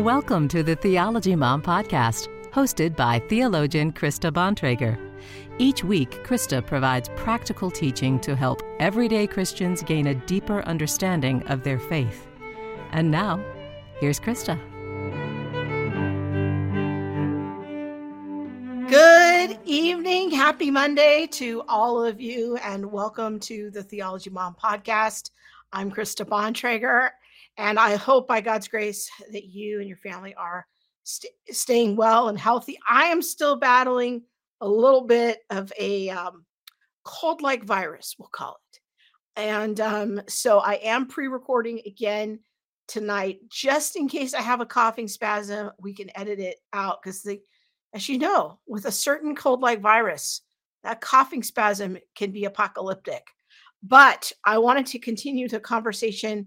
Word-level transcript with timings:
Welcome 0.00 0.48
to 0.48 0.62
the 0.62 0.76
Theology 0.76 1.36
Mom 1.36 1.60
Podcast, 1.60 2.28
hosted 2.52 2.96
by 2.96 3.18
theologian 3.28 3.92
Krista 3.92 4.32
Bontrager. 4.32 4.98
Each 5.58 5.84
week, 5.84 6.24
Krista 6.24 6.66
provides 6.66 7.10
practical 7.16 7.70
teaching 7.70 8.18
to 8.20 8.34
help 8.34 8.62
everyday 8.78 9.26
Christians 9.26 9.82
gain 9.82 10.06
a 10.06 10.14
deeper 10.14 10.62
understanding 10.62 11.46
of 11.48 11.64
their 11.64 11.78
faith. 11.78 12.26
And 12.92 13.10
now, 13.10 13.44
here's 14.00 14.18
Krista. 14.18 14.58
Good 18.88 19.58
evening. 19.66 20.30
Happy 20.30 20.70
Monday 20.70 21.28
to 21.32 21.62
all 21.68 22.02
of 22.02 22.22
you, 22.22 22.56
and 22.56 22.90
welcome 22.90 23.38
to 23.40 23.70
the 23.70 23.82
Theology 23.82 24.30
Mom 24.30 24.56
Podcast. 24.56 25.30
I'm 25.74 25.90
Krista 25.90 26.24
Bontrager, 26.24 27.10
and 27.60 27.78
I 27.78 27.96
hope 27.96 28.26
by 28.26 28.40
God's 28.40 28.68
grace 28.68 29.10
that 29.32 29.44
you 29.44 29.80
and 29.80 29.88
your 29.88 29.98
family 29.98 30.34
are 30.34 30.66
st- 31.04 31.34
staying 31.50 31.94
well 31.94 32.28
and 32.28 32.38
healthy. 32.38 32.78
I 32.88 33.04
am 33.04 33.20
still 33.20 33.56
battling 33.56 34.22
a 34.62 34.68
little 34.68 35.02
bit 35.02 35.40
of 35.50 35.70
a 35.78 36.08
um, 36.08 36.46
cold 37.04 37.42
like 37.42 37.64
virus, 37.64 38.16
we'll 38.18 38.30
call 38.30 38.56
it. 38.72 38.80
And 39.36 39.78
um, 39.78 40.22
so 40.26 40.58
I 40.58 40.74
am 40.82 41.06
pre 41.06 41.26
recording 41.26 41.82
again 41.84 42.40
tonight, 42.88 43.40
just 43.50 43.94
in 43.94 44.08
case 44.08 44.32
I 44.32 44.40
have 44.40 44.62
a 44.62 44.66
coughing 44.66 45.06
spasm. 45.06 45.70
We 45.78 45.94
can 45.94 46.10
edit 46.18 46.40
it 46.40 46.56
out 46.72 47.02
because, 47.02 47.28
as 47.92 48.08
you 48.08 48.18
know, 48.18 48.58
with 48.66 48.86
a 48.86 48.92
certain 48.92 49.36
cold 49.36 49.60
like 49.60 49.82
virus, 49.82 50.40
that 50.82 51.02
coughing 51.02 51.42
spasm 51.42 51.98
can 52.14 52.32
be 52.32 52.46
apocalyptic. 52.46 53.26
But 53.82 54.32
I 54.44 54.58
wanted 54.58 54.86
to 54.86 54.98
continue 54.98 55.46
the 55.46 55.60
conversation 55.60 56.46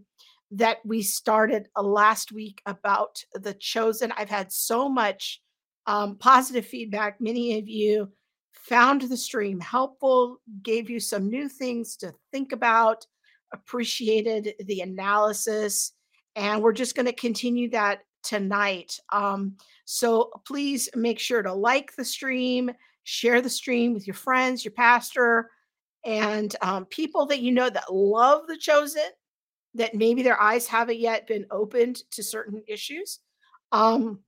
that 0.54 0.78
we 0.86 1.02
started 1.02 1.68
uh, 1.76 1.82
last 1.82 2.32
week 2.32 2.62
about 2.66 3.24
the 3.34 3.54
chosen. 3.56 4.14
I've 4.16 4.30
had 4.30 4.52
so 4.52 4.88
much 4.88 5.42
um, 5.88 6.16
positive 6.18 6.66
feedback. 6.66 7.20
Many 7.20 7.58
of 7.58 7.68
you 7.68 8.12
found 8.54 9.02
the 9.02 9.18
stream 9.18 9.60
helpful, 9.60 10.40
gave 10.62 10.90
you 10.90 11.00
some 11.00 11.30
new 11.30 11.50
things 11.50 11.98
to 11.98 12.14
think 12.32 12.52
about, 12.52 13.06
appreciated 13.52 14.54
the 14.66 14.82
analysis, 14.82 15.94
and 16.36 16.62
we're 16.62 16.72
just 16.72 16.96
going 16.96 17.06
to 17.08 17.14
continue 17.14 17.70
that 17.72 18.02
tonight. 18.24 18.98
Um, 19.12 19.58
so 19.86 20.32
please 20.46 20.88
make 20.96 21.20
sure 21.20 21.42
to 21.42 21.54
like 21.54 21.96
the 21.96 22.06
stream, 22.06 22.72
share 23.04 23.42
the 23.42 23.50
stream 23.50 23.94
with 23.94 24.08
your 24.08 24.14
friends, 24.14 24.64
your 24.64 24.72
pastor, 24.72 25.50
and 26.06 26.56
um, 26.62 26.86
people 26.86 27.26
that 27.26 27.42
you 27.42 27.52
know 27.52 27.70
that 27.70 27.94
love 27.94 28.48
the 28.48 28.58
chosen 28.58 29.10
that 29.76 29.96
maybe 29.96 30.22
their 30.22 30.40
eyes 30.40 30.68
haven't 30.68 31.00
yet 31.00 31.28
been 31.28 31.46
opened 31.52 32.02
to 32.12 32.24
certain 32.24 32.64
issues. 32.68 33.20
Um, 33.72 34.20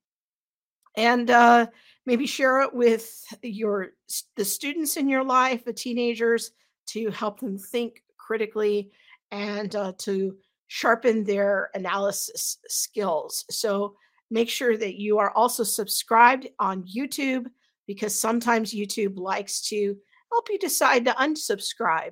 and 0.97 1.29
uh, 1.29 1.67
maybe 2.05 2.25
share 2.25 2.61
it 2.61 2.73
with 2.73 3.23
your 3.43 3.89
the 4.35 4.45
students 4.45 4.97
in 4.97 5.09
your 5.09 5.23
life, 5.23 5.65
the 5.65 5.73
teenagers, 5.73 6.51
to 6.87 7.09
help 7.11 7.39
them 7.39 7.57
think 7.57 8.01
critically 8.17 8.91
and 9.31 9.75
uh, 9.75 9.93
to 9.99 10.37
sharpen 10.67 11.23
their 11.23 11.69
analysis 11.73 12.57
skills. 12.67 13.45
So 13.49 13.95
make 14.31 14.49
sure 14.49 14.77
that 14.77 14.95
you 14.95 15.19
are 15.19 15.31
also 15.31 15.63
subscribed 15.63 16.47
on 16.59 16.83
YouTube 16.83 17.45
because 17.87 18.19
sometimes 18.19 18.73
YouTube 18.73 19.17
likes 19.17 19.61
to 19.69 19.95
help 20.31 20.49
you 20.49 20.57
decide 20.57 21.05
to 21.05 21.11
unsubscribe. 21.11 22.11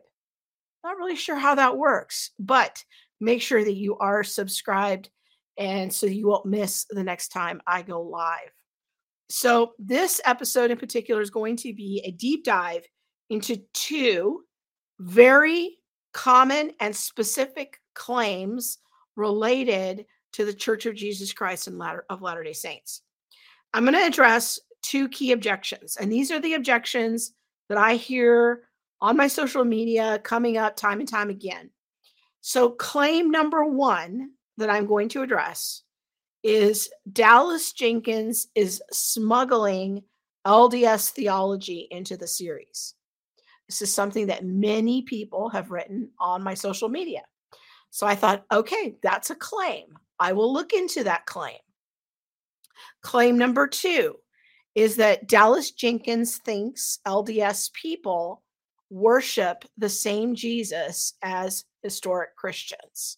Not 0.84 0.98
really 0.98 1.16
sure 1.16 1.38
how 1.38 1.56
that 1.56 1.78
works, 1.78 2.32
but 2.38 2.84
make 3.24 3.42
sure 3.42 3.64
that 3.64 3.74
you 3.74 3.98
are 3.98 4.24
subscribed 4.24 5.10
and 5.58 5.94
so 5.94 6.06
you 6.06 6.28
won't 6.28 6.46
miss 6.46 6.86
the 6.90 7.04
next 7.04 7.30
time 7.30 7.62
I 7.66 7.82
go 7.84 8.02
live. 8.02 8.52
So, 9.30 9.74
this 9.80 10.20
episode 10.26 10.72
in 10.72 10.78
particular 10.78 11.22
is 11.22 11.30
going 11.30 11.58
to 11.58 11.74
be 11.74 12.02
a 12.06 12.12
deep 12.12 12.44
dive 12.44 12.86
into 13.30 13.58
two 13.74 14.44
very 15.00 15.78
common 16.14 16.72
and 16.80 16.96
specific 16.96 17.80
claims 17.96 18.80
related 19.16 20.06
to 20.34 20.46
the 20.46 20.54
Church 20.54 20.86
of 20.86 20.96
Jesus 20.96 21.34
Christ 21.34 21.68
and 21.68 21.78
Latter 21.78 22.06
of 22.10 22.22
Latter-day 22.22 22.54
Saints. 22.54 23.02
I'm 23.74 23.86
going 23.86 23.96
to 23.96 24.06
address 24.06 24.60
two 24.82 25.08
key 25.10 25.32
objections, 25.32 25.98
and 25.98 26.12
these 26.12 26.32
are 26.32 26.40
the 26.40 26.56
objections 26.56 27.34
that 27.70 27.78
I 27.78 27.96
hear 27.96 28.64
on 29.02 29.18
my 29.18 29.28
social 29.28 29.64
media 29.64 30.20
coming 30.20 30.58
up 30.58 30.76
time 30.76 31.00
and 31.00 31.10
time 31.10 31.30
again. 31.30 31.70
So, 32.46 32.72
claim 32.72 33.32
number 33.32 33.64
one 33.64 34.32
that 34.58 34.70
I'm 34.70 34.86
going 34.86 35.08
to 35.10 35.22
address 35.22 35.82
is 36.44 36.90
Dallas 37.10 37.72
Jenkins 37.72 38.50
is 38.54 38.84
smuggling 38.92 40.04
LDS 40.46 41.12
theology 41.12 41.88
into 41.90 42.18
the 42.18 42.28
series. 42.28 42.96
This 43.70 43.82
is 43.82 43.94
something 43.94 44.28
that 44.28 44.44
many 44.44 45.04
people 45.04 45.52
have 45.52 45.72
written 45.72 46.10
on 46.20 46.44
my 46.44 46.54
social 46.54 46.90
media. 46.90 47.22
So 47.92 48.06
I 48.06 48.16
thought, 48.16 48.44
okay, 48.52 48.98
that's 49.02 49.30
a 49.30 49.36
claim. 49.36 49.86
I 50.20 50.34
will 50.34 50.52
look 50.52 50.74
into 50.74 51.06
that 51.06 51.26
claim. 51.26 51.60
Claim 53.04 53.38
number 53.38 53.68
two 53.68 54.16
is 54.76 54.98
that 54.98 55.30
Dallas 55.30 55.72
Jenkins 55.72 56.40
thinks 56.40 57.00
LDS 57.08 57.72
people 57.72 58.44
worship 58.90 59.64
the 59.78 59.88
same 59.88 60.36
Jesus 60.36 61.14
as 61.24 61.64
historic 61.84 62.36
Christians. 62.36 63.18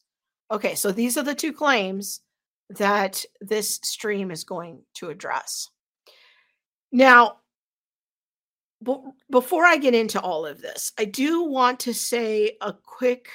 Okay, 0.51 0.75
so 0.75 0.91
these 0.91 1.17
are 1.17 1.23
the 1.23 1.35
two 1.35 1.53
claims 1.53 2.21
that 2.69 3.23
this 3.41 3.79
stream 3.83 4.31
is 4.31 4.43
going 4.43 4.81
to 4.95 5.09
address. 5.09 5.69
Now, 6.91 7.37
b- 8.83 8.97
before 9.29 9.65
I 9.65 9.77
get 9.77 9.95
into 9.95 10.19
all 10.19 10.45
of 10.45 10.61
this, 10.61 10.91
I 10.97 11.05
do 11.05 11.43
want 11.43 11.79
to 11.81 11.93
say 11.93 12.57
a 12.61 12.73
quick 12.73 13.29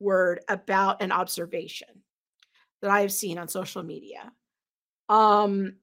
word 0.00 0.40
about 0.48 1.02
an 1.02 1.12
observation 1.12 1.88
that 2.82 2.90
I 2.90 3.00
have 3.00 3.12
seen 3.12 3.38
on 3.38 3.48
social 3.48 3.82
media. 3.82 4.32
Um, 5.08 5.76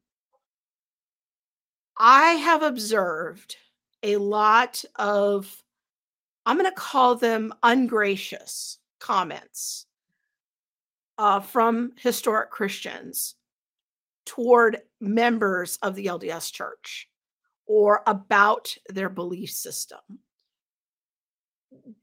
I 1.97 2.31
have 2.33 2.63
observed 2.63 3.57
a 4.03 4.17
lot 4.17 4.83
of 4.95 5.51
I'm 6.46 6.57
going 6.57 6.69
to 6.69 6.75
call 6.75 7.16
them 7.16 7.53
ungracious 7.62 8.79
comments 9.00 9.85
uh, 11.18 11.40
from 11.40 11.91
historic 11.97 12.50
Christians 12.50 13.35
toward 14.25 14.80
members 15.00 15.78
of 15.81 15.96
the 15.96 16.07
LDS 16.07 16.51
church 16.51 17.07
or 17.66 18.01
about 18.07 18.75
their 18.90 19.09
belief 19.09 19.51
system. 19.51 20.00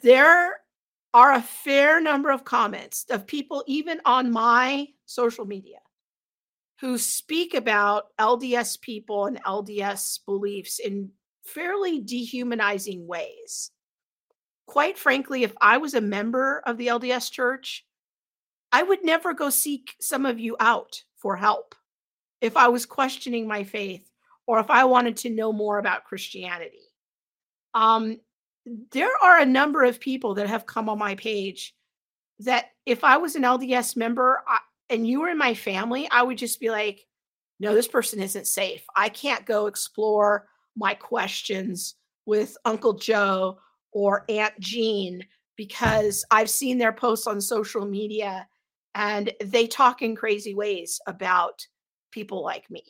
There 0.03 0.61
are 1.15 1.33
a 1.33 1.43
fair 1.43 2.01
number 2.01 2.31
of 2.31 2.45
comments 2.45 3.07
of 3.11 3.27
people, 3.27 3.65
even 3.67 4.01
on 4.05 4.31
my 4.31 4.89
social 5.07 5.47
media, 5.47 5.79
who 6.81 6.97
speak 6.97 7.55
about 7.55 8.17
LDS 8.19 8.81
people 8.81 9.27
and 9.27 9.43
LDS 9.43 10.21
beliefs 10.27 10.79
in 10.79 11.11
fairly 11.45 12.01
dehumanizing 12.01 13.07
ways 13.07 13.73
quite 14.69 14.99
frankly, 14.99 15.43
if 15.43 15.55
I 15.63 15.79
was 15.79 15.95
a 15.95 16.01
member 16.01 16.63
of 16.67 16.77
the 16.77 16.89
LDS 16.89 17.33
church, 17.33 17.87
I 18.71 18.83
would 18.83 19.03
never 19.03 19.33
go 19.33 19.49
seek 19.49 19.97
some 19.99 20.27
of 20.27 20.39
you 20.39 20.57
out 20.61 21.03
for 21.17 21.37
help 21.37 21.75
if 22.43 22.55
I 22.55 22.69
was 22.69 22.85
questioning 22.85 23.49
my 23.49 23.65
faith 23.65 24.07
or 24.47 24.61
if 24.61 24.69
I 24.69 24.85
wanted 24.85 25.17
to 25.19 25.31
know 25.31 25.55
more 25.55 25.79
about 25.79 26.05
Christianity. 26.05 26.85
Um, 27.73 28.21
there 28.93 29.11
are 29.23 29.41
a 29.41 29.47
number 29.47 29.85
of 29.85 30.01
people 30.01 30.35
that 30.35 30.49
have 30.49 30.67
come 30.67 30.91
on 30.91 30.99
my 30.99 31.15
page 31.15 31.75
that 32.41 32.67
if 32.85 33.05
I 33.05 33.17
was 33.17 33.37
an 33.37 33.43
LDS 33.43 33.97
member 33.97 34.43
I, 34.47 34.59
and 34.91 35.07
you 35.07 35.23
were 35.23 35.31
in 35.31 35.39
my 35.39 35.55
family, 35.55 36.07
I 36.11 36.23
would 36.23 36.37
just 36.37 36.61
be 36.61 36.71
like, 36.71 37.07
no, 37.59 37.75
this 37.75 37.89
person 37.89 38.21
isn't 38.21 38.47
safe. 38.47 38.85
I 38.95 39.09
can't 39.09 39.47
go 39.47 39.67
explore 39.67 40.47
my 40.77 40.93
questions 40.93 41.95
with 42.27 42.55
Uncle 42.67 42.93
Joe 42.93 43.59
or 43.99 44.25
Aunt 44.29 44.55
Jean 44.61 45.25
because 45.57 46.25
I've 46.31 46.49
seen 46.49 46.79
their 46.79 46.93
posts 46.93 47.27
on 47.27 47.41
social 47.41 47.85
media 47.85 48.47
and 48.95 49.33
they 49.45 49.67
talk 49.67 50.03
in 50.03 50.15
crazy 50.15 50.55
ways 50.55 51.01
about 51.09 51.67
people 52.13 52.45
like 52.45 52.71
me. 52.71 52.85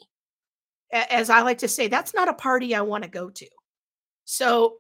As 0.93 1.31
I 1.31 1.41
like 1.41 1.59
to 1.59 1.69
say, 1.69 1.89
that's 1.89 2.13
not 2.13 2.29
a 2.29 2.35
party 2.35 2.75
I 2.75 2.83
want 2.83 3.05
to 3.05 3.11
go 3.11 3.31
to. 3.31 3.47
So 4.27 4.77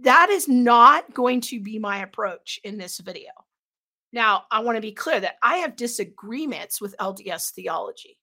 that 0.00 0.30
is 0.30 0.48
not 0.48 1.12
going 1.12 1.42
to 1.42 1.60
be 1.60 1.78
my 1.78 1.98
approach 1.98 2.58
in 2.64 2.78
this 2.78 2.98
video. 2.98 3.30
Now, 4.14 4.44
I 4.50 4.60
want 4.60 4.76
to 4.76 4.82
be 4.82 4.92
clear 4.92 5.20
that 5.20 5.36
I 5.42 5.58
have 5.58 5.76
disagreements 5.76 6.80
with 6.80 6.96
LDS 6.98 7.50
theology. 7.50 8.16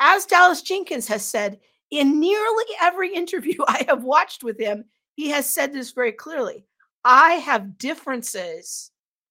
As 0.00 0.24
Dallas 0.24 0.62
Jenkins 0.62 1.06
has 1.08 1.22
said 1.22 1.60
in 1.90 2.18
nearly 2.18 2.64
every 2.80 3.14
interview 3.14 3.58
I 3.68 3.84
have 3.88 4.04
watched 4.04 4.42
with 4.42 4.58
him, 4.58 4.86
he 5.16 5.28
has 5.28 5.46
said 5.46 5.74
this 5.74 5.92
very 5.92 6.12
clearly. 6.12 6.66
I 7.04 7.34
have 7.34 7.78
differences 7.78 8.90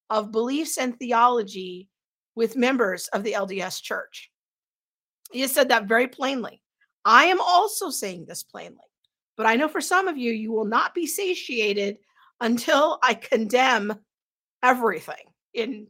of 0.10 0.32
beliefs 0.32 0.78
and 0.78 0.98
theology 0.98 1.90
with 2.36 2.56
members 2.56 3.08
of 3.10 3.24
the 3.24 3.34
LDS 3.34 3.82
church. 3.82 4.32
He 5.32 5.48
said 5.48 5.70
that 5.70 5.86
very 5.88 6.08
plainly. 6.08 6.62
I 7.06 7.26
am 7.26 7.42
also 7.42 7.90
saying 7.90 8.26
this 8.26 8.44
plainly. 8.44 8.78
But 9.36 9.48
I 9.48 9.56
know 9.56 9.68
for 9.68 9.82
some 9.82 10.08
of 10.08 10.18
you, 10.18 10.32
you 10.32 10.52
will 10.52 10.66
not 10.66 10.94
be 10.94 11.08
satiated 11.08 11.98
until 12.40 13.00
I 13.02 13.16
condemn 13.16 13.96
everything 14.64 15.16
in 15.54 15.88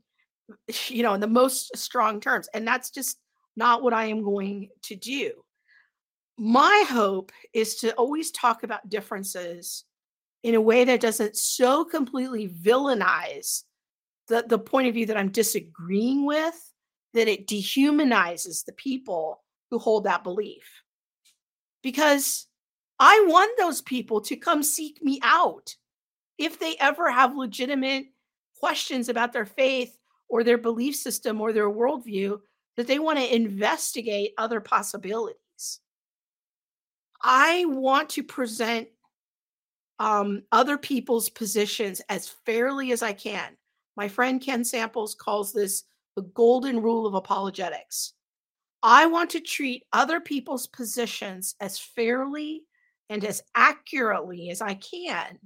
you 0.90 1.04
know 1.04 1.14
in 1.14 1.22
the 1.22 1.28
most 1.28 1.76
strong 1.78 2.20
terms 2.20 2.50
and 2.54 2.68
that's 2.68 2.90
just 2.90 3.18
not 3.56 3.84
what 3.84 3.94
i 3.94 4.06
am 4.06 4.24
going 4.24 4.68
to 4.82 4.96
do 4.96 5.32
my 6.38 6.84
hope 6.90 7.32
is 7.54 7.76
to 7.76 7.94
always 7.94 8.32
talk 8.32 8.64
about 8.64 8.90
differences 8.90 9.86
in 10.44 10.56
a 10.56 10.62
way 10.62 10.84
that 10.84 11.02
doesn't 11.02 11.36
so 11.36 11.86
completely 11.86 12.50
villainize 12.50 13.64
the, 14.28 14.46
the 14.48 14.60
point 14.60 14.88
of 14.88 14.94
view 14.94 15.06
that 15.06 15.18
i'm 15.18 15.30
disagreeing 15.30 16.26
with 16.26 16.72
that 17.14 17.28
it 17.28 17.48
dehumanizes 17.48 18.66
the 18.66 18.74
people 18.74 19.44
who 19.72 19.80
hold 19.80 20.04
that 20.04 20.24
belief 20.24 20.84
because 21.82 22.48
i 23.00 23.26
want 23.28 23.58
those 23.58 23.82
people 23.82 24.22
to 24.22 24.36
come 24.36 24.64
seek 24.64 25.04
me 25.04 25.20
out 25.24 25.76
if 26.38 26.60
they 26.60 26.76
ever 26.80 27.12
have 27.12 27.36
legitimate 27.36 28.06
questions 28.60 29.10
about 29.10 29.34
their 29.34 29.46
faith 29.46 29.98
or 30.30 30.44
their 30.44 30.58
belief 30.58 30.96
system 30.96 31.42
or 31.42 31.54
their 31.54 31.70
worldview, 31.70 32.40
that 32.76 32.88
they 32.88 33.00
want 33.00 33.20
to 33.20 33.36
investigate 33.36 34.34
other 34.38 34.60
possibilities. 34.60 35.80
I 37.22 37.66
want 37.68 38.10
to 38.12 38.24
present 38.24 38.88
um, 40.00 40.44
other 40.52 40.78
people's 40.78 41.30
positions 41.30 42.02
as 42.10 42.28
fairly 42.46 42.92
as 42.92 43.02
I 43.02 43.14
can. 43.14 43.58
My 43.96 44.08
friend 44.08 44.42
Ken 44.42 44.64
Samples 44.64 45.16
calls 45.16 45.54
this 45.54 45.84
the 46.16 46.24
golden 46.24 46.82
rule 46.82 47.06
of 47.06 47.14
apologetics. 47.14 48.14
I 48.82 49.06
want 49.06 49.30
to 49.32 49.40
treat 49.40 49.86
other 49.94 50.20
people's 50.20 50.68
positions 50.68 51.56
as 51.60 51.80
fairly 51.80 52.64
and 53.10 53.24
as 53.24 53.42
accurately 53.56 54.50
as 54.50 54.62
I 54.62 54.76
can 54.76 55.40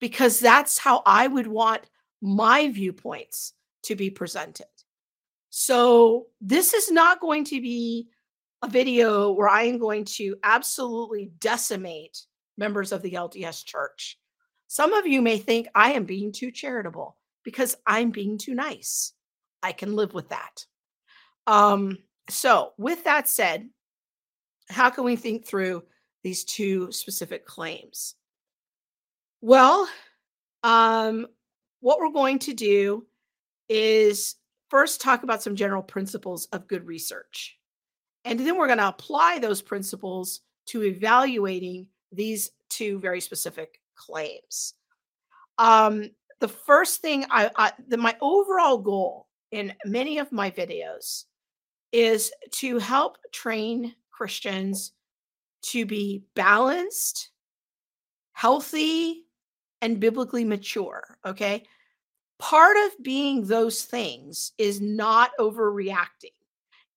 because 0.00 0.40
that's 0.40 0.78
how 0.78 1.02
I 1.06 1.26
would 1.26 1.46
want 1.46 1.82
my 2.20 2.68
viewpoints 2.70 3.52
to 3.84 3.94
be 3.94 4.10
presented. 4.10 4.66
So, 5.50 6.26
this 6.40 6.72
is 6.72 6.90
not 6.90 7.20
going 7.20 7.44
to 7.44 7.60
be 7.60 8.08
a 8.62 8.68
video 8.68 9.32
where 9.32 9.48
I 9.48 9.64
am 9.64 9.78
going 9.78 10.04
to 10.16 10.36
absolutely 10.42 11.30
decimate 11.38 12.22
members 12.56 12.92
of 12.92 13.02
the 13.02 13.12
LDS 13.12 13.64
church. 13.64 14.18
Some 14.68 14.92
of 14.92 15.06
you 15.06 15.20
may 15.20 15.38
think 15.38 15.68
I 15.74 15.92
am 15.92 16.04
being 16.04 16.32
too 16.32 16.50
charitable 16.50 17.16
because 17.44 17.76
I'm 17.86 18.10
being 18.10 18.38
too 18.38 18.54
nice. 18.54 19.12
I 19.62 19.72
can 19.72 19.94
live 19.94 20.14
with 20.14 20.30
that. 20.30 20.64
Um, 21.46 21.98
so, 22.30 22.72
with 22.78 23.04
that 23.04 23.28
said, 23.28 23.68
how 24.68 24.90
can 24.90 25.04
we 25.04 25.16
think 25.16 25.44
through 25.44 25.82
these 26.22 26.44
two 26.44 26.90
specific 26.92 27.44
claims? 27.46 28.14
Well, 29.40 29.88
um, 30.62 31.26
what 31.80 31.98
we're 31.98 32.12
going 32.12 32.38
to 32.40 32.54
do 32.54 33.06
is 33.68 34.36
first 34.70 35.00
talk 35.00 35.22
about 35.22 35.42
some 35.42 35.56
general 35.56 35.82
principles 35.82 36.46
of 36.46 36.68
good 36.68 36.86
research. 36.86 37.58
And 38.24 38.38
then 38.38 38.56
we're 38.56 38.68
going 38.68 38.78
to 38.78 38.88
apply 38.88 39.38
those 39.40 39.60
principles 39.60 40.40
to 40.66 40.84
evaluating 40.84 41.88
these 42.12 42.50
two 42.68 42.98
very 42.98 43.20
specific 43.20 43.80
claims. 43.94 44.74
Um, 45.58 46.10
the 46.40 46.48
first 46.48 47.00
thing 47.00 47.24
I, 47.30 47.50
I 47.56 47.72
the, 47.88 47.96
my 47.96 48.16
overall 48.20 48.78
goal 48.78 49.28
in 49.50 49.72
many 49.84 50.18
of 50.18 50.32
my 50.32 50.50
videos 50.50 51.24
is 51.92 52.32
to 52.52 52.78
help 52.78 53.18
train 53.32 53.94
Christians 54.10 54.92
to 55.62 55.86
be 55.86 56.24
balanced, 56.34 57.30
healthy, 58.32 59.24
and 59.80 60.00
biblically 60.00 60.44
mature. 60.44 61.18
Okay. 61.24 61.64
Part 62.38 62.76
of 62.86 63.04
being 63.04 63.44
those 63.44 63.82
things 63.84 64.52
is 64.58 64.80
not 64.80 65.30
overreacting. 65.38 66.34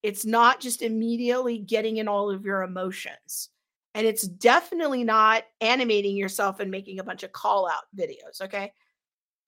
It's 0.01 0.25
not 0.25 0.59
just 0.59 0.81
immediately 0.81 1.59
getting 1.59 1.97
in 1.97 2.07
all 2.07 2.31
of 2.31 2.45
your 2.45 2.63
emotions. 2.63 3.49
And 3.95 4.05
it's 4.05 4.27
definitely 4.27 5.03
not 5.03 5.43
animating 5.61 6.15
yourself 6.15 6.59
and 6.59 6.69
making 6.69 6.99
a 6.99 7.03
bunch 7.03 7.23
of 7.23 7.31
call 7.31 7.67
out 7.67 7.85
videos. 7.97 8.41
Okay. 8.41 8.71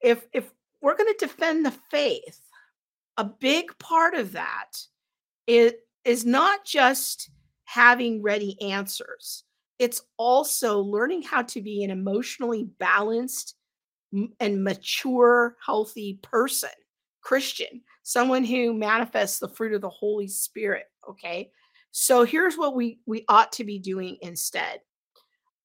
If 0.02 0.26
if 0.34 0.50
we're 0.82 0.98
going 0.98 1.14
to 1.14 1.26
defend 1.26 1.66
the 1.66 1.74
faith, 1.92 2.42
a 3.18 3.24
big 3.26 3.78
part 3.78 4.16
of 4.16 4.32
that 4.32 4.72
is, 5.46 5.74
is 6.06 6.26
not 6.26 6.66
just 6.66 7.30
having 7.66 8.24
ready 8.24 8.60
answers 8.62 9.44
it's 9.80 10.02
also 10.18 10.80
learning 10.80 11.22
how 11.22 11.44
to 11.44 11.62
be 11.62 11.84
an 11.84 11.92
emotionally 11.92 12.64
balanced 12.80 13.56
and 14.40 14.64
mature, 14.64 15.56
healthy 15.64 16.20
person, 16.24 16.70
Christian, 17.22 17.82
someone 18.04 18.44
who 18.44 18.74
manifests 18.74 19.40
the 19.40 19.50
fruit 19.50 19.74
of 19.74 19.82
the 19.82 19.90
Holy 19.90 20.28
Spirit. 20.28 20.86
Okay. 21.10 21.52
So 22.00 22.26
here's 22.26 22.60
what 22.60 22.76
we 22.76 23.00
we 23.08 23.26
ought 23.28 23.52
to 23.54 23.64
be 23.64 23.80
doing 23.80 24.18
instead. 24.22 24.82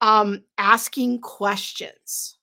Um, 0.01 0.45
asking 0.57 1.21
questions. 1.21 2.39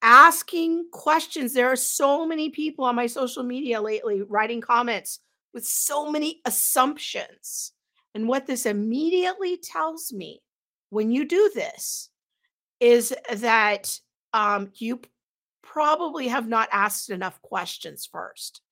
Asking 0.00 0.86
questions. 0.92 1.52
There 1.52 1.70
are 1.70 1.76
so 1.76 2.24
many 2.24 2.48
people 2.48 2.86
on 2.86 2.96
my 2.96 3.06
social 3.06 3.42
media 3.42 3.82
lately 3.82 4.22
writing 4.22 4.62
comments 4.62 5.20
with 5.52 5.66
so 5.66 6.10
many 6.10 6.40
assumptions. 6.46 7.72
And 8.14 8.28
what 8.28 8.46
this 8.46 8.64
immediately 8.64 9.58
tells 9.58 10.10
me 10.10 10.40
when 10.88 11.10
you 11.10 11.26
do 11.26 11.50
this 11.54 12.08
is 12.80 13.14
that 13.30 14.00
um, 14.32 14.70
you 14.76 15.02
probably 15.62 16.28
have 16.28 16.48
not 16.48 16.70
asked 16.72 17.10
enough 17.10 17.42
questions 17.42 18.08
first. 18.10 18.62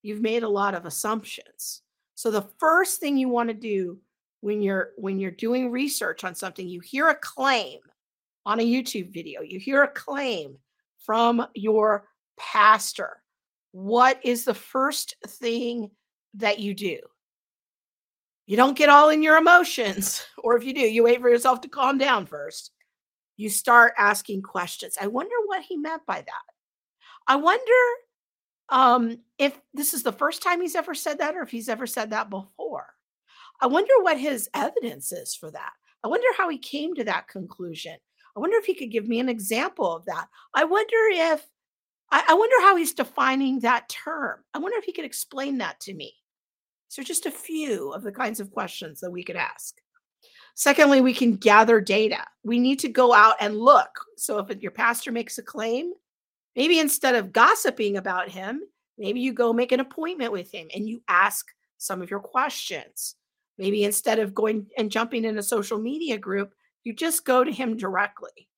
You've 0.00 0.22
made 0.22 0.42
a 0.42 0.48
lot 0.48 0.74
of 0.74 0.86
assumptions. 0.86 1.82
So 2.20 2.30
the 2.30 2.50
first 2.58 3.00
thing 3.00 3.16
you 3.16 3.30
want 3.30 3.48
to 3.48 3.54
do 3.54 3.98
when 4.42 4.60
you're 4.60 4.90
when 4.98 5.18
you're 5.18 5.30
doing 5.30 5.70
research 5.70 6.22
on 6.22 6.34
something, 6.34 6.68
you 6.68 6.80
hear 6.80 7.08
a 7.08 7.14
claim 7.14 7.78
on 8.44 8.60
a 8.60 8.62
YouTube 8.62 9.10
video, 9.10 9.40
you 9.40 9.58
hear 9.58 9.84
a 9.84 9.88
claim 9.88 10.58
from 10.98 11.46
your 11.54 12.04
pastor. 12.38 13.22
What 13.72 14.20
is 14.22 14.44
the 14.44 14.52
first 14.52 15.16
thing 15.26 15.92
that 16.34 16.58
you 16.58 16.74
do? 16.74 16.98
You 18.44 18.58
don't 18.58 18.76
get 18.76 18.90
all 18.90 19.08
in 19.08 19.22
your 19.22 19.38
emotions, 19.38 20.22
or 20.44 20.58
if 20.58 20.62
you 20.62 20.74
do, 20.74 20.80
you 20.80 21.04
wait 21.04 21.22
for 21.22 21.30
yourself 21.30 21.62
to 21.62 21.70
calm 21.70 21.96
down 21.96 22.26
first. 22.26 22.70
You 23.38 23.48
start 23.48 23.94
asking 23.96 24.42
questions. 24.42 24.98
I 25.00 25.06
wonder 25.06 25.36
what 25.46 25.62
he 25.62 25.78
meant 25.78 26.04
by 26.04 26.16
that. 26.20 26.44
I 27.26 27.36
wonder 27.36 27.72
um, 28.70 29.18
if 29.38 29.58
this 29.74 29.94
is 29.94 30.02
the 30.02 30.12
first 30.12 30.42
time 30.42 30.60
he's 30.60 30.76
ever 30.76 30.94
said 30.94 31.18
that 31.18 31.36
or 31.36 31.42
if 31.42 31.50
he's 31.50 31.68
ever 31.68 31.86
said 31.86 32.10
that 32.10 32.30
before. 32.30 32.86
I 33.60 33.66
wonder 33.66 33.92
what 34.00 34.18
his 34.18 34.48
evidence 34.54 35.12
is 35.12 35.34
for 35.34 35.50
that. 35.50 35.72
I 36.02 36.08
wonder 36.08 36.26
how 36.36 36.48
he 36.48 36.58
came 36.58 36.94
to 36.94 37.04
that 37.04 37.28
conclusion. 37.28 37.96
I 38.36 38.40
wonder 38.40 38.56
if 38.56 38.64
he 38.64 38.74
could 38.74 38.90
give 38.90 39.06
me 39.06 39.20
an 39.20 39.28
example 39.28 39.94
of 39.94 40.04
that. 40.06 40.28
I 40.54 40.64
wonder 40.64 40.96
if, 41.12 41.44
I, 42.10 42.24
I 42.28 42.34
wonder 42.34 42.56
how 42.60 42.76
he's 42.76 42.94
defining 42.94 43.60
that 43.60 43.88
term. 43.88 44.38
I 44.54 44.58
wonder 44.58 44.78
if 44.78 44.84
he 44.84 44.92
could 44.92 45.04
explain 45.04 45.58
that 45.58 45.78
to 45.80 45.94
me. 45.94 46.14
So, 46.88 47.02
just 47.02 47.26
a 47.26 47.30
few 47.30 47.92
of 47.92 48.02
the 48.02 48.12
kinds 48.12 48.40
of 48.40 48.50
questions 48.50 49.00
that 49.00 49.12
we 49.12 49.22
could 49.22 49.36
ask. 49.36 49.76
Secondly, 50.54 51.00
we 51.00 51.14
can 51.14 51.36
gather 51.36 51.80
data. 51.80 52.24
We 52.42 52.58
need 52.58 52.80
to 52.80 52.88
go 52.88 53.12
out 53.14 53.36
and 53.40 53.56
look. 53.56 53.90
So, 54.16 54.38
if 54.38 54.60
your 54.60 54.72
pastor 54.72 55.12
makes 55.12 55.38
a 55.38 55.42
claim, 55.42 55.92
maybe 56.56 56.78
instead 56.78 57.14
of 57.14 57.32
gossiping 57.32 57.96
about 57.96 58.28
him, 58.28 58.62
maybe 58.98 59.20
you 59.20 59.32
go 59.32 59.52
make 59.52 59.72
an 59.72 59.80
appointment 59.80 60.32
with 60.32 60.52
him 60.52 60.68
and 60.74 60.88
you 60.88 61.02
ask 61.08 61.46
some 61.78 62.02
of 62.02 62.10
your 62.10 62.20
questions. 62.20 63.16
Maybe 63.58 63.84
instead 63.84 64.18
of 64.18 64.34
going 64.34 64.66
and 64.78 64.90
jumping 64.90 65.24
in 65.24 65.38
a 65.38 65.42
social 65.42 65.78
media 65.78 66.18
group, 66.18 66.52
you 66.84 66.94
just 66.94 67.24
go 67.24 67.44
to 67.44 67.52
him 67.52 67.76
directly. 67.76 68.48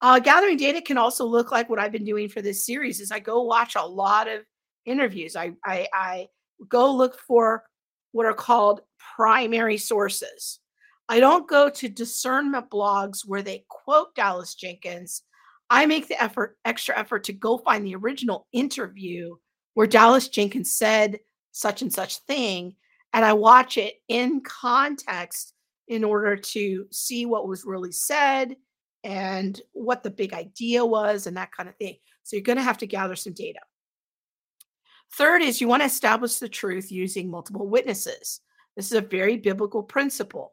Uh, 0.00 0.18
gathering 0.18 0.56
data 0.56 0.80
can 0.80 0.98
also 0.98 1.24
look 1.24 1.50
like 1.50 1.68
what 1.68 1.78
I've 1.78 1.92
been 1.92 2.04
doing 2.04 2.28
for 2.28 2.40
this 2.40 2.64
series 2.64 3.00
is 3.00 3.10
I 3.10 3.18
go 3.18 3.42
watch 3.42 3.74
a 3.74 3.84
lot 3.84 4.28
of 4.28 4.42
interviews. 4.84 5.36
I, 5.36 5.52
I, 5.64 5.88
I 5.92 6.28
go 6.68 6.92
look 6.92 7.18
for 7.26 7.64
what 8.12 8.26
are 8.26 8.34
called 8.34 8.80
primary 9.16 9.76
sources. 9.76 10.60
I 11.08 11.20
don't 11.20 11.48
go 11.48 11.70
to 11.70 11.88
discernment 11.88 12.70
blogs 12.70 13.26
where 13.26 13.42
they 13.42 13.64
quote 13.68 14.14
Dallas 14.14 14.54
Jenkins. 14.54 15.22
I 15.70 15.86
make 15.86 16.08
the 16.08 16.22
effort, 16.22 16.56
extra 16.64 16.98
effort 16.98 17.24
to 17.24 17.32
go 17.32 17.58
find 17.58 17.86
the 17.86 17.96
original 17.96 18.46
interview 18.52 19.36
where 19.74 19.86
Dallas 19.86 20.28
Jenkins 20.28 20.74
said 20.74 21.20
such 21.52 21.82
and 21.82 21.92
such 21.92 22.18
thing, 22.20 22.74
and 23.12 23.24
I 23.24 23.32
watch 23.32 23.76
it 23.76 23.94
in 24.08 24.40
context 24.40 25.52
in 25.88 26.04
order 26.04 26.36
to 26.36 26.86
see 26.90 27.26
what 27.26 27.48
was 27.48 27.64
really 27.64 27.92
said 27.92 28.56
and 29.04 29.60
what 29.72 30.02
the 30.02 30.10
big 30.10 30.34
idea 30.34 30.84
was 30.84 31.26
and 31.26 31.36
that 31.36 31.52
kind 31.52 31.68
of 31.68 31.76
thing. 31.76 31.96
So 32.22 32.36
you're 32.36 32.42
going 32.42 32.58
to 32.58 32.62
have 32.62 32.78
to 32.78 32.86
gather 32.86 33.16
some 33.16 33.32
data. 33.32 33.60
Third 35.14 35.42
is 35.42 35.60
you 35.60 35.68
want 35.68 35.82
to 35.82 35.86
establish 35.86 36.36
the 36.36 36.48
truth 36.48 36.92
using 36.92 37.30
multiple 37.30 37.66
witnesses. 37.66 38.40
This 38.76 38.86
is 38.86 38.92
a 38.92 39.00
very 39.00 39.36
biblical 39.36 39.82
principle. 39.82 40.52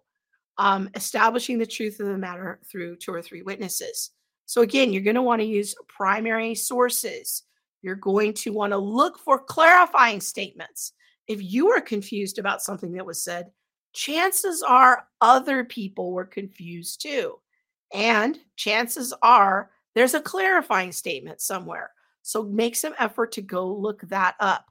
Um, 0.57 0.89
establishing 0.95 1.57
the 1.57 1.65
truth 1.65 1.99
of 1.99 2.07
the 2.07 2.17
matter 2.17 2.61
through 2.71 2.95
two 2.95 3.13
or 3.13 3.21
three 3.21 3.41
witnesses. 3.41 4.11
So, 4.45 4.61
again, 4.61 4.93
you're 4.93 5.01
going 5.01 5.15
to 5.15 5.21
want 5.21 5.41
to 5.41 5.47
use 5.47 5.75
primary 5.87 6.55
sources. 6.55 7.43
You're 7.81 7.95
going 7.95 8.33
to 8.33 8.51
want 8.51 8.71
to 8.71 8.77
look 8.77 9.19
for 9.19 9.39
clarifying 9.39 10.21
statements. 10.21 10.93
If 11.27 11.41
you 11.41 11.69
are 11.71 11.81
confused 11.81 12.39
about 12.39 12.61
something 12.61 12.93
that 12.93 13.05
was 13.05 13.23
said, 13.23 13.51
chances 13.93 14.61
are 14.61 15.07
other 15.21 15.63
people 15.63 16.11
were 16.11 16.25
confused 16.25 17.01
too. 17.01 17.39
And 17.93 18.37
chances 18.55 19.13
are 19.21 19.71
there's 19.95 20.13
a 20.13 20.21
clarifying 20.21 20.91
statement 20.91 21.41
somewhere. 21.41 21.91
So 22.21 22.43
make 22.43 22.75
some 22.75 22.93
effort 22.99 23.31
to 23.33 23.41
go 23.41 23.73
look 23.73 24.01
that 24.09 24.35
up. 24.39 24.65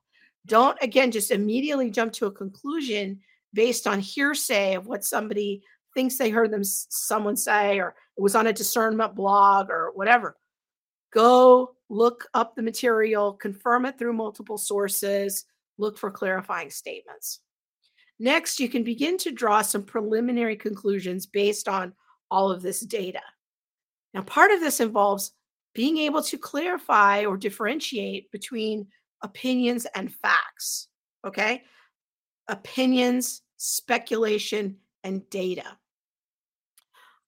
Don't, 0.47 0.77
again, 0.83 1.11
just 1.11 1.31
immediately 1.31 1.91
jump 1.91 2.13
to 2.15 2.27
a 2.27 2.33
conclusion 2.33 3.21
based 3.55 3.87
on 3.87 4.01
hearsay 4.01 4.75
of 4.75 4.87
what 4.87 5.05
somebody 5.05 5.63
thinks 5.95 6.19
they 6.19 6.31
heard 6.31 6.51
them 6.51 6.65
someone 6.65 7.37
say 7.37 7.79
or 7.79 7.95
it 8.17 8.23
was 8.23 8.35
on 8.35 8.47
a 8.47 8.53
discernment 8.53 9.15
blog 9.15 9.71
or 9.71 9.93
whatever. 9.95 10.37
Go 11.13 11.77
look 11.89 12.27
up 12.35 12.55
the 12.55 12.63
material 12.63 13.35
confirm 13.35 13.87
it 13.87 13.99
through 13.99 14.13
multiple 14.13 14.59
sources 14.59 15.45
look 15.79 15.99
for 15.99 16.11
clarifying 16.11 16.71
statements. 16.71 17.41
Next 18.19 18.61
you 18.61 18.69
can 18.69 18.85
begin 18.85 19.19
to 19.19 19.33
draw 19.33 19.63
some 19.63 19.83
preliminary 19.83 20.57
conclusions 20.57 21.27
based 21.27 21.69
on 21.69 21.93
all 22.31 22.51
of 22.51 22.63
this 22.63 22.81
data. 22.81 23.23
Now 24.13 24.23
part 24.23 24.51
of 24.51 24.61
this 24.61 24.81
involves 24.81 25.33
being 25.75 25.99
able 25.99 26.23
to 26.23 26.39
clarify 26.39 27.25
or 27.25 27.37
differentiate 27.37 28.31
between 28.31 28.87
opinions 29.23 29.87
and 29.95 30.13
facts 30.13 30.89
okay? 31.25 31.63
Opinions 32.49 33.43
speculation 33.57 34.77
and 35.03 35.29
data 35.31 35.65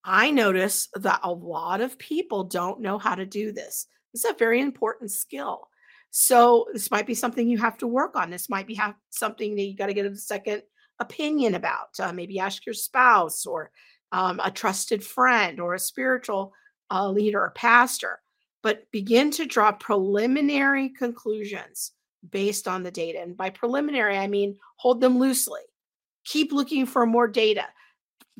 I 0.08 0.30
notice 0.30 0.88
that 0.94 1.18
a 1.24 1.32
lot 1.32 1.80
of 1.80 1.98
people 1.98 2.44
don't 2.44 2.80
know 2.80 2.96
how 2.96 3.16
to 3.16 3.26
do 3.26 3.50
this. 3.50 3.88
This 4.12 4.24
is 4.24 4.30
a 4.30 4.38
very 4.38 4.60
important 4.60 5.10
skill. 5.10 5.68
So 6.10 6.68
this 6.72 6.92
might 6.92 7.08
be 7.08 7.14
something 7.14 7.48
you 7.48 7.58
have 7.58 7.76
to 7.78 7.88
work 7.88 8.14
on. 8.14 8.30
This 8.30 8.48
might 8.48 8.68
be 8.68 8.74
have 8.76 8.94
something 9.10 9.56
that 9.56 9.62
you 9.62 9.76
got 9.76 9.86
to 9.86 9.94
get 9.94 10.06
a 10.06 10.14
second 10.16 10.62
opinion 11.00 11.56
about. 11.56 11.88
Uh, 11.98 12.12
maybe 12.12 12.38
ask 12.38 12.64
your 12.64 12.72
spouse 12.72 13.46
or 13.46 13.72
um, 14.12 14.40
a 14.42 14.50
trusted 14.50 15.02
friend 15.02 15.58
or 15.58 15.74
a 15.74 15.78
spiritual 15.78 16.54
uh, 16.88 17.10
leader 17.10 17.40
or 17.40 17.50
pastor. 17.50 18.20
But 18.62 18.88
begin 18.92 19.32
to 19.32 19.44
draw 19.44 19.72
preliminary 19.72 20.90
conclusions 20.90 21.92
based 22.30 22.68
on 22.68 22.84
the 22.84 22.92
data. 22.92 23.20
And 23.20 23.36
by 23.36 23.50
preliminary, 23.50 24.16
I 24.16 24.28
mean 24.28 24.56
hold 24.76 25.00
them 25.00 25.18
loosely. 25.18 25.62
Keep 26.24 26.52
looking 26.52 26.86
for 26.86 27.06
more 27.06 27.26
data. 27.26 27.64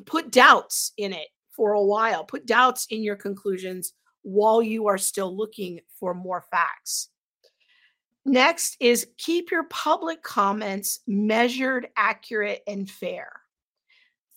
Put 0.05 0.31
doubts 0.31 0.93
in 0.97 1.11
it 1.11 1.27
for 1.57 1.73
a 1.73 1.83
while. 1.83 2.23
Put 2.23 2.45
doubts 2.45 2.87
in 2.89 3.03
your 3.03 3.17
conclusions 3.17 3.91
while 4.21 4.61
you 4.61 4.87
are 4.87 4.97
still 4.97 5.35
looking 5.35 5.81
for 5.99 6.13
more 6.13 6.45
facts. 6.51 7.09
Next 8.23 8.77
is 8.79 9.07
keep 9.17 9.51
your 9.51 9.63
public 9.65 10.21
comments 10.21 10.99
measured, 11.07 11.87
accurate, 11.97 12.61
and 12.67 12.89
fair. 12.89 13.31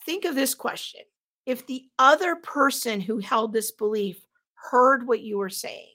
Think 0.06 0.24
of 0.24 0.34
this 0.34 0.54
question 0.54 1.02
if 1.46 1.66
the 1.66 1.84
other 1.98 2.36
person 2.36 3.00
who 3.00 3.18
held 3.18 3.52
this 3.52 3.72
belief 3.72 4.24
heard 4.54 5.06
what 5.06 5.20
you 5.20 5.38
were 5.38 5.50
saying, 5.50 5.88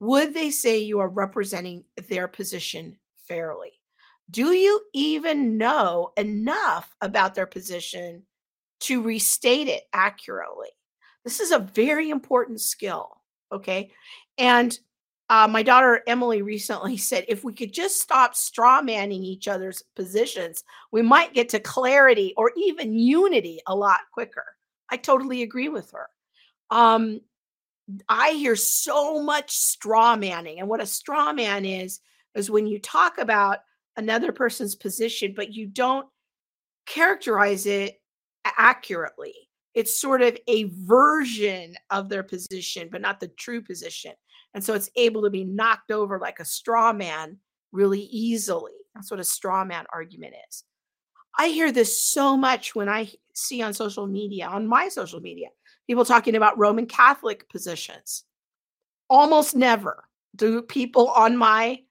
would 0.00 0.34
they 0.34 0.50
say 0.50 0.78
you 0.78 1.00
are 1.00 1.08
representing 1.08 1.84
their 2.08 2.28
position 2.28 2.98
fairly? 3.28 3.72
Do 4.30 4.52
you 4.52 4.80
even 4.92 5.56
know 5.56 6.12
enough 6.16 6.94
about 7.00 7.34
their 7.34 7.46
position 7.46 8.24
to 8.80 9.02
restate 9.02 9.68
it 9.68 9.84
accurately. 9.92 10.68
This 11.24 11.40
is 11.40 11.50
a 11.50 11.58
very 11.58 12.10
important 12.10 12.60
skill. 12.60 13.20
Okay. 13.52 13.90
And 14.36 14.78
uh, 15.30 15.46
my 15.48 15.62
daughter 15.62 16.02
Emily 16.06 16.42
recently 16.42 16.96
said 16.96 17.24
if 17.28 17.44
we 17.44 17.52
could 17.52 17.72
just 17.72 18.00
stop 18.00 18.34
straw 18.34 18.80
manning 18.82 19.22
each 19.22 19.48
other's 19.48 19.82
positions, 19.96 20.64
we 20.90 21.02
might 21.02 21.34
get 21.34 21.48
to 21.50 21.60
clarity 21.60 22.34
or 22.36 22.52
even 22.56 22.94
unity 22.94 23.60
a 23.66 23.74
lot 23.74 24.00
quicker. 24.12 24.44
I 24.90 24.96
totally 24.96 25.42
agree 25.42 25.68
with 25.68 25.90
her. 25.90 26.08
Um, 26.70 27.20
I 28.08 28.32
hear 28.32 28.56
so 28.56 29.22
much 29.22 29.56
straw 29.56 30.16
manning. 30.16 30.60
And 30.60 30.68
what 30.68 30.82
a 30.82 30.86
straw 30.86 31.32
man 31.32 31.64
is, 31.64 32.00
is 32.34 32.50
when 32.50 32.66
you 32.66 32.78
talk 32.78 33.18
about 33.18 33.58
another 33.96 34.32
person's 34.32 34.74
position, 34.74 35.32
but 35.34 35.52
you 35.52 35.66
don't 35.66 36.06
characterize 36.86 37.66
it 37.66 37.97
accurately. 38.56 39.34
It's 39.74 40.00
sort 40.00 40.22
of 40.22 40.36
a 40.48 40.64
version 40.64 41.74
of 41.90 42.08
their 42.08 42.22
position, 42.22 42.88
but 42.90 43.00
not 43.00 43.20
the 43.20 43.28
true 43.28 43.60
position. 43.60 44.12
And 44.54 44.64
so 44.64 44.74
it's 44.74 44.90
able 44.96 45.22
to 45.22 45.30
be 45.30 45.44
knocked 45.44 45.90
over 45.90 46.18
like 46.18 46.40
a 46.40 46.44
straw 46.44 46.92
man 46.92 47.38
really 47.72 48.02
easily. 48.02 48.72
That's 48.94 49.10
what 49.10 49.20
a 49.20 49.24
straw 49.24 49.64
man 49.64 49.84
argument 49.92 50.34
is. 50.48 50.64
I 51.38 51.48
hear 51.48 51.70
this 51.70 52.02
so 52.02 52.36
much 52.36 52.74
when 52.74 52.88
I 52.88 53.10
see 53.34 53.62
on 53.62 53.72
social 53.72 54.06
media, 54.06 54.48
on 54.48 54.66
my 54.66 54.88
social 54.88 55.20
media, 55.20 55.48
people 55.86 56.04
talking 56.04 56.34
about 56.34 56.58
Roman 56.58 56.86
Catholic 56.86 57.48
positions. 57.48 58.24
Almost 59.08 59.54
never 59.54 60.04
do 60.34 60.62
people 60.62 61.08
on 61.08 61.36
my 61.36 61.82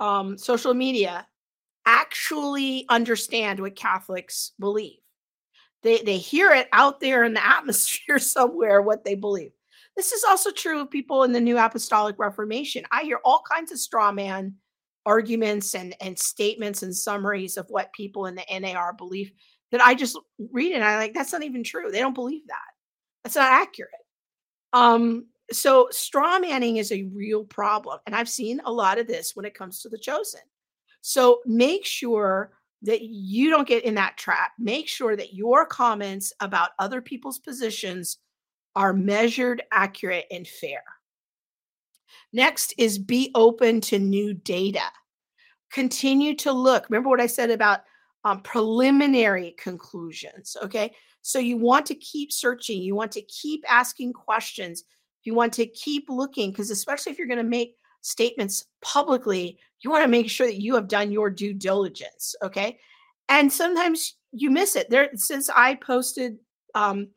um, 0.00 0.36
social 0.36 0.74
media 0.74 1.26
actually 1.86 2.84
understand 2.88 3.60
what 3.60 3.76
Catholics 3.76 4.52
believe. 4.58 4.98
They 5.82 6.02
they 6.02 6.18
hear 6.18 6.52
it 6.52 6.68
out 6.72 7.00
there 7.00 7.24
in 7.24 7.34
the 7.34 7.46
atmosphere 7.46 8.18
somewhere 8.18 8.82
what 8.82 9.04
they 9.04 9.14
believe. 9.14 9.52
This 9.96 10.12
is 10.12 10.24
also 10.24 10.50
true 10.52 10.80
of 10.80 10.90
people 10.90 11.24
in 11.24 11.32
the 11.32 11.40
New 11.40 11.58
Apostolic 11.58 12.16
Reformation. 12.18 12.84
I 12.92 13.02
hear 13.02 13.18
all 13.24 13.42
kinds 13.50 13.72
of 13.72 13.80
straw 13.80 14.12
man 14.12 14.54
arguments 15.06 15.74
and 15.74 15.96
and 16.00 16.18
statements 16.18 16.82
and 16.82 16.94
summaries 16.94 17.56
of 17.56 17.66
what 17.70 17.92
people 17.92 18.26
in 18.26 18.34
the 18.34 18.60
NAR 18.60 18.92
believe 18.92 19.32
that 19.72 19.80
I 19.80 19.94
just 19.94 20.18
read 20.52 20.72
and 20.72 20.84
I 20.84 20.98
like 20.98 21.14
that's 21.14 21.32
not 21.32 21.42
even 21.42 21.64
true. 21.64 21.90
They 21.90 22.00
don't 22.00 22.14
believe 22.14 22.46
that. 22.46 22.56
That's 23.24 23.36
not 23.36 23.50
accurate. 23.50 23.90
Um 24.72 25.26
so 25.50 25.88
straw 25.90 26.38
manning 26.38 26.76
is 26.76 26.92
a 26.92 27.08
real 27.14 27.44
problem 27.44 27.98
and 28.06 28.14
I've 28.14 28.28
seen 28.28 28.60
a 28.64 28.72
lot 28.72 28.98
of 28.98 29.06
this 29.06 29.34
when 29.34 29.46
it 29.46 29.54
comes 29.54 29.80
to 29.80 29.88
the 29.88 29.98
chosen. 29.98 30.42
So 31.00 31.40
make 31.46 31.86
sure 31.86 32.52
that 32.82 33.02
you 33.02 33.50
don't 33.50 33.66
get 33.66 33.84
in 33.84 33.94
that 33.96 34.16
trap. 34.16 34.52
Make 34.58 34.88
sure 34.88 35.16
that 35.16 35.34
your 35.34 35.66
comments 35.66 36.32
about 36.40 36.70
other 36.78 37.00
people's 37.00 37.38
positions 37.38 38.18
are 38.76 38.92
measured, 38.92 39.62
accurate, 39.72 40.26
and 40.30 40.46
fair. 40.46 40.82
Next 42.32 42.74
is 42.78 42.98
be 42.98 43.30
open 43.34 43.80
to 43.82 43.98
new 43.98 44.34
data. 44.34 44.84
Continue 45.72 46.34
to 46.36 46.52
look. 46.52 46.88
Remember 46.88 47.08
what 47.08 47.20
I 47.20 47.26
said 47.26 47.50
about 47.50 47.80
um, 48.24 48.42
preliminary 48.42 49.54
conclusions. 49.58 50.56
Okay. 50.62 50.94
So 51.22 51.38
you 51.38 51.56
want 51.56 51.86
to 51.86 51.94
keep 51.94 52.32
searching, 52.32 52.80
you 52.80 52.94
want 52.94 53.12
to 53.12 53.22
keep 53.22 53.64
asking 53.68 54.12
questions, 54.12 54.84
you 55.24 55.34
want 55.34 55.52
to 55.54 55.66
keep 55.66 56.06
looking, 56.08 56.50
because 56.50 56.70
especially 56.70 57.12
if 57.12 57.18
you're 57.18 57.26
going 57.26 57.38
to 57.38 57.44
make 57.44 57.76
statements 58.00 58.66
publicly, 58.82 59.58
you 59.80 59.90
want 59.90 60.04
to 60.04 60.08
make 60.08 60.28
sure 60.28 60.46
that 60.46 60.60
you 60.60 60.74
have 60.74 60.88
done 60.88 61.12
your 61.12 61.30
due 61.30 61.54
diligence. 61.54 62.34
Okay. 62.42 62.78
And 63.28 63.52
sometimes 63.52 64.14
you 64.32 64.50
miss 64.50 64.76
it. 64.76 64.90
There, 64.90 65.10
since 65.14 65.50
I 65.50 65.74
posted 65.74 66.38
um, 66.74 67.08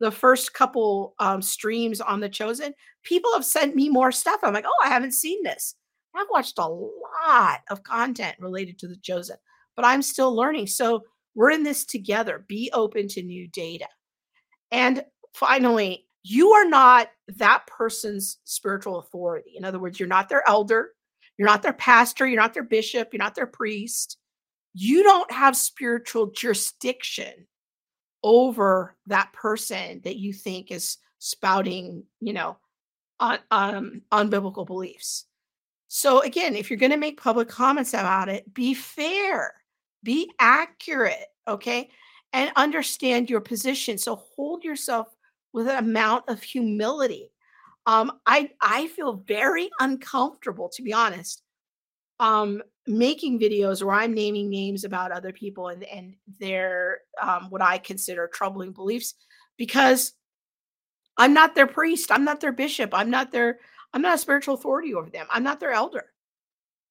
the 0.00 0.10
first 0.10 0.52
couple 0.54 1.14
um, 1.18 1.40
streams 1.42 2.00
on 2.00 2.20
The 2.20 2.28
Chosen, 2.28 2.74
people 3.02 3.32
have 3.32 3.44
sent 3.44 3.76
me 3.76 3.88
more 3.88 4.12
stuff. 4.12 4.40
I'm 4.42 4.54
like, 4.54 4.66
oh, 4.66 4.84
I 4.84 4.88
haven't 4.88 5.12
seen 5.12 5.42
this. 5.42 5.76
I've 6.14 6.26
watched 6.30 6.58
a 6.58 6.66
lot 6.66 7.60
of 7.70 7.82
content 7.84 8.36
related 8.40 8.78
to 8.80 8.88
The 8.88 8.96
Chosen, 8.96 9.36
but 9.76 9.84
I'm 9.84 10.02
still 10.02 10.34
learning. 10.34 10.66
So 10.66 11.04
we're 11.34 11.52
in 11.52 11.62
this 11.62 11.84
together. 11.84 12.44
Be 12.48 12.70
open 12.72 13.06
to 13.08 13.22
new 13.22 13.46
data. 13.48 13.86
And 14.72 15.04
finally, 15.34 16.06
you 16.22 16.50
are 16.52 16.68
not 16.68 17.08
that 17.36 17.66
person's 17.66 18.38
spiritual 18.44 18.98
authority. 18.98 19.52
In 19.56 19.64
other 19.64 19.78
words, 19.78 19.98
you're 19.98 20.08
not 20.08 20.28
their 20.28 20.48
elder, 20.48 20.90
you're 21.38 21.48
not 21.48 21.62
their 21.62 21.72
pastor, 21.72 22.26
you're 22.26 22.40
not 22.40 22.54
their 22.54 22.62
bishop, 22.62 23.08
you're 23.12 23.22
not 23.22 23.34
their 23.34 23.46
priest. 23.46 24.18
You 24.74 25.02
don't 25.02 25.30
have 25.32 25.56
spiritual 25.56 26.30
jurisdiction 26.30 27.46
over 28.22 28.96
that 29.06 29.32
person 29.32 30.00
that 30.04 30.16
you 30.16 30.32
think 30.32 30.70
is 30.70 30.98
spouting, 31.18 32.04
you 32.20 32.32
know, 32.32 32.58
on 33.18 33.38
um, 33.50 34.02
unbiblical 34.12 34.66
beliefs. 34.66 35.26
So 35.88 36.20
again, 36.20 36.54
if 36.54 36.70
you're 36.70 36.78
going 36.78 36.92
to 36.92 36.96
make 36.96 37.20
public 37.20 37.48
comments 37.48 37.94
about 37.94 38.28
it, 38.28 38.52
be 38.54 38.74
fair, 38.74 39.54
be 40.04 40.30
accurate, 40.38 41.26
okay? 41.48 41.90
And 42.32 42.52
understand 42.54 43.28
your 43.28 43.40
position. 43.40 43.98
So 43.98 44.22
hold 44.36 44.62
yourself 44.62 45.08
with 45.52 45.68
an 45.68 45.76
amount 45.76 46.24
of 46.28 46.42
humility. 46.42 47.32
Um, 47.86 48.12
I 48.26 48.50
I 48.60 48.88
feel 48.88 49.24
very 49.26 49.70
uncomfortable, 49.80 50.68
to 50.74 50.82
be 50.82 50.92
honest, 50.92 51.42
um, 52.18 52.62
making 52.86 53.40
videos 53.40 53.82
where 53.82 53.94
I'm 53.94 54.14
naming 54.14 54.50
names 54.50 54.84
about 54.84 55.12
other 55.12 55.32
people 55.32 55.68
and 55.68 55.84
and 55.84 56.14
their 56.38 56.98
um, 57.20 57.46
what 57.50 57.62
I 57.62 57.78
consider 57.78 58.28
troubling 58.28 58.72
beliefs 58.72 59.14
because 59.56 60.12
I'm 61.16 61.34
not 61.34 61.54
their 61.54 61.66
priest, 61.66 62.12
I'm 62.12 62.24
not 62.24 62.40
their 62.40 62.52
bishop, 62.52 62.90
I'm 62.92 63.10
not 63.10 63.32
their 63.32 63.58
I'm 63.92 64.02
not 64.02 64.14
a 64.14 64.18
spiritual 64.18 64.54
authority 64.54 64.94
over 64.94 65.10
them. 65.10 65.26
I'm 65.30 65.42
not 65.42 65.60
their 65.60 65.72
elder. 65.72 66.06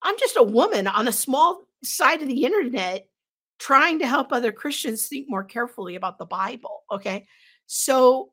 I'm 0.01 0.17
just 0.17 0.37
a 0.37 0.43
woman 0.43 0.87
on 0.87 1.07
a 1.07 1.13
small 1.13 1.61
side 1.83 2.21
of 2.21 2.27
the 2.27 2.45
internet 2.45 3.07
trying 3.57 3.99
to 3.99 4.07
help 4.07 4.31
other 4.31 4.51
Christians 4.51 5.07
think 5.07 5.29
more 5.29 5.43
carefully 5.43 5.95
about 5.95 6.17
the 6.17 6.25
Bible, 6.25 6.83
okay? 6.91 7.27
So 7.67 8.31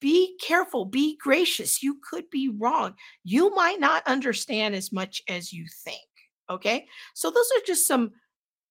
be 0.00 0.36
careful, 0.40 0.84
be 0.84 1.16
gracious. 1.16 1.82
You 1.82 1.98
could 2.08 2.28
be 2.30 2.48
wrong. 2.58 2.94
You 3.24 3.54
might 3.54 3.80
not 3.80 4.06
understand 4.06 4.74
as 4.74 4.92
much 4.92 5.22
as 5.28 5.52
you 5.52 5.66
think. 5.84 6.00
Okay. 6.50 6.86
So, 7.14 7.30
those 7.30 7.48
are 7.56 7.66
just 7.66 7.86
some 7.86 8.12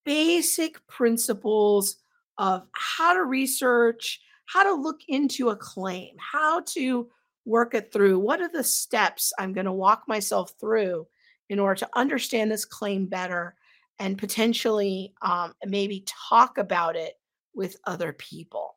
basic 0.06 0.86
principles 0.88 1.98
of 2.38 2.68
how 2.74 3.14
to 3.14 3.24
research, 3.24 4.22
how 4.46 4.64
to 4.64 4.74
look 4.74 5.02
into 5.08 5.50
a 5.50 5.56
claim, 5.56 6.16
how 6.20 6.62
to 6.62 7.10
work 7.46 7.74
it 7.74 7.92
through. 7.92 8.20
What 8.20 8.42
are 8.42 8.50
the 8.50 8.64
steps 8.64 9.34
I'm 9.40 9.54
going 9.54 9.66
to 9.66 9.72
walk 9.72 10.04
myself 10.08 10.54
through 10.60 11.08
in 11.50 11.60
order 11.60 11.80
to 11.80 11.90
understand 11.96 12.52
this 12.52 12.66
claim 12.66 13.08
better 13.08 13.56
and 14.00 14.18
potentially 14.18 15.14
um, 15.22 15.54
maybe 15.66 16.06
talk 16.30 16.58
about 16.58 16.96
it 16.96 17.14
with 17.54 17.78
other 17.86 18.14
people? 18.14 18.76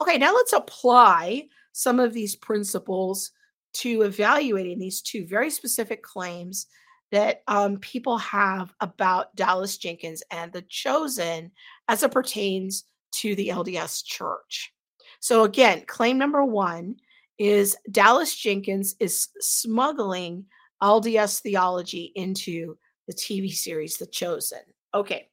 Okay, 0.00 0.18
now 0.18 0.34
let's 0.34 0.52
apply 0.52 1.48
some 1.78 2.00
of 2.00 2.12
these 2.12 2.34
principles 2.34 3.30
to 3.72 4.02
evaluating 4.02 4.80
these 4.80 5.00
two 5.00 5.24
very 5.24 5.48
specific 5.48 6.02
claims 6.02 6.66
that 7.12 7.44
um, 7.46 7.78
people 7.78 8.18
have 8.18 8.74
about 8.80 9.32
Dallas 9.36 9.78
Jenkins 9.78 10.20
and 10.32 10.52
the 10.52 10.62
chosen 10.62 11.52
as 11.86 12.02
it 12.02 12.10
pertains 12.10 12.82
to 13.12 13.36
the 13.36 13.50
LDS 13.50 14.04
church. 14.04 14.74
So, 15.20 15.44
again, 15.44 15.84
claim 15.86 16.18
number 16.18 16.44
one 16.44 16.96
is 17.38 17.76
Dallas 17.92 18.34
Jenkins 18.34 18.96
is 18.98 19.28
smuggling 19.38 20.46
LDS 20.82 21.42
theology 21.42 22.10
into 22.16 22.76
the 23.06 23.14
TV 23.14 23.54
series 23.54 23.98
The 23.98 24.06
Chosen. 24.06 24.62
Okay, 24.94 25.28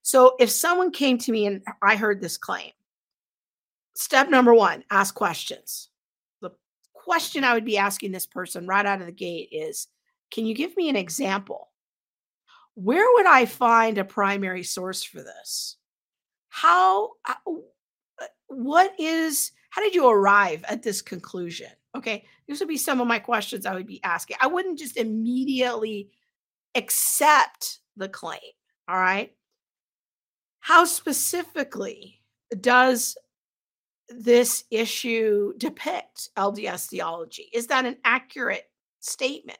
so 0.00 0.34
if 0.40 0.50
someone 0.50 0.92
came 0.92 1.18
to 1.18 1.30
me 1.30 1.44
and 1.44 1.62
I 1.82 1.96
heard 1.96 2.22
this 2.22 2.38
claim, 2.38 2.70
step 3.94 4.30
number 4.30 4.54
one 4.54 4.82
ask 4.90 5.14
questions. 5.14 5.89
Question 7.04 7.44
I 7.44 7.54
would 7.54 7.64
be 7.64 7.78
asking 7.78 8.12
this 8.12 8.26
person 8.26 8.66
right 8.66 8.84
out 8.84 9.00
of 9.00 9.06
the 9.06 9.12
gate 9.12 9.48
is 9.52 9.88
Can 10.30 10.44
you 10.44 10.54
give 10.54 10.76
me 10.76 10.88
an 10.90 10.96
example? 10.96 11.70
Where 12.74 13.06
would 13.14 13.26
I 13.26 13.46
find 13.46 13.96
a 13.96 14.04
primary 14.04 14.62
source 14.62 15.02
for 15.02 15.22
this? 15.22 15.76
How, 16.48 17.12
uh, 17.26 17.34
what 18.48 18.92
is, 18.98 19.52
how 19.70 19.82
did 19.82 19.94
you 19.94 20.08
arrive 20.08 20.64
at 20.68 20.82
this 20.82 21.00
conclusion? 21.00 21.70
Okay, 21.96 22.24
these 22.46 22.60
would 22.60 22.68
be 22.68 22.76
some 22.76 23.00
of 23.00 23.06
my 23.06 23.18
questions 23.18 23.66
I 23.66 23.74
would 23.74 23.86
be 23.86 24.02
asking. 24.04 24.36
I 24.40 24.46
wouldn't 24.46 24.78
just 24.78 24.96
immediately 24.96 26.10
accept 26.74 27.78
the 27.96 28.08
claim. 28.08 28.38
All 28.88 28.98
right. 28.98 29.32
How 30.60 30.84
specifically 30.84 32.20
does 32.60 33.16
this 34.10 34.64
issue 34.70 35.52
depict 35.56 36.30
LDS 36.36 36.88
theology? 36.88 37.48
Is 37.52 37.68
that 37.68 37.86
an 37.86 37.96
accurate 38.04 38.68
statement? 39.00 39.58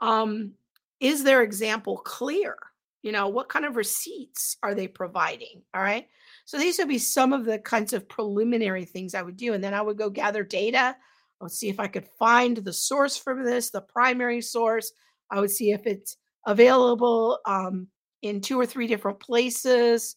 Um, 0.00 0.52
is 1.00 1.24
their 1.24 1.42
example 1.42 1.98
clear? 1.98 2.56
You 3.02 3.12
know, 3.12 3.28
what 3.28 3.48
kind 3.48 3.64
of 3.66 3.76
receipts 3.76 4.56
are 4.62 4.74
they 4.74 4.88
providing? 4.88 5.62
All 5.74 5.82
right. 5.82 6.08
So 6.46 6.58
these 6.58 6.78
would 6.78 6.88
be 6.88 6.98
some 6.98 7.32
of 7.32 7.44
the 7.44 7.58
kinds 7.58 7.92
of 7.92 8.08
preliminary 8.08 8.84
things 8.84 9.14
I 9.14 9.22
would 9.22 9.36
do. 9.36 9.52
And 9.52 9.62
then 9.62 9.74
I 9.74 9.82
would 9.82 9.98
go 9.98 10.08
gather 10.08 10.42
data. 10.42 10.96
I 11.40 11.44
would 11.44 11.52
see 11.52 11.68
if 11.68 11.80
I 11.80 11.86
could 11.86 12.06
find 12.18 12.56
the 12.56 12.72
source 12.72 13.16
for 13.16 13.44
this, 13.44 13.70
the 13.70 13.82
primary 13.82 14.40
source. 14.40 14.92
I 15.30 15.40
would 15.40 15.50
see 15.50 15.72
if 15.72 15.86
it's 15.86 16.16
available 16.46 17.40
um, 17.44 17.88
in 18.22 18.40
two 18.40 18.58
or 18.58 18.66
three 18.66 18.86
different 18.86 19.20
places 19.20 20.16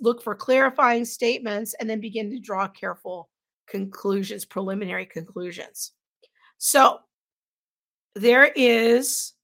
look 0.00 0.22
for 0.22 0.34
clarifying 0.34 1.04
statements, 1.04 1.74
and 1.78 1.88
then 1.88 2.00
begin 2.00 2.30
to 2.30 2.38
draw 2.38 2.68
careful 2.68 3.28
conclusions, 3.66 4.44
preliminary 4.44 5.06
conclusions. 5.06 5.92
So 6.58 7.00
there 8.14 8.50
is, 8.56 9.34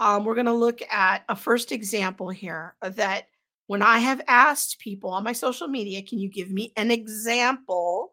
um, 0.00 0.24
we're 0.24 0.34
going 0.34 0.46
to 0.46 0.52
look 0.52 0.80
at 0.90 1.24
a 1.28 1.36
first 1.36 1.72
example 1.72 2.28
here 2.28 2.74
that 2.82 3.26
when 3.66 3.82
I 3.82 4.00
have 4.00 4.20
asked 4.28 4.80
people 4.80 5.10
on 5.10 5.24
my 5.24 5.32
social 5.32 5.68
media, 5.68 6.02
can 6.02 6.18
you 6.18 6.28
give 6.28 6.50
me 6.50 6.72
an 6.76 6.90
example 6.90 8.12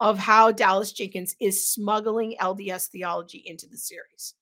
of 0.00 0.18
how 0.18 0.50
Dallas 0.50 0.92
Jenkins 0.92 1.34
is 1.40 1.66
smuggling 1.66 2.36
LDS 2.40 2.88
theology 2.88 3.42
into 3.46 3.66
the 3.66 3.78
series? 3.78 4.34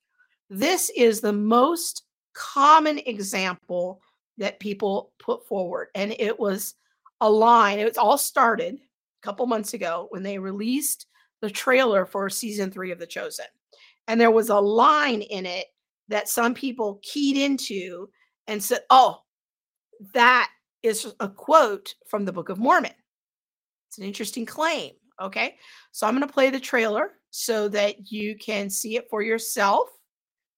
This 0.50 0.90
is 0.96 1.20
the 1.20 1.32
most 1.32 2.02
common 2.32 2.98
example 2.98 4.00
that 4.38 4.60
people 4.60 5.12
put 5.18 5.46
forward. 5.46 5.88
And 5.94 6.14
it 6.18 6.38
was 6.38 6.74
a 7.20 7.30
line, 7.30 7.78
it 7.78 7.84
was 7.84 7.98
all 7.98 8.18
started 8.18 8.74
a 8.74 9.26
couple 9.26 9.46
months 9.46 9.74
ago 9.74 10.06
when 10.10 10.22
they 10.22 10.38
released 10.38 11.06
the 11.40 11.50
trailer 11.50 12.06
for 12.06 12.30
season 12.30 12.70
three 12.70 12.90
of 12.90 12.98
The 12.98 13.06
Chosen. 13.06 13.46
And 14.06 14.20
there 14.20 14.30
was 14.30 14.48
a 14.48 14.58
line 14.58 15.22
in 15.22 15.44
it 15.44 15.66
that 16.08 16.28
some 16.28 16.54
people 16.54 17.00
keyed 17.02 17.36
into 17.36 18.08
and 18.46 18.62
said, 18.62 18.80
oh, 18.90 19.18
that 20.14 20.50
is 20.82 21.12
a 21.20 21.28
quote 21.28 21.94
from 22.08 22.24
the 22.24 22.32
Book 22.32 22.48
of 22.48 22.58
Mormon. 22.58 22.92
It's 23.88 23.98
an 23.98 24.04
interesting 24.04 24.46
claim. 24.46 24.92
Okay. 25.20 25.56
So 25.92 26.06
I'm 26.06 26.14
going 26.14 26.26
to 26.26 26.32
play 26.32 26.50
the 26.50 26.60
trailer 26.60 27.12
so 27.30 27.68
that 27.68 28.10
you 28.10 28.36
can 28.36 28.70
see 28.70 28.96
it 28.96 29.08
for 29.10 29.20
yourself. 29.20 29.88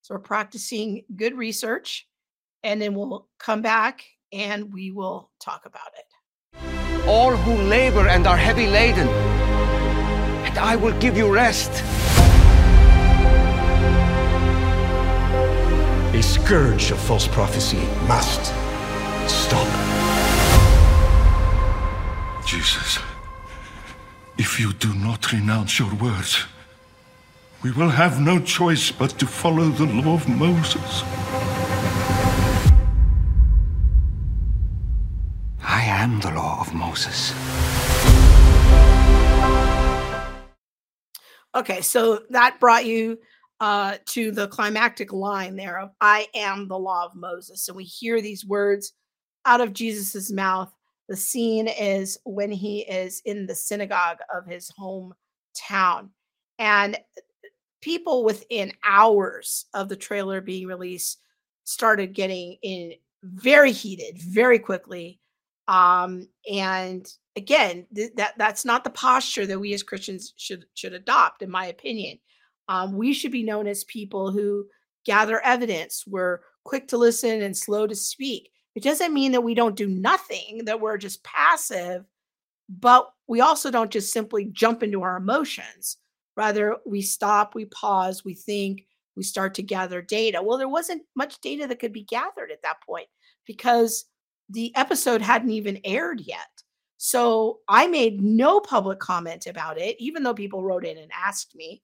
So 0.03 0.15
we're 0.15 0.21
practicing 0.21 1.05
good 1.17 1.37
research 1.37 2.07
and 2.63 2.81
then 2.81 2.95
we'll 2.95 3.29
come 3.39 3.63
back 3.63 4.05
and 4.33 4.73
we 4.73 4.91
will 4.91 5.31
talk 5.41 5.67
about 5.67 5.93
it. 5.99 7.07
All 7.07 7.35
who 7.35 7.55
labor 7.69 8.07
and 8.07 8.27
are 8.27 8.37
heavy 8.37 8.67
laden, 8.67 9.09
and 9.09 10.59
I 10.59 10.77
will 10.77 10.99
give 11.01 11.17
you 11.17 11.33
rest. 11.33 11.71
A 16.15 16.23
scourge 16.23 16.91
of 16.91 16.99
false 16.99 17.27
prophecy 17.27 17.79
must 18.07 18.53
stop. 19.29 19.67
Jesus, 22.45 22.99
if 24.37 24.59
you 24.61 24.73
do 24.73 24.93
not 24.95 25.33
renounce 25.33 25.79
your 25.79 25.95
words, 25.95 26.45
we 27.63 27.71
will 27.73 27.91
have 27.91 28.21
no 28.21 28.41
choice 28.41 28.91
but 28.91 29.11
to 29.19 29.27
follow 29.27 29.69
the 29.69 29.87
law 29.87 30.15
of 30.15 30.29
Moses. 30.29 31.03
Am 35.79 36.21
the 36.21 36.31
law 36.31 36.61
of 36.61 36.75
Moses. 36.75 37.33
Okay, 41.55 41.81
so 41.81 42.23
that 42.31 42.59
brought 42.61 42.87
you 42.87 43.19
uh, 43.61 43.97
to 44.07 44.31
the 44.31 44.49
climactic 44.49 45.13
line 45.13 45.57
there 45.57 45.79
of 45.79 45.91
I 46.01 46.27
am 46.35 46.67
the 46.67 46.79
law 46.79 47.05
of 47.05 47.15
Moses. 47.15 47.65
So 47.65 47.73
we 47.73 47.85
hear 47.85 48.21
these 48.21 48.45
words 48.45 48.93
out 49.45 49.61
of 49.61 49.73
Jesus's 49.73 50.33
mouth. 50.33 50.73
The 51.09 51.17
scene 51.17 51.69
is 51.69 52.19
when 52.25 52.51
he 52.51 52.81
is 52.81 53.21
in 53.25 53.47
the 53.47 53.55
synagogue 53.55 54.19
of 54.35 54.47
his 54.47 54.71
hometown. 54.79 56.11
And 56.59 56.99
people 57.83 58.25
within 58.25 58.73
hours 58.85 59.67
of 59.75 59.89
the 59.89 59.97
trailer 59.97 60.41
being 60.41 60.67
released 60.67 61.21
started 61.65 62.15
getting 62.15 62.57
in 62.63 62.95
very 63.23 63.73
heated 63.73 64.19
very 64.19 64.59
quickly 64.59 65.20
um, 65.71 66.27
and 66.51 67.09
again, 67.37 67.87
th- 67.95 68.13
that 68.17 68.35
that's 68.37 68.65
not 68.65 68.83
the 68.83 68.91
posture 68.91 69.47
that 69.47 69.59
we 69.59 69.73
as 69.73 69.85
Christians 69.85 70.35
should 70.37 70.65
should 70.75 70.95
adopt, 70.95 71.43
in 71.43 71.51
my 71.51 71.67
opinion. 71.67 72.19
Um, 72.69 72.97
we 72.97 73.13
should 73.13 73.31
be 73.31 73.45
known 73.45 73.69
as 73.69 73.85
people 73.85 74.33
who 74.33 74.67
gather 75.07 75.41
evidence. 75.43 76.05
We're 76.09 76.41
quick 76.65 76.89
to 76.89 76.99
listen 76.99 77.43
and 77.43 77.57
slow 77.57 77.87
to 77.87 77.95
speak. 77.95 78.51
It 78.75 78.83
doesn't 78.83 79.15
mean 79.15 79.31
that 79.33 79.43
we 79.43 79.55
don't 79.55 79.77
do 79.77 79.87
nothing, 79.87 80.63
that 80.65 80.81
we're 80.81 80.99
just 80.99 81.23
passive, 81.23 82.05
but 82.69 83.09
we 83.29 83.41
also 83.41 83.71
don't 83.71 83.93
just 83.93 84.13
simply 84.13 84.47
jump 84.47 84.83
into 84.83 85.03
our 85.03 85.17
emotions. 85.17 85.99
Rather, 86.37 86.77
we 86.85 87.01
stop, 87.01 87.55
we 87.55 87.67
pause, 87.67 88.25
we 88.25 88.35
think, 88.35 88.87
we 89.17 89.23
start 89.23 89.55
to 89.55 89.63
gather 89.63 90.03
data. 90.03 90.43
Well, 90.43 90.59
there 90.59 90.69
wasn't 90.69 91.03
much 91.15 91.41
data 91.41 91.67
that 91.69 91.79
could 91.79 91.93
be 91.93 92.05
gathered 92.05 92.51
at 92.51 92.63
that 92.63 92.83
point 92.85 93.09
because 93.47 94.07
the 94.51 94.75
episode 94.77 95.23
hadn't 95.23 95.51
even 95.51 95.81
aired 95.85 96.21
yet. 96.21 96.49
So 96.97 97.61
I 97.69 97.87
made 97.87 98.21
no 98.21 98.61
public 98.61 98.99
comment 98.99 99.47
about 99.47 99.79
it, 99.79 99.97
even 99.99 100.23
though 100.23 100.35
people 100.35 100.63
wrote 100.63 100.85
in 100.85 100.99
and 100.99 101.11
asked 101.17 101.55
me, 101.55 101.83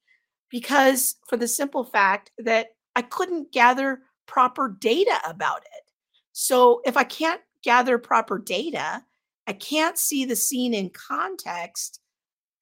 because 0.50 1.16
for 1.26 1.36
the 1.36 1.48
simple 1.48 1.84
fact 1.84 2.30
that 2.38 2.68
I 2.94 3.02
couldn't 3.02 3.52
gather 3.52 4.00
proper 4.26 4.68
data 4.68 5.18
about 5.26 5.62
it. 5.62 5.92
So 6.32 6.82
if 6.84 6.96
I 6.96 7.04
can't 7.04 7.40
gather 7.62 7.98
proper 7.98 8.38
data, 8.38 9.02
I 9.46 9.52
can't 9.52 9.96
see 9.96 10.24
the 10.24 10.36
scene 10.36 10.74
in 10.74 10.90
context, 10.90 12.00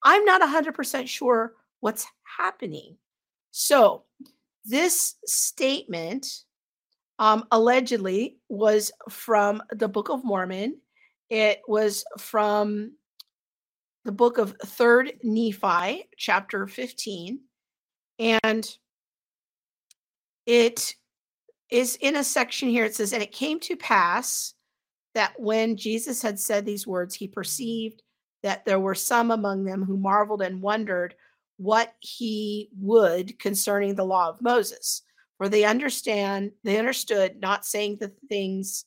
I'm 0.03 0.23
not 0.23 0.41
100% 0.41 1.07
sure 1.07 1.53
what's 1.79 2.05
happening. 2.37 2.97
So 3.51 4.03
this 4.63 5.15
statement 5.25 6.43
um, 7.19 7.45
allegedly 7.51 8.37
was 8.49 8.91
from 9.09 9.61
the 9.71 9.87
Book 9.87 10.09
of 10.09 10.23
Mormon. 10.23 10.79
It 11.29 11.61
was 11.67 12.03
from 12.17 12.93
the 14.03 14.11
book 14.11 14.37
of 14.37 14.55
Third 14.63 15.13
Nephi, 15.23 16.07
chapter 16.17 16.67
15, 16.67 17.39
and 18.19 18.77
it 20.45 20.95
is 21.71 21.97
in 22.01 22.15
a 22.15 22.23
section 22.23 22.69
here. 22.69 22.85
It 22.85 22.95
says, 22.95 23.13
"And 23.13 23.23
it 23.23 23.31
came 23.31 23.59
to 23.61 23.75
pass 23.75 24.53
that 25.15 25.39
when 25.39 25.75
Jesus 25.75 26.21
had 26.21 26.39
said 26.39 26.65
these 26.65 26.85
words, 26.85 27.15
he 27.15 27.27
perceived 27.27 28.03
that 28.43 28.63
there 28.65 28.79
were 28.79 28.93
some 28.93 29.31
among 29.31 29.63
them 29.63 29.83
who 29.83 29.97
marveled 29.97 30.43
and 30.43 30.61
wondered 30.61 31.15
what 31.57 31.95
he 31.99 32.69
would 32.79 33.39
concerning 33.39 33.95
the 33.95 34.05
law 34.05 34.29
of 34.29 34.41
Moses. 34.41 35.01
For 35.37 35.49
they 35.49 35.65
understand, 35.65 36.51
they 36.63 36.77
understood 36.77 37.41
not 37.41 37.65
saying 37.65 37.97
the 37.99 38.13
things, 38.29 38.85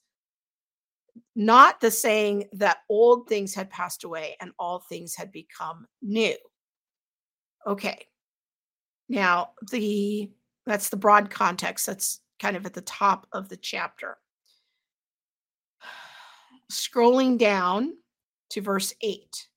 not 1.36 1.80
the 1.80 1.90
saying 1.90 2.48
that 2.52 2.78
old 2.88 3.28
things 3.28 3.54
had 3.54 3.70
passed 3.70 4.04
away 4.04 4.36
and 4.40 4.52
all 4.58 4.80
things 4.80 5.14
had 5.14 5.30
become 5.30 5.86
new. 6.00 6.36
Okay. 7.66 8.06
Now, 9.08 9.50
the 9.70 10.30
that's 10.66 10.90
the 10.90 10.96
broad 10.96 11.30
context. 11.30 11.86
That's 11.86 12.20
kind 12.40 12.56
of 12.56 12.66
at 12.66 12.74
the 12.74 12.82
top 12.82 13.26
of 13.32 13.48
the 13.48 13.56
chapter. 13.56 14.16
Scrolling 16.72 17.38
down 17.38 17.94
to 18.50 18.60
verse 18.60 18.94
8. 19.00 19.48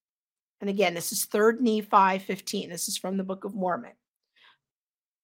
And 0.62 0.70
again, 0.70 0.94
this 0.94 1.12
is 1.12 1.26
3rd 1.26 1.60
Nephi 1.60 2.20
15. 2.20 2.70
This 2.70 2.88
is 2.88 2.98
from 2.98 3.18
the 3.18 3.24
Book 3.24 3.46
of 3.46 3.56
Mormon. 3.56 3.94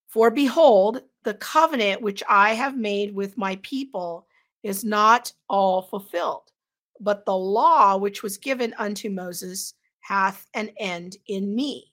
For 0.10 0.32
behold, 0.32 1.02
the 1.28 1.34
covenant 1.34 2.02
which 2.02 2.24
I 2.30 2.54
have 2.54 2.78
made 2.78 3.14
with 3.14 3.38
my 3.38 3.58
people 3.62 4.28
is 4.64 4.86
not 4.86 5.34
all 5.50 5.82
fulfilled, 5.82 6.54
but 7.02 7.26
the 7.26 7.36
law 7.36 7.98
which 7.98 8.24
was 8.24 8.38
given 8.38 8.74
unto 8.78 9.10
Moses 9.10 9.74
hath 10.00 10.48
an 10.54 10.72
end 10.80 11.18
in 11.28 11.54
me. 11.54 11.92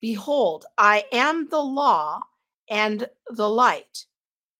Behold, 0.00 0.64
I 0.78 1.04
am 1.12 1.50
the 1.50 1.60
law 1.60 2.22
and 2.70 3.06
the 3.26 3.46
light. 3.46 4.06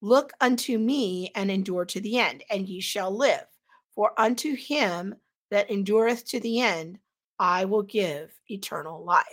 Look 0.03 0.35
unto 0.43 0.77
me 0.77 1.33
and 1.35 1.51
endure 1.51 1.87
to 1.87 2.01
the 2.03 2.19
end, 2.19 2.45
and 2.51 2.69
ye 2.69 2.83
shall 2.83 3.17
live. 3.17 3.47
For 3.95 4.13
unto 4.21 4.55
him 4.55 5.15
that 5.51 5.71
endureth 5.71 6.27
to 6.27 6.41
the 6.41 6.61
end, 6.61 6.99
I 7.39 7.65
will 7.65 7.83
give 7.83 8.31
eternal 8.51 9.03
life. 9.03 9.25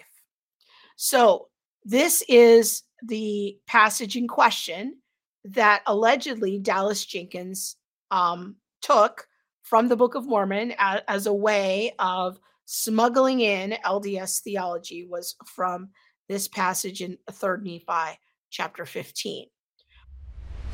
So, 0.95 1.49
this 1.83 2.23
is 2.29 2.83
the 3.03 3.57
passage 3.67 4.15
in 4.15 4.27
question 4.27 4.97
that 5.45 5.81
allegedly 5.87 6.59
Dallas 6.59 7.05
Jenkins 7.05 7.77
um, 8.11 8.55
took 8.81 9.27
from 9.63 9.87
the 9.87 9.95
Book 9.95 10.15
of 10.15 10.25
Mormon 10.25 10.73
as, 10.77 11.01
as 11.07 11.27
a 11.27 11.33
way 11.33 11.93
of 11.99 12.39
smuggling 12.65 13.39
in 13.39 13.75
LDS 13.85 14.41
theology 14.41 15.07
was 15.09 15.35
from 15.45 15.89
this 16.27 16.47
passage 16.47 17.01
in 17.01 17.17
3rd 17.31 17.63
Nephi 17.63 18.19
chapter 18.49 18.85
15. 18.85 19.47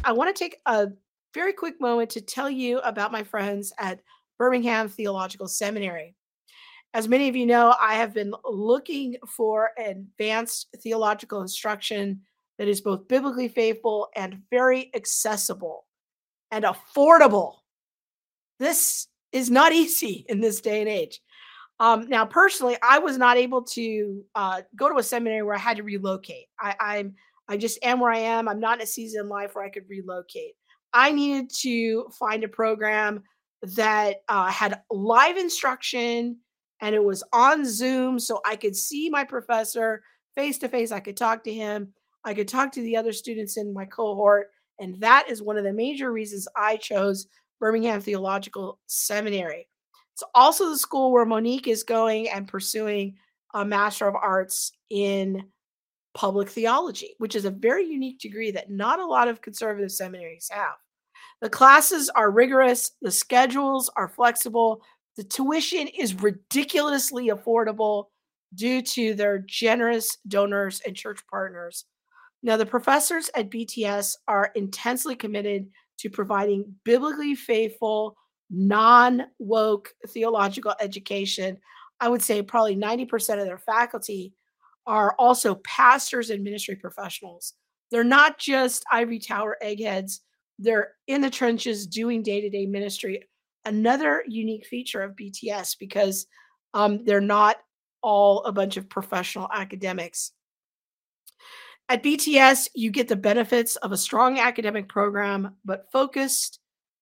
I 0.04 0.12
want 0.12 0.36
to 0.36 0.38
take 0.38 0.58
a 0.66 0.90
very 1.34 1.54
quick 1.54 1.80
moment 1.82 2.10
to 2.12 2.22
tell 2.22 2.50
you 2.50 2.80
about 2.80 3.12
my 3.12 3.24
friends 3.24 3.74
at 3.80 4.02
Birmingham 4.38 4.88
Theological 4.88 5.48
Seminary. 5.48 6.16
As 6.96 7.10
many 7.10 7.28
of 7.28 7.36
you 7.36 7.46
know, 7.46 7.76
I 7.82 7.96
have 7.96 8.14
been 8.14 8.34
looking 8.46 9.18
for 9.28 9.72
advanced 9.78 10.68
theological 10.78 11.42
instruction 11.42 12.22
that 12.58 12.70
is 12.70 12.80
both 12.80 13.10
biblically 13.10 13.50
faithful 13.50 14.08
and 14.16 14.42
very 14.50 14.92
accessible 14.96 15.88
and 16.52 16.64
affordable. 16.64 17.56
This 18.60 19.08
is 19.34 19.52
not 19.52 19.74
easy 19.74 20.26
in 20.30 20.40
this 20.40 20.62
day 20.62 20.80
and 20.80 20.88
age. 20.88 21.20
Um, 21.82 22.08
now, 22.08 22.26
personally, 22.26 22.78
I 22.82 23.00
was 23.00 23.18
not 23.18 23.36
able 23.36 23.64
to 23.64 24.24
uh, 24.34 24.62
go 24.78 24.88
to 24.88 24.98
a 24.98 25.04
seminary 25.04 25.44
where 25.44 25.56
I 25.56 25.60
had 25.60 25.76
to 25.76 25.84
relocate. 25.84 26.46
I, 26.62 26.76
I'm 26.80 27.16
I 27.50 27.58
just 27.58 27.78
am 27.84 28.00
where 28.00 28.12
I 28.12 28.20
am. 28.20 28.48
I'm 28.48 28.62
not 28.62 28.78
in 28.78 28.84
a 28.84 28.88
season 28.88 29.20
in 29.20 29.28
life 29.28 29.54
where 29.54 29.66
I 29.66 29.70
could 29.70 29.90
relocate. 29.90 30.54
I 30.94 31.12
needed 31.12 31.52
to 31.58 32.08
find 32.18 32.46
a 32.46 32.48
program 32.48 33.22
that 33.64 34.22
uh, 34.30 34.48
had 34.48 34.80
live 34.90 35.36
instruction 35.36 36.38
and 36.82 36.94
it 36.94 37.04
was 37.04 37.24
on 37.34 37.66
Zoom 37.66 38.20
so 38.20 38.42
I 38.46 38.56
could 38.56 38.76
see 38.76 39.10
my 39.10 39.24
professor 39.24 40.04
face 40.36 40.58
to 40.60 40.68
face. 40.68 40.92
I 40.92 41.00
could 41.00 41.18
talk 41.18 41.44
to 41.46 41.54
him. 41.54 41.94
I 42.24 42.34
could 42.34 42.48
talk 42.48 42.72
to 42.74 42.82
the 42.82 42.98
other 42.98 43.14
students 43.14 43.58
in 43.58 43.74
my 43.74 43.86
cohort. 43.86 44.48
And 44.80 45.00
that 45.00 45.30
is 45.30 45.42
one 45.42 45.58
of 45.58 45.64
the 45.64 45.74
major 45.74 46.12
reasons 46.12 46.48
I 46.56 46.78
chose 46.78 47.28
Birmingham 47.60 48.02
Theological 48.02 48.80
Seminary. 48.88 49.68
It's 50.14 50.24
also 50.34 50.70
the 50.70 50.78
school 50.78 51.12
where 51.12 51.26
Monique 51.26 51.68
is 51.68 51.84
going 51.84 52.30
and 52.30 52.48
pursuing 52.48 53.16
a 53.54 53.64
Master 53.64 54.08
of 54.08 54.16
Arts 54.16 54.74
in 54.90 55.44
Public 56.14 56.50
Theology, 56.50 57.16
which 57.18 57.36
is 57.36 57.46
a 57.46 57.52
very 57.52 57.86
unique 57.86 58.20
degree 58.20 58.52
that 58.52 58.70
not 58.70 59.00
a 59.00 59.06
lot 59.06 59.28
of 59.28 59.42
conservative 59.42 59.92
seminaries 59.92 60.50
have. 60.52 60.76
The 61.42 61.50
classes 61.50 62.10
are 62.10 62.32
rigorous, 62.32 62.92
the 63.02 63.12
schedules 63.12 63.90
are 63.98 64.08
flexible, 64.08 64.82
the 65.18 65.24
tuition 65.24 65.88
is 65.88 66.22
ridiculously 66.22 67.30
affordable 67.30 68.06
due 68.54 68.82
to 68.82 69.14
their 69.14 69.40
generous 69.40 70.18
donors 70.28 70.82
and 70.86 70.96
church 70.96 71.20
partners. 71.30 71.86
Now, 72.44 72.58
the 72.58 72.66
professors 72.66 73.30
at 73.36 73.50
BTS 73.50 74.16
are 74.28 74.52
intensely 74.56 75.16
committed 75.16 75.68
to 76.00 76.10
providing 76.10 76.76
biblically 76.84 77.36
faithful, 77.36 78.16
non 78.50 79.24
woke 79.40 79.90
theological 80.10 80.76
education. 80.80 81.58
I 82.00 82.10
would 82.10 82.22
say 82.22 82.42
probably 82.42 82.76
90% 82.76 83.40
of 83.40 83.46
their 83.46 83.58
faculty 83.58 84.34
are 84.86 85.16
also 85.18 85.56
pastors 85.56 86.30
and 86.30 86.44
ministry 86.44 86.76
professionals. 86.76 87.54
They're 87.90 88.04
not 88.04 88.38
just 88.38 88.84
ivory 88.92 89.20
tower 89.20 89.58
eggheads, 89.62 90.22
they're 90.60 90.94
in 91.08 91.22
the 91.22 91.30
trenches 91.30 91.88
doing 91.88 92.22
day 92.22 92.42
to 92.42 92.50
day 92.50 92.66
ministry 92.66 93.24
another 93.66 94.24
unique 94.28 94.66
feature 94.66 95.02
of 95.02 95.16
BTS 95.16 95.78
because 95.80 96.28
um, 96.74 97.04
they're 97.06 97.22
not 97.22 97.58
all 98.02 98.44
a 98.44 98.52
bunch 98.52 98.78
of 98.78 98.90
professional 98.90 99.50
academics. 99.54 100.32
At 101.90 102.04
BTS, 102.04 102.70
you 102.74 102.92
get 102.92 103.08
the 103.08 103.16
benefits 103.16 103.76
of 103.78 103.92
a 103.92 103.98
strong 103.98 104.40
academic 104.40 104.90
program, 104.90 105.56
but 105.66 105.92
focused 105.92 106.60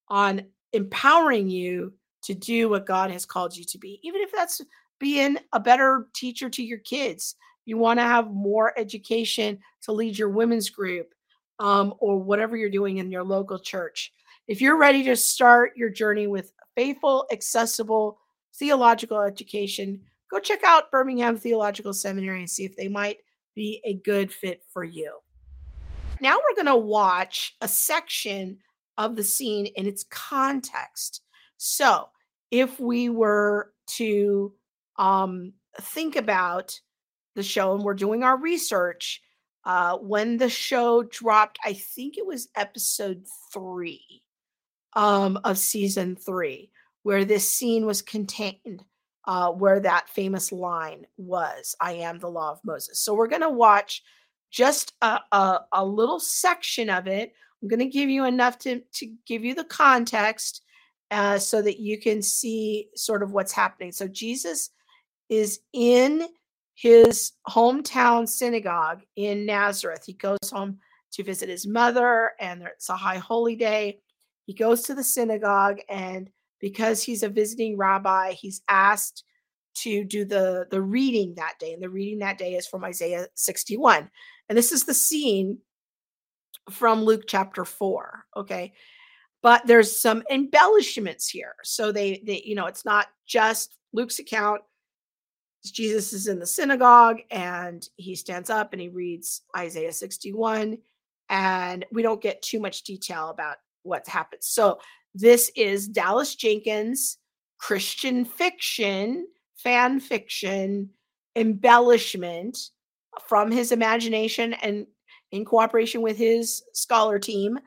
on 0.09 0.43
empowering 0.73 1.49
you 1.49 1.93
to 2.23 2.33
do 2.33 2.69
what 2.69 2.85
God 2.85 3.11
has 3.11 3.25
called 3.25 3.55
you 3.55 3.63
to 3.65 3.77
be, 3.77 3.99
even 4.03 4.21
if 4.21 4.31
that's 4.31 4.61
being 4.99 5.37
a 5.51 5.59
better 5.59 6.07
teacher 6.13 6.49
to 6.49 6.63
your 6.63 6.79
kids. 6.79 7.35
You 7.65 7.77
want 7.77 7.99
to 7.99 8.03
have 8.03 8.31
more 8.31 8.77
education 8.77 9.59
to 9.83 9.91
lead 9.91 10.17
your 10.17 10.29
women's 10.29 10.69
group 10.69 11.13
um, 11.59 11.93
or 11.99 12.17
whatever 12.17 12.57
you're 12.57 12.69
doing 12.69 12.97
in 12.97 13.11
your 13.11 13.23
local 13.23 13.59
church. 13.59 14.11
If 14.45 14.59
you're 14.59 14.77
ready 14.77 15.03
to 15.05 15.15
start 15.15 15.77
your 15.77 15.89
journey 15.89 16.27
with 16.27 16.51
faithful, 16.75 17.25
accessible 17.31 18.19
theological 18.53 19.21
education, 19.21 20.01
go 20.29 20.37
check 20.37 20.65
out 20.65 20.91
Birmingham 20.91 21.37
Theological 21.37 21.93
Seminary 21.93 22.39
and 22.39 22.49
see 22.49 22.65
if 22.65 22.75
they 22.75 22.89
might 22.89 23.19
be 23.55 23.81
a 23.85 23.93
good 23.93 24.33
fit 24.33 24.61
for 24.67 24.83
you. 24.83 25.17
Now 26.19 26.37
we're 26.37 26.55
going 26.61 26.73
to 26.73 26.75
watch 26.75 27.55
a 27.61 27.69
section 27.69 28.57
of 28.97 29.15
the 29.15 29.23
scene 29.23 29.67
in 29.77 29.85
its 29.85 30.03
context. 30.09 31.21
So, 31.55 32.09
if 32.51 32.81
we 32.81 33.07
were 33.07 33.71
to 33.95 34.53
um, 34.97 35.53
think 35.79 36.17
about 36.17 36.77
the 37.35 37.43
show 37.43 37.75
and 37.75 37.83
we're 37.83 37.93
doing 37.93 38.23
our 38.23 38.37
research, 38.37 39.21
uh, 39.63 39.97
when 39.97 40.35
the 40.35 40.49
show 40.49 41.03
dropped, 41.03 41.57
I 41.63 41.71
think 41.73 42.17
it 42.17 42.25
was 42.25 42.49
episode 42.55 43.25
three 43.53 44.22
um, 44.95 45.39
of 45.43 45.57
season 45.57 46.15
three, 46.15 46.71
where 47.03 47.25
this 47.25 47.51
scene 47.51 47.85
was 47.85 48.01
contained, 48.01 48.83
uh, 49.25 49.49
where 49.51 49.79
that 49.79 50.09
famous 50.09 50.51
line 50.51 51.05
was, 51.17 51.75
I 51.79 51.93
am 51.93 52.19
the 52.19 52.29
law 52.29 52.51
of 52.51 52.59
Moses. 52.63 52.99
So 52.99 53.13
we're 53.13 53.27
going 53.27 53.41
to 53.41 53.49
watch 53.49 54.03
just 54.51 54.93
a, 55.01 55.19
a, 55.31 55.61
a, 55.71 55.85
little 55.85 56.19
section 56.19 56.89
of 56.89 57.07
it. 57.07 57.33
I'm 57.61 57.69
going 57.69 57.79
to 57.79 57.85
give 57.85 58.09
you 58.09 58.25
enough 58.25 58.59
to, 58.59 58.81
to 58.95 59.13
give 59.25 59.43
you 59.43 59.55
the 59.55 59.63
context 59.63 60.61
uh, 61.09 61.39
so 61.39 61.61
that 61.61 61.79
you 61.79 61.99
can 61.99 62.21
see 62.21 62.89
sort 62.95 63.23
of 63.23 63.31
what's 63.31 63.51
happening. 63.51 63.91
So 63.91 64.07
Jesus 64.07 64.69
is 65.29 65.59
in 65.73 66.27
his 66.75 67.33
hometown 67.47 68.27
synagogue 68.27 69.01
in 69.15 69.45
Nazareth. 69.45 70.03
He 70.05 70.13
goes 70.13 70.37
home 70.51 70.79
to 71.13 71.23
visit 71.23 71.49
his 71.49 71.67
mother, 71.67 72.31
and 72.39 72.63
it's 72.63 72.89
a 72.89 72.95
high 72.95 73.19
holy 73.19 73.55
day. 73.55 73.99
He 74.45 74.53
goes 74.53 74.83
to 74.83 74.95
the 74.95 75.03
synagogue, 75.03 75.79
and 75.89 76.29
because 76.59 77.03
he's 77.03 77.23
a 77.23 77.29
visiting 77.29 77.77
rabbi, 77.77 78.33
he's 78.33 78.61
asked 78.69 79.23
to 79.75 80.03
do 80.03 80.25
the 80.25 80.67
the 80.69 80.81
reading 80.81 81.35
that 81.35 81.55
day, 81.59 81.73
and 81.73 81.81
the 81.81 81.89
reading 81.89 82.19
that 82.19 82.37
day 82.37 82.53
is 82.53 82.67
from 82.67 82.83
Isaiah 82.83 83.27
61. 83.35 84.09
And 84.49 84.57
this 84.57 84.71
is 84.71 84.83
the 84.83 84.93
scene 84.93 85.59
from 86.69 87.03
Luke 87.03 87.23
chapter 87.27 87.65
4. 87.65 88.25
Okay. 88.37 88.73
But 89.41 89.67
there's 89.67 89.99
some 89.99 90.23
embellishments 90.29 91.27
here. 91.29 91.55
So 91.63 91.91
they 91.91 92.21
they, 92.25 92.41
you 92.45 92.55
know, 92.55 92.67
it's 92.67 92.85
not 92.85 93.07
just 93.27 93.75
Luke's 93.91 94.19
account. 94.19 94.61
Jesus 95.65 96.11
is 96.11 96.27
in 96.27 96.39
the 96.39 96.45
synagogue 96.45 97.21
and 97.31 97.87
he 97.95 98.15
stands 98.15 98.49
up 98.49 98.73
and 98.73 98.81
he 98.81 98.89
reads 98.89 99.41
Isaiah 99.55 99.93
61. 99.93 100.77
And 101.29 101.85
we 101.91 102.01
don't 102.01 102.21
get 102.21 102.41
too 102.41 102.59
much 102.59 102.83
detail 102.83 103.29
about 103.29 103.57
what's 103.83 104.09
happened. 104.09 104.43
So 104.43 104.79
this 105.13 105.51
is 105.55 105.87
Dallas 105.87 106.35
Jenkins 106.35 107.17
Christian 107.59 108.25
fiction, 108.25 109.27
fan 109.55 109.99
fiction, 109.99 110.89
embellishment 111.35 112.57
from 113.27 113.51
his 113.51 113.71
imagination 113.71 114.53
and 114.53 114.85
in 115.31 115.45
cooperation 115.45 116.01
with 116.01 116.17
his 116.17 116.61
scholar 116.73 117.19
team 117.19 117.57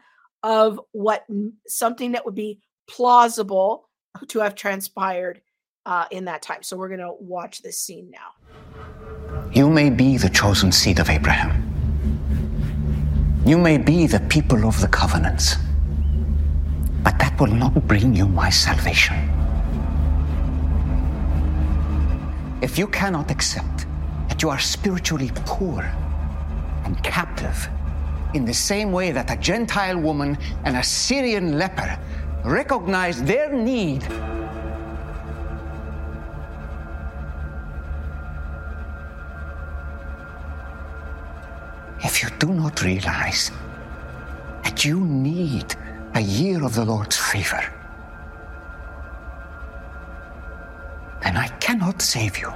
of 0.43 0.81
what 0.93 1.25
something 1.67 2.13
that 2.13 2.25
would 2.25 2.35
be 2.35 2.61
plausible 2.89 3.89
to 4.29 4.39
have 4.39 4.55
transpired 4.55 5.41
uh, 5.87 6.07
in 6.11 6.27
that 6.27 6.43
time. 6.43 6.63
So 6.63 6.77
we're 6.77 6.89
going 6.89 7.01
to 7.01 7.15
watch 7.19 7.63
this 7.63 7.83
scene 7.83 8.11
now. 8.11 9.49
You 9.53 9.71
may 9.71 9.91
be 9.91 10.17
the 10.17 10.29
chosen 10.29 10.73
seed 10.73 10.99
of 10.99 11.09
Abraham. 11.09 11.63
You 13.45 13.59
may 13.59 13.79
be 13.79 14.07
the 14.07 14.21
people 14.21 14.67
of 14.67 14.81
the 14.81 14.89
covenants. 14.89 15.57
But 17.03 17.19
that 17.19 17.39
will 17.39 17.55
not 17.55 17.75
bring 17.87 18.15
you 18.15 18.27
my 18.29 18.51
salvation. 18.51 19.17
If 22.63 22.79
you 22.79 22.87
cannot 22.87 23.31
accept 23.31 23.87
that 24.29 24.43
you 24.43 24.49
are 24.49 24.59
spiritually 24.59 25.31
poor 25.45 25.83
and 26.85 27.03
captive 27.03 27.69
in 28.35 28.45
the 28.45 28.55
same 28.55 28.93
way 28.93 29.13
that 29.13 29.31
a 29.31 29.37
Gentile 29.37 29.99
woman 29.99 30.37
and 30.65 30.77
a 30.77 30.83
Syrian 30.83 31.59
leper 31.59 31.99
recognize 32.45 33.23
their 33.23 33.53
need. 33.53 34.03
If 42.05 42.23
you 42.23 42.29
do 42.39 42.53
not 42.53 42.83
realize 42.83 43.51
that 44.63 44.85
you 44.85 45.01
need 45.01 45.75
a 46.17 46.21
year 46.21 46.65
of 46.65 46.75
the 46.75 46.85
Lord's 46.85 47.19
favor, 47.19 47.63
then 51.23 51.37
I 51.37 51.49
cannot 51.61 52.01
save 52.01 52.39
you. 52.39 52.51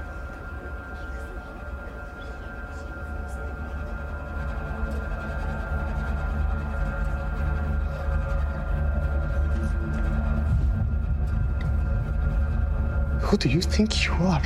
Who 13.21 13.37
do 13.37 13.51
you 13.51 13.61
think 13.61 14.07
you 14.07 14.13
are? 14.25 14.43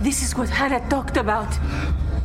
This 0.00 0.22
is 0.22 0.34
what 0.34 0.48
Hannah 0.48 0.88
talked 0.88 1.18
about. 1.18 1.52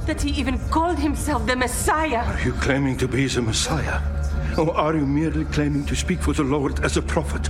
That 0.06 0.22
he 0.22 0.30
even 0.40 0.58
called 0.70 0.98
himself 0.98 1.46
the 1.46 1.58
Messiah. 1.58 2.24
Are 2.24 2.40
you 2.40 2.54
claiming 2.54 2.96
to 3.00 3.08
be 3.08 3.28
the 3.28 3.42
Messiah? 3.42 4.15
Or 4.58 4.74
are 4.78 4.96
you 4.96 5.06
merely 5.06 5.44
claiming 5.46 5.86
to 5.86 5.96
speak 5.96 6.20
for 6.22 6.32
the 6.32 6.44
Lord 6.44 6.84
as 6.86 6.96
a 6.96 7.02
prophet? 7.02 7.50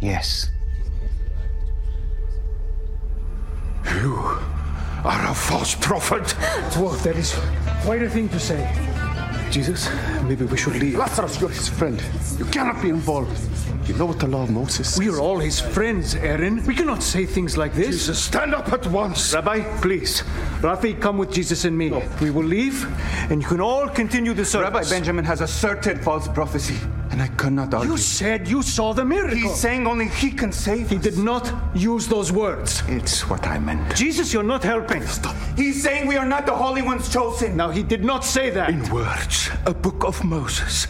Yes. 0.00 0.50
You 4.00 4.14
are 5.04 5.30
a 5.30 5.34
false 5.34 5.74
prophet. 5.74 6.22
Dwarf, 6.72 7.02
that 7.02 7.16
is 7.16 7.38
quite 7.84 8.02
a 8.02 8.08
thing 8.08 8.30
to 8.30 8.40
say. 8.40 8.66
Jesus, 9.50 9.90
maybe 10.22 10.46
we 10.46 10.56
should 10.56 10.76
leave. 10.76 10.96
Lazarus, 10.96 11.38
you're 11.38 11.50
his 11.50 11.68
friend. 11.68 12.02
You 12.38 12.46
cannot 12.46 12.80
be 12.80 12.88
involved. 12.88 13.36
Know 13.98 14.06
what 14.06 14.20
the 14.20 14.28
law 14.28 14.44
of 14.44 14.50
Moses 14.50 14.96
We 14.96 15.08
are 15.08 15.18
all 15.18 15.40
his 15.40 15.58
friends, 15.60 16.14
Aaron. 16.14 16.64
We 16.64 16.76
cannot 16.76 17.02
say 17.02 17.26
things 17.26 17.56
like 17.56 17.74
this. 17.74 17.88
Jesus, 17.88 18.22
stand 18.22 18.54
up 18.54 18.72
at 18.72 18.86
once. 18.86 19.34
Rabbi, 19.34 19.62
please. 19.80 20.22
Rafi, 20.60 21.00
come 21.00 21.18
with 21.18 21.32
Jesus 21.32 21.64
and 21.64 21.76
me. 21.76 21.90
We 22.20 22.30
will 22.30 22.44
leave, 22.44 22.86
and 23.28 23.42
you 23.42 23.48
can 23.48 23.60
all 23.60 23.88
continue 23.88 24.34
the 24.34 24.44
service. 24.44 24.72
Rabbi 24.72 24.88
Benjamin 24.88 25.24
has 25.24 25.40
asserted 25.40 26.00
false 26.04 26.28
prophecy, 26.28 26.76
and 27.10 27.20
I 27.20 27.26
cannot 27.26 27.74
argue. 27.74 27.90
You 27.90 27.96
said 27.98 28.46
you 28.46 28.62
saw 28.62 28.92
the 28.92 29.04
miracle. 29.04 29.36
He's 29.36 29.56
saying 29.56 29.84
only 29.84 30.06
he 30.06 30.30
can 30.30 30.52
save 30.52 30.90
he 30.90 30.96
us. 30.98 31.02
did 31.02 31.18
not 31.18 31.52
use 31.74 32.06
those 32.06 32.30
words. 32.30 32.84
It's 32.86 33.28
what 33.28 33.48
I 33.48 33.58
meant. 33.58 33.96
Jesus, 33.96 34.32
you're 34.32 34.44
not 34.44 34.62
helping. 34.62 35.04
Stop. 35.08 35.34
He's 35.56 35.82
saying 35.82 36.06
we 36.06 36.16
are 36.16 36.24
not 36.24 36.46
the 36.46 36.54
holy 36.54 36.82
ones 36.82 37.12
chosen. 37.12 37.56
Now, 37.56 37.70
he 37.70 37.82
did 37.82 38.04
not 38.04 38.24
say 38.24 38.50
that. 38.50 38.70
In 38.70 38.88
words, 38.90 39.50
a 39.66 39.74
book 39.74 40.04
of 40.04 40.22
Moses. 40.22 40.86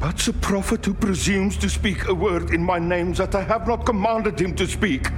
But 0.00 0.16
the 0.16 0.32
prophet 0.32 0.86
who 0.86 0.94
presumes 0.94 1.58
to 1.58 1.68
speak 1.68 2.08
a 2.08 2.14
word 2.14 2.54
in 2.54 2.64
my 2.64 2.78
name 2.78 3.12
that 3.14 3.34
I 3.34 3.42
have 3.42 3.68
not 3.68 3.84
commanded 3.84 4.40
him 4.40 4.56
to 4.56 4.66
speak, 4.66 5.08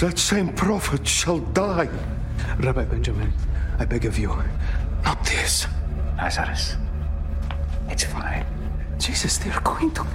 that 0.00 0.18
same 0.18 0.52
prophet 0.54 1.06
shall 1.06 1.40
die. 1.40 1.88
Rabbi 2.60 2.84
Benjamin, 2.84 3.32
I 3.78 3.84
beg 3.84 4.04
of 4.04 4.18
you, 4.18 4.28
not 5.04 5.24
this. 5.24 5.66
Lazarus, 6.16 6.76
it's 7.88 8.04
fine. 8.04 8.46
Jesus, 8.98 9.38
they're 9.38 9.60
going 9.60 9.90
to. 9.94 10.06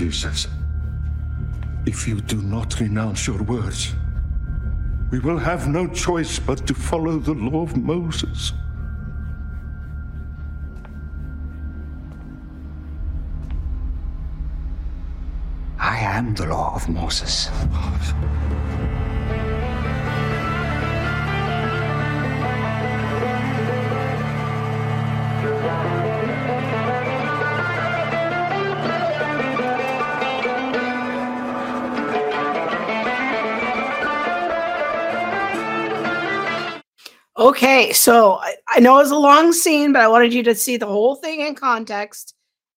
Jesus, 0.00 0.48
if 1.84 2.08
you 2.08 2.22
do 2.22 2.40
not 2.40 2.80
renounce 2.80 3.26
your 3.26 3.42
words, 3.42 3.94
we 5.10 5.18
will 5.18 5.36
have 5.36 5.68
no 5.68 5.86
choice 5.88 6.38
but 6.38 6.66
to 6.66 6.72
follow 6.72 7.18
the 7.18 7.34
law 7.34 7.64
of 7.64 7.76
Moses. 7.76 8.54
I 15.78 15.98
am 15.98 16.34
the 16.34 16.46
law 16.46 16.74
of 16.74 16.88
Moses. 16.88 17.50
Okay, 37.40 37.90
so 37.94 38.32
I, 38.34 38.56
I 38.68 38.80
know 38.80 38.96
it 38.96 39.04
was 39.04 39.12
a 39.12 39.18
long 39.18 39.54
scene, 39.54 39.94
but 39.94 40.02
I 40.02 40.08
wanted 40.08 40.34
you 40.34 40.42
to 40.42 40.54
see 40.54 40.76
the 40.76 40.84
whole 40.84 41.14
thing 41.14 41.40
in 41.40 41.54
context 41.54 42.34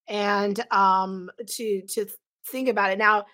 and 0.07 0.65
um 0.71 1.29
to 1.45 1.81
to 1.81 2.05
think 2.47 2.69
about 2.69 2.89
it. 2.89 2.97
Now, 2.97 3.25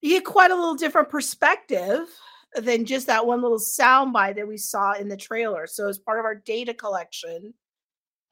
you 0.00 0.10
get 0.10 0.24
quite 0.24 0.50
a 0.50 0.56
little 0.56 0.74
different 0.74 1.08
perspective 1.08 2.08
than 2.56 2.84
just 2.84 3.06
that 3.06 3.24
one 3.24 3.42
little 3.42 3.60
soundbite 3.60 4.34
that 4.36 4.48
we 4.48 4.56
saw 4.56 4.94
in 4.94 5.08
the 5.08 5.16
trailer. 5.16 5.68
So 5.68 5.88
as 5.88 5.98
part 5.98 6.18
of 6.18 6.24
our 6.24 6.34
data 6.34 6.74
collection, 6.74 7.54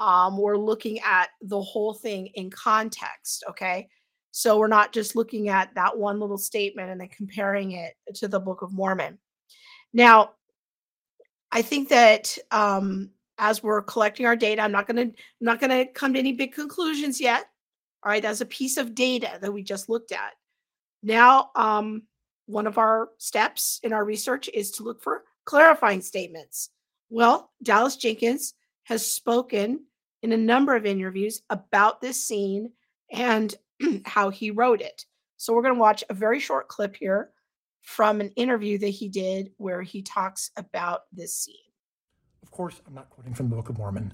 um, 0.00 0.36
we're 0.36 0.58
looking 0.58 0.98
at 1.00 1.28
the 1.40 1.62
whole 1.62 1.94
thing 1.94 2.26
in 2.34 2.50
context. 2.50 3.44
Okay. 3.50 3.88
So 4.32 4.58
we're 4.58 4.66
not 4.66 4.92
just 4.92 5.14
looking 5.14 5.50
at 5.50 5.72
that 5.76 5.96
one 5.96 6.18
little 6.18 6.38
statement 6.38 6.90
and 6.90 7.00
then 7.00 7.08
comparing 7.08 7.72
it 7.72 7.94
to 8.14 8.26
the 8.26 8.40
Book 8.40 8.62
of 8.62 8.72
Mormon. 8.72 9.18
Now, 9.92 10.32
I 11.54 11.62
think 11.62 11.88
that 11.90 12.36
um, 12.50 13.10
as 13.38 13.62
we're 13.62 13.80
collecting 13.80 14.26
our 14.26 14.34
data, 14.34 14.60
I'm 14.60 14.72
not 14.72 14.88
going 14.88 15.12
to 15.12 15.16
not 15.40 15.60
going 15.60 15.70
to 15.70 15.90
come 15.92 16.12
to 16.12 16.18
any 16.18 16.32
big 16.32 16.52
conclusions 16.52 17.20
yet. 17.20 17.46
All 18.02 18.10
right, 18.10 18.20
that's 18.20 18.40
a 18.40 18.46
piece 18.46 18.76
of 18.76 18.94
data 18.94 19.38
that 19.40 19.52
we 19.52 19.62
just 19.62 19.88
looked 19.88 20.10
at. 20.10 20.32
Now, 21.04 21.50
um, 21.54 22.02
one 22.46 22.66
of 22.66 22.76
our 22.76 23.10
steps 23.18 23.78
in 23.84 23.92
our 23.92 24.04
research 24.04 24.50
is 24.52 24.72
to 24.72 24.82
look 24.82 25.00
for 25.00 25.22
clarifying 25.44 26.00
statements. 26.00 26.70
Well, 27.08 27.52
Dallas 27.62 27.96
Jenkins 27.96 28.54
has 28.84 29.08
spoken 29.08 29.84
in 30.22 30.32
a 30.32 30.36
number 30.36 30.74
of 30.74 30.86
interviews 30.86 31.42
about 31.50 32.00
this 32.00 32.22
scene 32.22 32.72
and 33.12 33.54
how 34.04 34.28
he 34.28 34.50
wrote 34.50 34.80
it. 34.80 35.06
So 35.36 35.54
we're 35.54 35.62
going 35.62 35.74
to 35.74 35.80
watch 35.80 36.02
a 36.10 36.14
very 36.14 36.40
short 36.40 36.66
clip 36.66 36.96
here 36.96 37.30
from 37.84 38.20
an 38.20 38.30
interview 38.30 38.78
that 38.78 38.88
he 38.88 39.08
did 39.08 39.50
where 39.58 39.82
he 39.82 40.02
talks 40.02 40.50
about 40.56 41.02
this 41.12 41.36
scene. 41.36 41.54
Of 42.42 42.50
course, 42.50 42.80
I'm 42.86 42.94
not 42.94 43.10
quoting 43.10 43.34
from 43.34 43.50
the 43.50 43.56
Book 43.56 43.68
of 43.68 43.78
Mormon. 43.78 44.12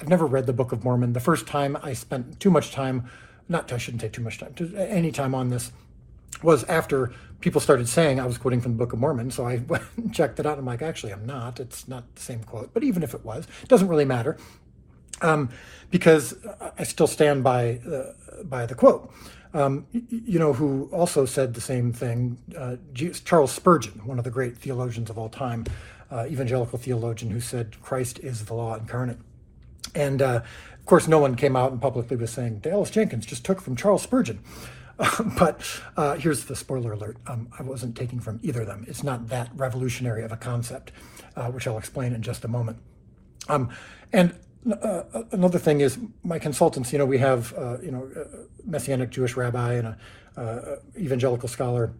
I've 0.00 0.08
never 0.08 0.26
read 0.26 0.46
the 0.46 0.52
Book 0.52 0.72
of 0.72 0.84
Mormon. 0.84 1.12
The 1.12 1.20
first 1.20 1.46
time 1.46 1.76
I 1.82 1.92
spent 1.92 2.38
too 2.38 2.50
much 2.50 2.70
time, 2.70 3.10
not 3.48 3.70
I 3.72 3.78
shouldn't 3.78 4.00
say 4.00 4.08
too 4.08 4.22
much 4.22 4.38
time, 4.38 4.54
any 4.76 5.10
time 5.10 5.34
on 5.34 5.50
this 5.50 5.72
was 6.42 6.62
after 6.64 7.12
people 7.40 7.60
started 7.60 7.88
saying 7.88 8.20
I 8.20 8.26
was 8.26 8.38
quoting 8.38 8.60
from 8.60 8.72
the 8.72 8.78
Book 8.78 8.92
of 8.92 9.00
Mormon. 9.00 9.30
So 9.32 9.44
I 9.46 9.60
checked 10.12 10.38
it 10.38 10.46
out. 10.46 10.58
I'm 10.58 10.64
like, 10.64 10.80
actually, 10.80 11.12
I'm 11.12 11.26
not. 11.26 11.58
It's 11.58 11.88
not 11.88 12.14
the 12.14 12.22
same 12.22 12.44
quote. 12.44 12.72
But 12.72 12.84
even 12.84 13.02
if 13.02 13.12
it 13.12 13.24
was, 13.24 13.46
it 13.62 13.68
doesn't 13.68 13.88
really 13.88 14.04
matter 14.04 14.36
um, 15.22 15.50
because 15.90 16.34
I 16.78 16.84
still 16.84 17.06
stand 17.06 17.42
by 17.44 17.78
uh, 17.78 18.12
by 18.44 18.66
the 18.66 18.74
quote. 18.74 19.12
Um, 19.52 19.86
you 19.92 20.38
know, 20.38 20.52
who 20.52 20.88
also 20.92 21.26
said 21.26 21.54
the 21.54 21.60
same 21.60 21.92
thing, 21.92 22.38
uh, 22.56 22.76
Charles 22.94 23.50
Spurgeon, 23.50 24.00
one 24.06 24.16
of 24.16 24.22
the 24.24 24.30
great 24.30 24.56
theologians 24.56 25.10
of 25.10 25.18
all 25.18 25.28
time, 25.28 25.64
uh, 26.08 26.26
evangelical 26.26 26.78
theologian, 26.78 27.32
who 27.32 27.40
said 27.40 27.76
Christ 27.82 28.20
is 28.20 28.44
the 28.44 28.54
law 28.54 28.76
incarnate. 28.76 29.18
And 29.92 30.22
uh, 30.22 30.42
of 30.78 30.86
course, 30.86 31.08
no 31.08 31.18
one 31.18 31.34
came 31.34 31.56
out 31.56 31.72
and 31.72 31.82
publicly 31.82 32.16
was 32.16 32.30
saying 32.30 32.60
Dallas 32.60 32.90
Jenkins 32.90 33.26
just 33.26 33.44
took 33.44 33.60
from 33.60 33.74
Charles 33.74 34.02
Spurgeon. 34.02 34.38
but 35.38 35.80
uh, 35.96 36.14
here's 36.16 36.44
the 36.44 36.54
spoiler 36.54 36.92
alert 36.92 37.16
um, 37.26 37.48
I 37.58 37.62
wasn't 37.62 37.96
taking 37.96 38.20
from 38.20 38.38
either 38.42 38.60
of 38.60 38.66
them. 38.66 38.84
It's 38.86 39.02
not 39.02 39.28
that 39.28 39.50
revolutionary 39.54 40.22
of 40.22 40.30
a 40.30 40.36
concept, 40.36 40.92
uh, 41.36 41.48
which 41.50 41.66
I'll 41.66 41.78
explain 41.78 42.12
in 42.12 42.22
just 42.22 42.44
a 42.44 42.48
moment. 42.48 42.78
Um, 43.48 43.70
and 44.12 44.34
uh, 44.68 45.02
another 45.32 45.58
thing 45.58 45.80
is 45.80 45.98
my 46.22 46.38
consultants, 46.38 46.92
you 46.92 46.98
know, 46.98 47.06
we 47.06 47.18
have, 47.18 47.54
uh, 47.54 47.78
you 47.80 47.90
know, 47.90 48.10
a 48.14 48.68
Messianic 48.68 49.10
Jewish 49.10 49.36
rabbi 49.36 49.74
and 49.74 49.88
a 49.88 49.96
uh, 50.40 50.76
evangelical 50.96 51.48
scholar, 51.48 51.92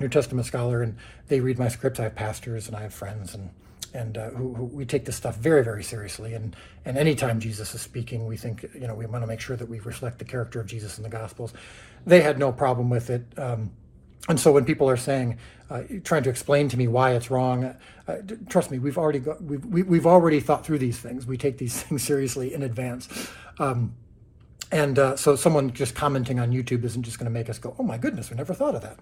New 0.00 0.08
Testament 0.08 0.46
scholar, 0.46 0.82
and 0.82 0.96
they 1.28 1.40
read 1.40 1.58
my 1.58 1.68
scripts. 1.68 2.00
I 2.00 2.04
have 2.04 2.14
pastors 2.14 2.66
and 2.66 2.76
I 2.76 2.82
have 2.82 2.94
friends 2.94 3.34
and 3.34 3.50
and 3.94 4.16
uh, 4.16 4.30
who, 4.30 4.54
who, 4.54 4.64
we 4.64 4.86
take 4.86 5.04
this 5.04 5.16
stuff 5.16 5.36
very, 5.36 5.62
very 5.62 5.84
seriously. 5.84 6.34
And 6.34 6.56
and 6.84 6.96
anytime 6.96 7.40
Jesus 7.40 7.74
is 7.74 7.82
speaking, 7.82 8.26
we 8.26 8.36
think 8.36 8.64
you 8.74 8.86
know 8.86 8.94
we 8.94 9.06
want 9.06 9.22
to 9.22 9.26
make 9.26 9.40
sure 9.40 9.56
that 9.56 9.68
we 9.68 9.80
reflect 9.80 10.18
the 10.18 10.24
character 10.24 10.60
of 10.60 10.66
Jesus 10.66 10.96
in 10.96 11.02
the 11.02 11.10
Gospels. 11.10 11.52
They 12.06 12.20
had 12.20 12.38
no 12.38 12.52
problem 12.52 12.90
with 12.90 13.10
it. 13.10 13.26
Um, 13.36 13.70
and 14.28 14.38
so 14.38 14.52
when 14.52 14.64
people 14.64 14.88
are 14.88 14.96
saying, 14.96 15.38
uh, 15.72 15.82
trying 16.04 16.22
to 16.22 16.30
explain 16.30 16.68
to 16.68 16.76
me 16.76 16.86
why 16.86 17.12
it's 17.12 17.30
wrong, 17.30 17.74
uh, 18.06 18.16
trust 18.48 18.70
me, 18.70 18.78
we've 18.78 18.98
already 18.98 19.18
got, 19.18 19.42
we've, 19.42 19.64
we've 19.64 20.06
already 20.06 20.38
thought 20.38 20.66
through 20.66 20.78
these 20.78 20.98
things. 20.98 21.26
We 21.26 21.38
take 21.38 21.56
these 21.58 21.82
things 21.82 22.02
seriously 22.02 22.52
in 22.52 22.62
advance. 22.62 23.08
Um, 23.58 23.94
and 24.70 24.98
uh, 24.98 25.16
so 25.16 25.36
someone 25.36 25.72
just 25.72 25.94
commenting 25.94 26.40
on 26.40 26.50
YouTube 26.50 26.84
isn't 26.84 27.02
just 27.02 27.18
going 27.18 27.24
to 27.26 27.30
make 27.30 27.48
us 27.48 27.58
go, 27.58 27.74
oh 27.78 27.82
my 27.82 27.98
goodness, 27.98 28.30
we 28.30 28.36
never 28.36 28.54
thought 28.54 28.74
of 28.74 28.82
that. 28.82 28.98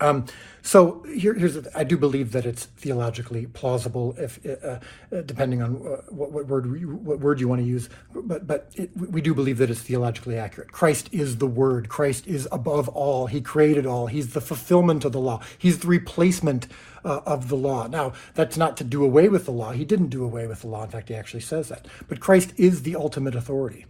Um, 0.00 0.26
so 0.62 1.02
here, 1.04 1.34
here's 1.34 1.58
I 1.74 1.84
do 1.84 1.96
believe 1.96 2.32
that 2.32 2.46
it's 2.46 2.66
theologically 2.66 3.46
plausible, 3.46 4.14
if 4.16 4.38
uh, 4.46 4.78
uh, 5.12 5.22
depending 5.22 5.60
on 5.60 5.76
uh, 5.76 6.02
what, 6.08 6.32
what, 6.32 6.46
word 6.46 6.66
you, 6.80 6.96
what 6.96 7.18
word 7.18 7.40
you 7.40 7.48
want 7.48 7.60
to 7.60 7.66
use, 7.66 7.88
but 8.14 8.46
but 8.46 8.70
it, 8.76 8.90
we 8.96 9.20
do 9.20 9.34
believe 9.34 9.58
that 9.58 9.70
it's 9.70 9.82
theologically 9.82 10.38
accurate. 10.38 10.70
Christ 10.70 11.08
is 11.12 11.38
the 11.38 11.46
Word. 11.46 11.88
Christ 11.88 12.26
is 12.28 12.48
above 12.52 12.88
all. 12.88 13.26
He 13.26 13.40
created 13.40 13.86
all. 13.86 14.06
He's 14.06 14.34
the 14.34 14.40
fulfillment 14.40 15.04
of 15.04 15.12
the 15.12 15.20
law. 15.20 15.40
He's 15.58 15.80
the 15.80 15.88
replacement 15.88 16.68
uh, 17.04 17.20
of 17.26 17.48
the 17.48 17.56
law. 17.56 17.88
Now 17.88 18.12
that's 18.34 18.56
not 18.56 18.76
to 18.78 18.84
do 18.84 19.04
away 19.04 19.28
with 19.28 19.44
the 19.46 19.52
law. 19.52 19.72
He 19.72 19.84
didn't 19.84 20.08
do 20.08 20.24
away 20.24 20.46
with 20.46 20.60
the 20.60 20.68
law. 20.68 20.84
In 20.84 20.90
fact, 20.90 21.08
he 21.08 21.14
actually 21.16 21.40
says 21.40 21.68
that. 21.68 21.86
But 22.08 22.20
Christ 22.20 22.52
is 22.56 22.82
the 22.82 22.94
ultimate 22.94 23.34
authority, 23.34 23.86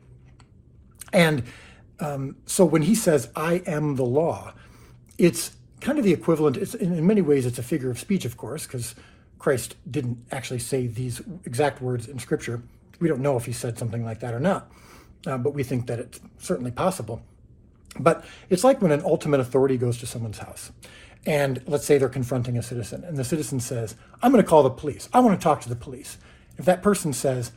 and 1.12 1.42
um, 2.00 2.36
so 2.46 2.64
when 2.64 2.82
he 2.82 2.94
says, 2.94 3.28
"I 3.36 3.62
am 3.66 3.96
the 3.96 4.04
law," 4.04 4.54
it's 5.18 5.52
kind 5.82 5.98
of 5.98 6.04
the 6.04 6.12
equivalent. 6.12 6.56
It's 6.56 6.74
in, 6.74 7.06
many 7.06 7.20
ways 7.20 7.44
it's 7.44 7.58
a 7.58 7.62
figure 7.62 7.90
of 7.90 7.98
speech, 7.98 8.24
of 8.24 8.36
course, 8.36 8.66
because 8.66 8.94
Christ 9.38 9.76
didn't 9.90 10.18
actually 10.30 10.60
say 10.60 10.86
these 10.86 11.20
exact 11.44 11.82
words 11.82 12.08
in 12.08 12.18
Scripture. 12.18 12.62
We 13.00 13.08
don't 13.08 13.20
know 13.20 13.36
if 13.36 13.44
he 13.44 13.52
said 13.52 13.76
something 13.78 14.04
like 14.04 14.20
that 14.20 14.32
or 14.32 14.40
not, 14.40 14.70
uh, 15.26 15.38
but 15.38 15.54
we 15.54 15.64
think 15.64 15.88
that 15.88 15.98
it's 15.98 16.20
certainly 16.38 16.70
possible. 16.70 17.22
But 17.98 18.24
it's 18.48 18.64
like 18.64 18.80
when 18.80 18.92
an 18.92 19.02
ultimate 19.04 19.40
authority 19.40 19.76
goes 19.76 19.98
to 19.98 20.06
someone's 20.06 20.38
house, 20.38 20.70
and 21.26 21.62
let's 21.66 21.84
say 21.84 21.98
they're 21.98 22.08
confronting 22.08 22.56
a 22.56 22.62
citizen, 22.62 23.04
and 23.04 23.16
the 23.16 23.24
citizen 23.24 23.60
says, 23.60 23.96
"I'm 24.22 24.32
going 24.32 24.42
to 24.42 24.48
call 24.48 24.62
the 24.62 24.70
police. 24.70 25.08
I 25.12 25.20
want 25.20 25.38
to 25.38 25.42
talk 25.42 25.60
to 25.62 25.68
the 25.68 25.76
police." 25.76 26.16
If 26.56 26.64
that 26.64 26.82
person 26.82 27.12
says, 27.12 27.52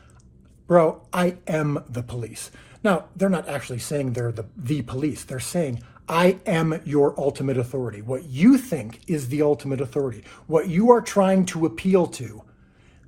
"Bro, 0.68 1.04
I 1.14 1.38
am 1.48 1.84
the 1.88 2.04
police," 2.04 2.52
now 2.84 3.06
they're 3.16 3.30
not 3.30 3.48
actually 3.48 3.80
saying 3.80 4.14
they're 4.14 4.32
the 4.32 4.46
the 4.58 4.82
police. 4.82 5.24
They're 5.24 5.40
saying, 5.40 5.82
I 6.08 6.40
am 6.46 6.82
your 6.86 7.20
ultimate 7.20 7.58
authority. 7.58 8.02
What 8.02 8.26
you 8.26 8.58
think 8.58 9.02
is 9.08 9.28
the 9.28 9.42
ultimate 9.42 9.82
authority, 9.82 10.24
what 10.48 10.68
you 10.68 10.92
are 10.92 11.02
trying 11.02 11.46
to 11.48 11.66
appeal 11.66 12.06
to, 12.08 12.44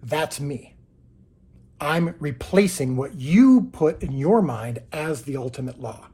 that's 0.04 0.40
me. 0.40 0.76
I'm 1.80 2.16
replacing 2.20 2.96
what 2.96 3.16
you 3.16 3.70
put 3.72 4.02
in 4.02 4.18
your 4.18 4.42
mind 4.42 4.80
as 4.92 5.24
the 5.24 5.38
ultimate 5.38 5.80
law. 5.80 6.08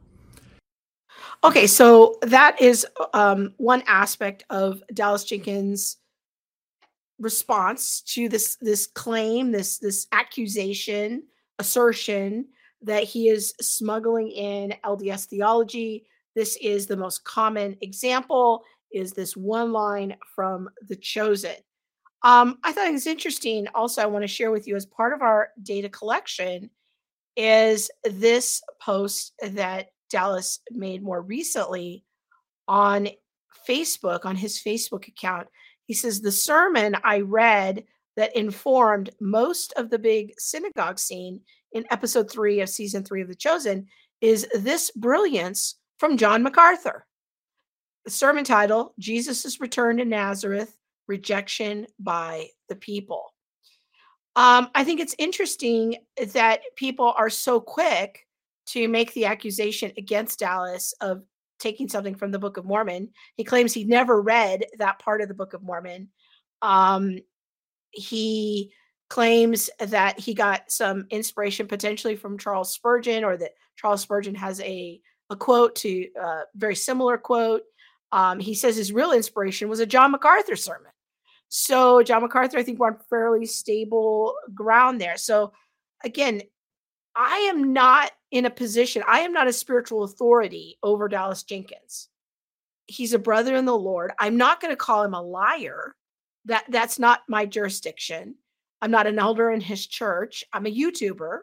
Okay, 1.46 1.68
so 1.68 2.18
that 2.22 2.62
is 2.62 2.86
um, 3.14 3.54
one 3.58 3.84
aspect 3.88 4.44
of 4.50 4.84
Dallas 4.94 5.24
Jenkins' 5.24 5.98
response 7.20 8.02
to 8.02 8.28
this 8.28 8.58
this 8.60 8.88
claim, 8.88 9.52
this 9.52 9.78
this 9.78 10.08
accusation, 10.12 11.24
assertion 11.60 12.46
that 12.82 13.04
he 13.04 13.30
is 13.30 13.54
smuggling 13.62 14.30
in 14.30 14.74
LDS 14.84 15.26
theology 15.26 16.06
this 16.36 16.58
is 16.62 16.88
the 16.88 16.98
most 16.98 17.24
common 17.24 17.78
example 17.82 18.64
is 18.92 19.14
this 19.14 19.36
one 19.36 19.72
line 19.72 20.16
from 20.36 20.70
The 20.88 20.96
Chosen. 20.96 21.56
Um, 22.24 22.58
I 22.64 22.72
thought 22.72 22.88
it 22.88 22.94
was 22.94 23.08
interesting. 23.08 23.68
Also, 23.76 24.02
I 24.02 24.06
want 24.06 24.24
to 24.24 24.28
share 24.28 24.52
with 24.52 24.68
you 24.68 24.76
as 24.76 24.86
part 24.86 25.14
of 25.14 25.22
our 25.22 25.50
data 25.62 25.90
collection 25.90 26.70
is 27.36 27.90
this 28.04 28.62
post 28.80 29.34
that 29.42 29.88
Dallas 30.10 30.60
made 30.72 31.04
more 31.04 31.22
recently 31.22 32.06
on 32.68 33.10
Facebook, 33.68 34.26
on 34.26 34.36
his 34.36 34.62
Facebook 34.62 35.08
account. 35.08 35.48
He 35.86 35.94
says, 35.94 36.22
The 36.22 36.32
sermon 36.32 36.96
I 37.04 37.22
read 37.22 37.84
that 38.16 38.36
informed 38.36 39.10
most 39.20 39.74
of 39.76 39.90
the 39.90 40.00
big 40.00 40.34
synagogue 40.38 41.00
scene 41.00 41.42
in 41.72 41.86
episode 41.90 42.32
three 42.32 42.62
of 42.62 42.70
season 42.70 43.04
three 43.04 43.22
of 43.22 43.28
The 43.28 43.36
Chosen 43.36 43.88
is 44.22 44.48
this 44.54 44.92
brilliance 44.92 45.76
from 45.98 46.18
John 46.18 46.44
MacArthur. 46.44 47.06
The 48.06 48.12
sermon 48.12 48.44
title 48.44 48.94
Jesus' 49.00 49.60
Return 49.60 49.98
to 49.98 50.06
Nazareth 50.06 50.76
Rejection 51.08 51.88
by 52.00 52.48
the 52.70 52.76
People. 52.76 53.34
Um, 54.36 54.70
I 54.74 54.84
think 54.84 55.00
it's 55.00 55.16
interesting 55.18 55.98
that 56.34 56.62
people 56.76 57.14
are 57.18 57.30
so 57.30 57.60
quick 57.62 58.26
to 58.66 58.88
make 58.88 59.14
the 59.14 59.26
accusation 59.26 59.92
against 59.98 60.40
Dallas 60.40 60.94
of 61.02 61.24
taking 61.60 61.88
something 61.88 62.16
from 62.16 62.32
the 62.32 62.40
Book 62.40 62.58
of 62.58 62.66
Mormon. 62.66 63.10
He 63.36 63.44
claims 63.44 63.74
he 63.74 63.84
never 63.84 64.22
read 64.22 64.66
that 64.80 65.00
part 65.00 65.22
of 65.22 65.28
the 65.28 65.34
Book 65.34 65.54
of 65.54 65.62
Mormon. 65.62 66.10
Um, 66.62 67.20
he 67.92 68.74
claims 69.10 69.70
that 69.80 70.20
he 70.20 70.34
got 70.34 70.72
some 70.72 71.06
inspiration 71.12 71.68
potentially 71.68 72.16
from 72.16 72.38
Charles 72.38 72.74
Spurgeon 72.74 73.24
or 73.24 73.38
that 73.38 73.52
Charles 73.76 74.02
Spurgeon 74.02 74.36
has 74.36 74.60
a 74.62 75.00
a 75.34 75.36
quote 75.36 75.76
to 75.76 76.08
a 76.16 76.22
uh, 76.22 76.42
very 76.56 76.76
similar 76.76 77.18
quote. 77.18 77.64
Um, 78.12 78.40
he 78.40 78.54
says 78.54 78.78
his 78.78 78.94
real 78.94 79.12
inspiration 79.12 79.68
was 79.68 79.80
a 79.80 79.86
John 79.86 80.12
MacArthur 80.12 80.56
sermon. 80.56 80.92
So 81.50 82.02
John 82.04 82.22
MacArthur, 82.22 82.58
I 82.58 82.64
think, 82.64 82.80
we're 82.80 82.88
on 82.88 82.98
fairly 83.10 83.46
stable 83.46 84.36
ground 84.54 85.02
there. 85.02 85.18
So 85.18 85.52
again, 86.04 86.42
I 87.16 87.38
am 87.50 87.74
not 87.74 88.12
in 88.32 88.46
a 88.46 88.50
position, 88.50 89.04
I 89.08 89.20
am 89.20 89.34
not 89.34 89.48
a 89.48 89.54
spiritual 89.54 90.04
authority 90.04 90.80
over 90.82 91.08
Dallas 91.08 91.44
Jenkins. 91.44 92.10
He's 92.88 93.14
a 93.14 93.20
brother 93.20 93.56
in 93.56 93.66
the 93.66 93.78
Lord. 93.78 94.12
I'm 94.20 94.38
not 94.38 94.60
going 94.60 94.72
to 94.72 94.76
call 94.76 95.04
him 95.04 95.14
a 95.14 95.22
liar. 95.22 95.96
That 96.46 96.66
that's 96.70 96.98
not 96.98 97.22
my 97.30 97.46
jurisdiction. 97.46 98.36
I'm 98.82 98.92
not 98.92 99.08
an 99.08 99.20
elder 99.20 99.52
in 99.52 99.62
his 99.62 99.86
church. 99.86 100.44
I'm 100.52 100.66
a 100.66 100.76
YouTuber. 100.76 101.40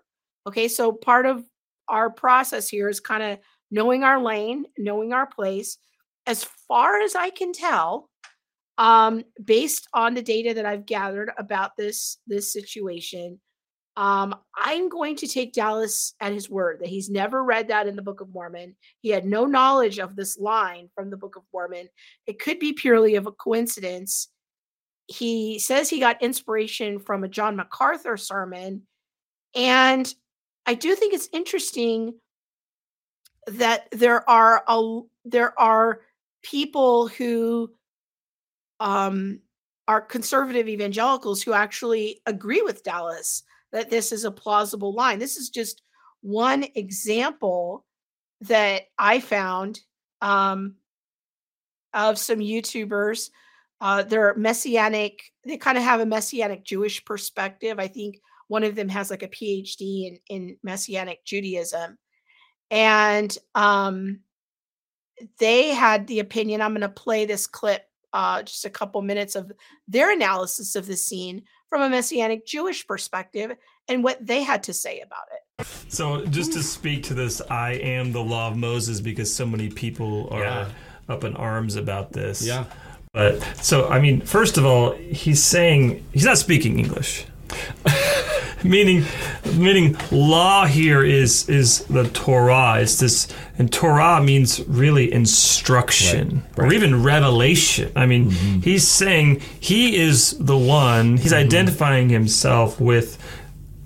Okay, 0.47 0.69
so 0.69 0.93
part 0.93 1.27
of 1.27 1.45
our 1.89 2.11
process 2.11 2.69
here 2.69 2.89
is 2.89 3.01
kind 3.01 3.23
of 3.23 3.39
knowing 3.71 4.05
our 4.05 4.21
lane, 4.21 4.67
knowing 4.79 5.13
our 5.13 5.27
place. 5.27 5.79
As 6.27 6.45
far 6.69 7.01
as 7.01 7.15
I 7.15 7.31
can 7.31 7.53
tell, 7.53 8.11
um, 8.79 9.25
based 9.43 9.89
on 9.93 10.15
the 10.15 10.23
data 10.23 10.55
that 10.55 10.67
I've 10.67 10.87
gathered 10.87 11.31
about 11.39 11.77
this 11.77 12.19
this 12.27 12.53
situation, 12.53 13.41
um, 13.97 14.35
I'm 14.57 14.89
going 14.89 15.17
to 15.17 15.27
take 15.27 15.53
Dallas 15.53 16.15
at 16.21 16.33
his 16.33 16.49
word 16.49 16.81
that 16.81 16.89
he's 16.89 17.11
never 17.11 17.43
read 17.43 17.69
that 17.69 17.87
in 17.87 17.97
the 17.97 18.03
Book 18.03 18.21
of 18.21 18.33
Mormon. 18.33 18.77
He 19.01 19.11
had 19.11 19.27
no 19.27 19.45
knowledge 19.45 19.99
of 19.99 20.17
this 20.17 20.39
line 20.39 20.89
from 20.95 21.11
the 21.11 21.17
Book 21.17 21.37
of 21.37 21.43
Mormon. 21.53 21.89
It 22.27 22.39
could 22.39 22.59
be 22.59 22.73
purely 22.73 23.17
of 23.17 23.27
a 23.27 23.33
coincidence. 23.33 24.29
He 25.07 25.59
says 25.59 25.91
he 25.91 25.99
got 26.01 26.23
inspiration 26.23 27.01
from 27.01 27.25
a 27.25 27.29
John 27.29 27.57
MacArthur 27.57 28.17
sermon. 28.17 28.83
And 29.55 30.13
I 30.65 30.75
do 30.75 30.95
think 30.95 31.13
it's 31.13 31.29
interesting 31.33 32.15
that 33.47 33.89
there 33.93 34.29
are 34.29 34.63
a 34.69 35.01
there 35.25 35.59
are 35.59 36.01
people 36.43 37.09
who 37.09 37.71
um, 38.81 39.41
are 39.89 40.01
conservative 40.01 40.69
evangelicals 40.69 41.43
who 41.43 41.53
actually 41.53 42.21
agree 42.27 42.63
with 42.63 42.83
Dallas 42.83 43.43
that 43.73 43.91
this 43.91 44.13
is 44.13 44.25
a 44.25 44.31
plausible 44.31 44.95
line. 44.95 45.19
This 45.19 45.37
is 45.37 45.51
just 45.51 45.83
one 46.23 46.65
example 46.75 47.85
that 48.43 48.83
I 48.99 49.21
found 49.21 49.81
um, 50.21 50.77
of 51.93 52.19
some 52.19 52.39
YouTubers. 52.39 53.31
Uh, 53.81 54.03
they're 54.03 54.35
messianic, 54.35 55.23
they 55.47 55.57
kind 55.57 55.79
of 55.79 55.85
have 55.85 56.01
a 56.01 56.07
messianic 56.07 56.65
Jewish 56.65 57.05
perspective. 57.05 57.79
I 57.79 57.89
think 57.89 58.17
one 58.49 58.65
of 58.65 58.75
them 58.75 58.89
has 58.91 59.11
like 59.11 59.23
a 59.23 59.29
PhD 59.29 60.09
in, 60.09 60.19
in 60.29 60.57
messianic 60.63 61.25
Judaism. 61.25 61.97
And 62.71 63.37
um, 63.55 64.21
they 65.39 65.69
had 65.69 66.07
the 66.07 66.21
opinion. 66.21 66.63
I'm 66.63 66.73
going 66.73 66.83
to 66.83 66.89
play 66.89 67.25
this 67.25 67.47
clip, 67.47 67.85
uh, 68.13 68.43
just 68.43 68.65
a 68.65 68.71
couple 68.71 69.03
minutes 69.03 69.35
of 69.35 69.53
their 69.89 70.13
analysis 70.13 70.77
of 70.77 70.87
the 70.87 70.97
scene 70.97 71.43
from 71.69 71.83
a 71.83 71.89
messianic 71.89 72.47
Jewish 72.47 72.87
perspective 72.87 73.53
and 73.89 74.05
what 74.05 74.25
they 74.25 74.43
had 74.43 74.63
to 74.65 74.73
say 74.73 75.01
about 75.01 75.27
it. 75.33 75.67
So, 75.89 76.25
just 76.27 76.53
to 76.55 76.63
speak 76.63 77.03
to 77.05 77.15
this, 77.15 77.43
I 77.51 77.73
am 77.73 78.13
the 78.13 78.23
law 78.23 78.49
of 78.49 78.57
Moses 78.57 79.01
because 79.01 79.35
so 79.35 79.45
many 79.45 79.69
people 79.69 80.29
are 80.31 80.43
yeah. 80.43 80.69
up 81.09 81.25
in 81.25 81.37
arms 81.37 81.77
about 81.77 82.13
this. 82.13 82.47
Yeah. 82.47 82.65
But 83.13 83.43
so, 83.63 83.89
I 83.89 84.01
mean, 84.01 84.21
first 84.21 84.57
of 84.57 84.65
all, 84.65 84.93
he's 84.93 85.43
saying 85.43 86.07
he's 86.13 86.25
not 86.25 86.39
speaking 86.39 86.79
English. 86.79 87.27
meaning 88.65 89.05
meaning 89.55 89.97
law 90.11 90.67
here 90.67 91.05
is 91.05 91.49
is 91.49 91.85
the 91.85 92.09
Torah. 92.09 92.81
It's 92.81 92.99
this 92.99 93.29
and 93.59 93.73
Torah 93.73 94.23
means 94.23 94.61
really 94.67 95.13
instruction 95.13 96.43
right, 96.57 96.59
right. 96.59 96.71
or 96.71 96.75
even 96.75 97.03
revelation. 97.03 97.93
I 97.95 98.07
mean, 98.07 98.31
mm-hmm. 98.31 98.61
he's 98.61 98.87
saying 98.87 99.41
he 99.61 99.97
is 99.97 100.37
the 100.39 100.57
one, 100.57 101.17
he's 101.17 101.33
mm-hmm. 101.33 101.47
identifying 101.47 102.09
himself 102.09 102.81
with 102.81 103.19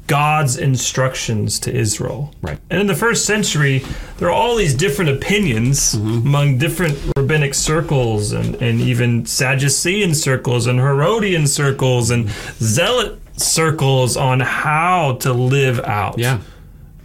God's 0.06 0.58
instructions 0.58 1.58
to 1.60 1.74
Israel. 1.74 2.34
Right. 2.42 2.58
And 2.68 2.80
in 2.80 2.86
the 2.86 2.94
first 2.94 3.24
century, 3.24 3.84
there 4.18 4.28
are 4.28 4.32
all 4.32 4.56
these 4.56 4.74
different 4.74 5.10
opinions 5.10 5.94
mm-hmm. 5.94 6.26
among 6.26 6.58
different 6.58 6.98
rabbinic 7.16 7.54
circles 7.54 8.32
and, 8.32 8.54
and 8.56 8.80
even 8.80 9.24
Sadducean 9.24 10.14
circles 10.14 10.66
and 10.66 10.78
Herodian 10.78 11.46
circles 11.46 12.10
and 12.10 12.28
zealot 12.58 13.18
circles 13.36 14.16
on 14.16 14.40
how 14.40 15.14
to 15.20 15.32
live 15.32 15.80
out 15.80 16.18
yeah. 16.18 16.40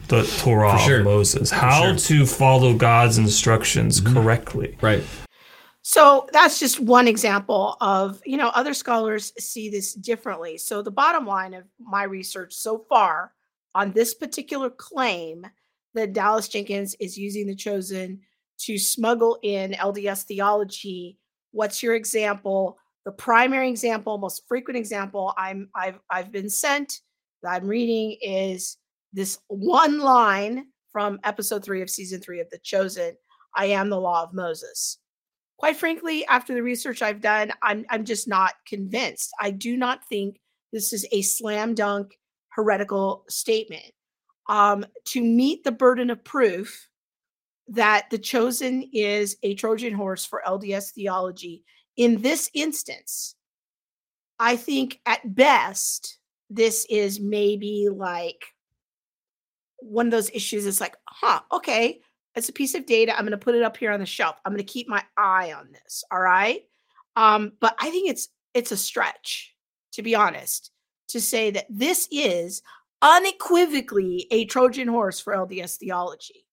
the 0.08 0.24
Torah 0.40 0.78
sure. 0.80 1.00
of 1.00 1.06
Moses, 1.06 1.52
how 1.52 1.82
sure. 1.82 1.96
to 1.96 2.26
follow 2.26 2.74
God's 2.74 3.18
instructions 3.18 4.02
mm-hmm. 4.02 4.14
correctly. 4.14 4.78
Right. 4.82 5.04
So 5.82 6.28
that's 6.32 6.60
just 6.60 6.80
one 6.80 7.08
example 7.08 7.76
of, 7.82 8.22
you 8.26 8.38
know, 8.38 8.50
other 8.50 8.74
scholars 8.74 9.34
see 9.40 9.70
this 9.70 9.94
differently. 9.94 10.58
So 10.58 10.82
the 10.82 10.92
bottom 10.92 11.26
line 11.26 11.54
of 11.54 11.64
my 11.80 12.04
research 12.04 12.54
so 12.54 12.86
far 12.90 13.34
on 13.74 13.92
this 13.92 14.14
particular 14.14 14.70
claim 14.70 15.48
that 15.96 16.14
Dallas 16.14 16.48
Jenkins 16.48 16.96
is 17.00 17.18
using 17.18 17.48
the 17.48 17.56
chosen 17.56 18.22
to 18.60 18.78
smuggle 18.78 19.40
in 19.42 19.72
LDS 19.72 20.24
theology, 20.24 21.18
what's 21.52 21.82
your 21.82 21.96
example? 21.96 22.78
The 23.10 23.16
primary 23.16 23.68
example, 23.70 24.20
most 24.20 24.44
frequent 24.48 24.78
example 24.78 25.34
I'm 25.36 25.70
I've 25.76 26.00
I've 26.12 26.32
been 26.32 26.48
sent 26.48 26.94
that 27.42 27.54
I'm 27.54 27.68
reading 27.68 28.16
is 28.22 28.78
this 29.14 29.40
one 29.48 29.98
line 29.98 30.68
from 30.92 31.20
episode 31.24 31.66
three 31.66 31.82
of 31.82 31.90
season 31.90 32.22
three 32.22 32.40
of 32.40 32.48
The 32.52 32.60
Chosen. 32.60 33.16
I 33.56 33.66
am 33.66 33.90
the 33.90 34.00
law 34.00 34.22
of 34.22 34.36
Moses. 34.36 35.00
Quite 35.58 35.78
frankly, 35.78 36.24
after 36.28 36.54
the 36.54 36.62
research 36.62 37.02
I've 37.02 37.20
done, 37.20 37.52
I'm 37.64 37.84
I'm 37.90 38.06
just 38.06 38.28
not 38.28 38.54
convinced. 38.68 39.32
I 39.42 39.50
do 39.50 39.76
not 39.76 40.06
think 40.08 40.40
this 40.72 40.94
is 40.94 41.08
a 41.12 41.24
slam 41.24 41.74
dunk 41.74 42.12
heretical 42.50 43.26
statement. 43.28 43.92
Um, 44.50 44.86
to 45.06 45.24
meet 45.24 45.64
the 45.64 45.72
burden 45.72 46.12
of 46.12 46.24
proof 46.24 46.88
that 47.70 48.08
the 48.12 48.20
chosen 48.20 48.88
is 48.94 49.36
a 49.42 49.56
Trojan 49.56 49.94
horse 49.94 50.26
for 50.26 50.44
LDS 50.46 50.92
theology 50.94 51.64
in 52.00 52.22
this 52.22 52.50
instance, 52.54 53.36
I 54.40 54.56
think 54.56 55.02
at 55.06 55.36
best, 55.36 56.18
this 56.50 56.88
is 56.90 57.20
maybe 57.20 57.90
like 57.92 58.46
one 59.80 60.08
of 60.08 60.12
those 60.12 60.30
issues 60.32 60.66
It's 60.66 60.80
like, 60.80 60.96
huh, 61.06 61.42
okay, 61.52 62.00
it's 62.36 62.48
a 62.48 62.54
piece 62.54 62.74
of 62.74 62.86
data. 62.86 63.14
I'm 63.14 63.26
going 63.26 63.32
to 63.32 63.38
put 63.38 63.56
it 63.56 63.64
up 63.64 63.76
here 63.76 63.92
on 63.92 64.00
the 64.00 64.06
shelf. 64.06 64.38
I'm 64.46 64.54
going 64.54 64.66
to 64.66 64.74
keep 64.74 64.88
my 64.88 65.04
eye 65.18 65.52
on 65.52 65.74
this. 65.74 66.06
All 66.10 66.22
right. 66.22 66.62
Um, 67.18 67.52
but 67.60 67.76
I 67.80 67.90
think 67.90 68.10
it's 68.10 68.30
it's 68.54 68.72
a 68.72 68.78
stretch, 68.78 69.54
to 69.92 70.02
be 70.02 70.16
honest, 70.16 70.72
to 71.10 71.20
say 71.20 71.52
that 71.52 71.66
this 71.70 72.08
is 72.12 72.62
unequivocally 73.02 74.26
a 74.32 74.46
Trojan 74.46 74.88
horse 74.88 75.20
for 75.20 75.34
LDS 75.34 75.78
theology. 75.78 76.46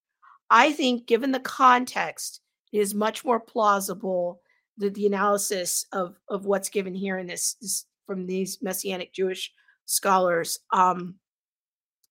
I 0.51 0.73
think, 0.73 1.07
given 1.07 1.31
the 1.31 1.39
context, 1.39 2.41
it 2.73 2.81
is 2.81 2.95
much 2.95 3.25
more 3.25 3.39
plausible 3.39 4.41
the, 4.79 4.91
the 4.91 5.07
analysis 5.07 5.87
of 5.93 6.17
of 6.29 6.47
what's 6.47 6.69
given 6.69 6.95
here 6.95 7.19
in 7.19 7.27
this, 7.27 7.55
this 7.61 7.87
from 8.07 8.27
these 8.27 8.59
messianic 8.63 9.13
Jewish 9.13 9.53
scholars 9.87 10.61
um, 10.73 11.17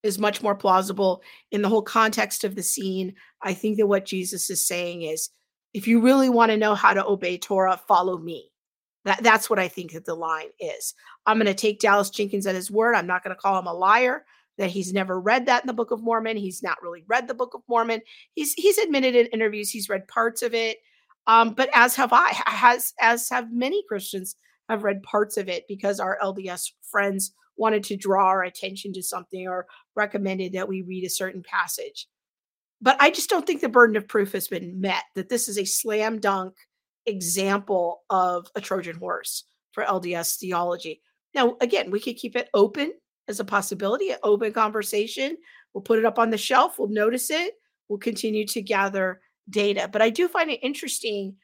is 0.04 0.20
much 0.20 0.44
more 0.44 0.56
plausible 0.56 1.22
in 1.52 1.62
the 1.62 1.70
whole 1.70 1.82
context 1.82 2.44
of 2.44 2.56
the 2.56 2.64
scene. 2.64 3.16
I 3.42 3.54
think 3.54 3.78
that 3.78 3.88
what 3.88 4.06
Jesus 4.06 4.50
is 4.50 4.66
saying 4.66 5.04
is, 5.04 5.30
if 5.74 5.88
you 5.88 6.02
really 6.02 6.30
want 6.30 6.52
to 6.52 6.58
know 6.58 6.76
how 6.76 6.94
to 6.94 7.06
obey 7.06 7.38
Torah, 7.38 7.80
follow 7.88 8.18
me. 8.18 8.52
That, 9.06 9.22
that's 9.24 9.50
what 9.50 9.60
I 9.60 9.68
think 9.68 9.92
that 9.92 10.06
the 10.06 10.16
line 10.16 10.50
is. 10.60 10.94
I'm 11.26 11.38
going 11.38 11.46
to 11.46 11.54
take 11.54 11.80
Dallas 11.80 12.10
Jenkins 12.10 12.48
at 12.48 12.56
his 12.56 12.72
word. 12.72 12.96
I'm 12.96 13.08
not 13.08 13.24
going 13.24 13.36
to 13.36 13.42
call 13.42 13.60
him 13.60 13.68
a 13.68 13.74
liar 13.74 14.26
that 14.58 14.70
he's 14.70 14.94
never 14.94 15.20
read 15.20 15.46
that 15.46 15.64
in 15.64 15.68
the 15.68 15.74
Book 15.74 15.92
of 15.92 16.02
Mormon. 16.02 16.38
He's 16.38 16.64
not 16.64 16.82
really 16.82 17.04
read 17.08 17.28
the 17.28 17.34
Book 17.34 17.54
of 17.54 17.62
Mormon. 17.68 18.02
He's 18.34 18.54
he's 18.54 18.78
admitted 18.78 19.16
in 19.16 19.28
interviews 19.28 19.70
he's 19.70 19.90
read 19.90 20.08
parts 20.08 20.42
of 20.42 20.54
it. 20.54 20.78
Um, 21.28 21.54
but 21.54 21.70
as 21.74 21.96
have 21.96 22.14
I, 22.14 22.32
has 22.46 22.94
as 23.00 23.30
have 23.30 23.52
many 23.52 23.84
Christians 23.88 24.36
have 24.70 24.84
read 24.84 25.04
parts 25.04 25.38
of 25.38 25.50
it 25.50 25.66
because 25.68 26.00
our 26.00 26.18
LDS 26.22 26.72
friends 26.84 27.34
wanted 27.58 27.84
to 27.86 27.98
draw 27.98 28.26
our 28.26 28.44
attention 28.44 28.94
to 28.94 29.02
something 29.02 29.48
or 29.48 29.66
recommended 29.96 30.54
that 30.54 30.68
we 30.68 30.82
read 30.82 31.06
a 31.06 31.10
certain 31.10 31.44
passage. 31.44 32.08
But 32.82 32.98
I 33.00 33.10
just 33.10 33.30
don't 33.30 33.48
think 33.48 33.62
the 33.62 33.70
burden 33.70 33.96
of 33.96 34.08
proof 34.08 34.34
has 34.34 34.48
been 34.48 34.80
met 34.82 35.04
that 35.16 35.30
this 35.30 35.48
is 35.48 35.58
a 35.58 35.66
slam 35.66 36.20
dunk 36.20 36.54
example 37.06 38.04
of 38.10 38.48
a 38.56 38.62
Trojan 38.62 38.98
horse 38.98 39.46
for 39.72 39.84
LDS 39.84 40.38
theology. 40.38 41.02
Now, 41.34 41.58
again, 41.62 41.92
we 41.92 42.00
could 42.00 42.18
keep 42.18 42.36
it 42.36 42.50
open 42.54 42.94
as 43.28 43.40
a 43.40 43.46
possibility, 43.46 44.12
an 44.12 44.18
open 44.24 44.54
conversation. 44.54 45.38
We'll 45.74 45.82
put 45.82 46.00
it 46.00 46.06
up 46.06 46.20
on 46.20 46.30
the 46.30 46.38
shelf, 46.38 46.80
we'll 46.80 46.90
notice 46.90 47.30
it, 47.30 47.54
we'll 47.90 48.00
continue 48.00 48.46
to 48.48 48.62
gather 48.62 49.22
data. 49.50 49.90
But 49.92 50.02
I 50.02 50.10
do 50.10 50.28
find 50.28 50.50
it 50.50 50.60
interesting 50.64 51.36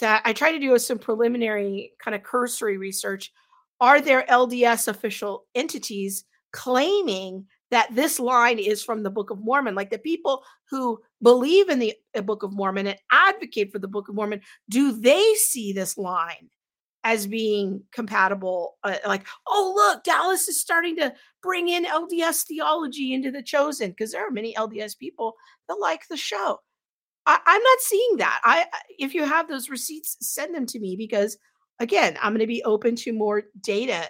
that 0.00 0.22
I 0.24 0.32
try 0.32 0.52
to 0.52 0.58
do 0.58 0.78
some 0.78 0.98
preliminary 0.98 1.92
kind 2.02 2.14
of 2.14 2.22
cursory 2.22 2.78
research. 2.78 3.32
Are 3.80 4.00
there 4.00 4.24
LDS 4.28 4.88
official 4.88 5.44
entities 5.54 6.24
claiming 6.52 7.46
that 7.70 7.94
this 7.94 8.20
line 8.20 8.58
is 8.58 8.82
from 8.82 9.02
the 9.02 9.10
Book 9.10 9.30
of 9.30 9.40
Mormon? 9.40 9.74
Like 9.74 9.90
the 9.90 9.98
people 9.98 10.44
who 10.70 11.00
believe 11.22 11.68
in 11.68 11.78
the 11.78 11.94
Book 12.22 12.42
of 12.42 12.52
Mormon 12.52 12.86
and 12.86 12.98
advocate 13.10 13.72
for 13.72 13.78
the 13.78 13.88
Book 13.88 14.08
of 14.08 14.14
Mormon, 14.14 14.40
do 14.68 14.92
they 14.92 15.34
see 15.34 15.72
this 15.72 15.98
line 15.98 16.48
as 17.04 17.26
being 17.26 17.82
compatible? 17.92 18.76
Uh, 18.84 18.96
like, 19.06 19.26
oh, 19.46 19.72
look, 19.74 20.04
Dallas 20.04 20.48
is 20.48 20.60
starting 20.60 20.96
to 20.96 21.12
bring 21.42 21.68
in 21.68 21.84
LDS 21.84 22.44
theology 22.44 23.12
into 23.12 23.30
the 23.30 23.42
chosen 23.42 23.90
because 23.90 24.12
there 24.12 24.26
are 24.26 24.30
many 24.30 24.54
LDS 24.54 24.96
people 24.96 25.34
that 25.68 25.74
like 25.74 26.06
the 26.08 26.16
show. 26.16 26.60
I, 27.26 27.38
am 27.46 27.62
not 27.62 27.80
seeing 27.80 28.16
that. 28.18 28.40
I 28.44 28.66
if 28.98 29.14
you 29.14 29.24
have 29.24 29.48
those 29.48 29.70
receipts, 29.70 30.16
send 30.20 30.54
them 30.54 30.66
to 30.66 30.80
me 30.80 30.96
because 30.96 31.36
again, 31.78 32.16
I'm 32.20 32.32
going 32.32 32.40
to 32.40 32.46
be 32.46 32.64
open 32.64 32.96
to 32.96 33.12
more 33.12 33.44
data. 33.60 34.08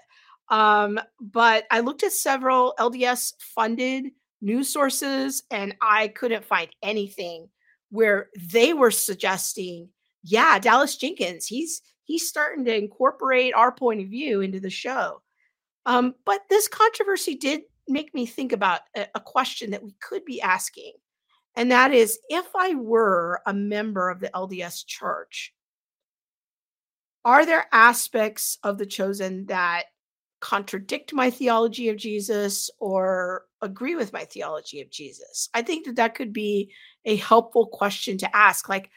Um, 0.49 1.01
but 1.21 1.65
I 1.71 1.81
looked 1.81 2.03
at 2.03 2.13
several 2.13 2.75
LDS 2.79 3.33
funded 3.39 4.07
news 4.41 4.73
sources 4.73 5.45
and 5.51 5.75
I 5.81 6.09
couldn't 6.09 6.45
find 6.45 6.69
anything 6.83 7.49
where 7.91 8.29
they 8.51 8.75
were 8.75 8.91
suggesting, 8.91 9.89
yeah, 10.23 10.59
Dallas 10.59 10.97
Jenkins, 10.97 11.47
he's 11.47 11.83
he's 12.05 12.29
starting 12.29 12.65
to 12.65 12.77
incorporate 12.77 13.55
our 13.55 13.73
point 13.73 14.01
of 14.01 14.09
view 14.09 14.41
into 14.41 14.61
the 14.61 14.71
show. 14.71 15.23
Um, 15.87 16.15
but 16.25 16.43
this 16.49 16.69
controversy 16.69 17.35
did 17.35 17.63
make 17.89 18.15
me 18.15 18.27
think 18.27 18.53
about 18.53 18.81
a, 18.97 19.07
a 19.15 19.21
question 19.21 19.71
that 19.71 19.83
we 19.83 19.95
could 20.01 20.25
be 20.25 20.41
asking 20.41 20.93
and 21.55 21.71
that 21.71 21.93
is 21.93 22.19
if 22.29 22.47
I 22.57 22.75
were 22.75 23.41
a 23.47 23.53
member 23.53 24.11
of 24.11 24.21
the 24.21 24.31
LDS 24.35 24.87
church, 24.87 25.53
are 27.25 27.47
there 27.47 27.67
aspects 27.73 28.59
of 28.63 28.79
the 28.79 28.87
chosen 28.87 29.47
that 29.47 29.85
contradict 30.41 31.13
my 31.13 31.31
theology 31.31 31.89
of 31.89 31.97
Jesus 31.97 32.69
or 32.81 33.45
agree 33.61 33.95
with 33.95 34.13
my 34.13 34.25
theology 34.25 34.81
of 34.81 34.91
Jesus? 34.91 35.49
I 35.55 35.63
think 35.63 35.87
that 35.87 35.97
that 35.97 36.15
could 36.15 36.33
be 36.33 36.73
a 37.05 37.17
helpful 37.17 37.67
question 37.67 38.19
to 38.19 38.37
ask. 38.37 38.69
Like, 38.69 38.91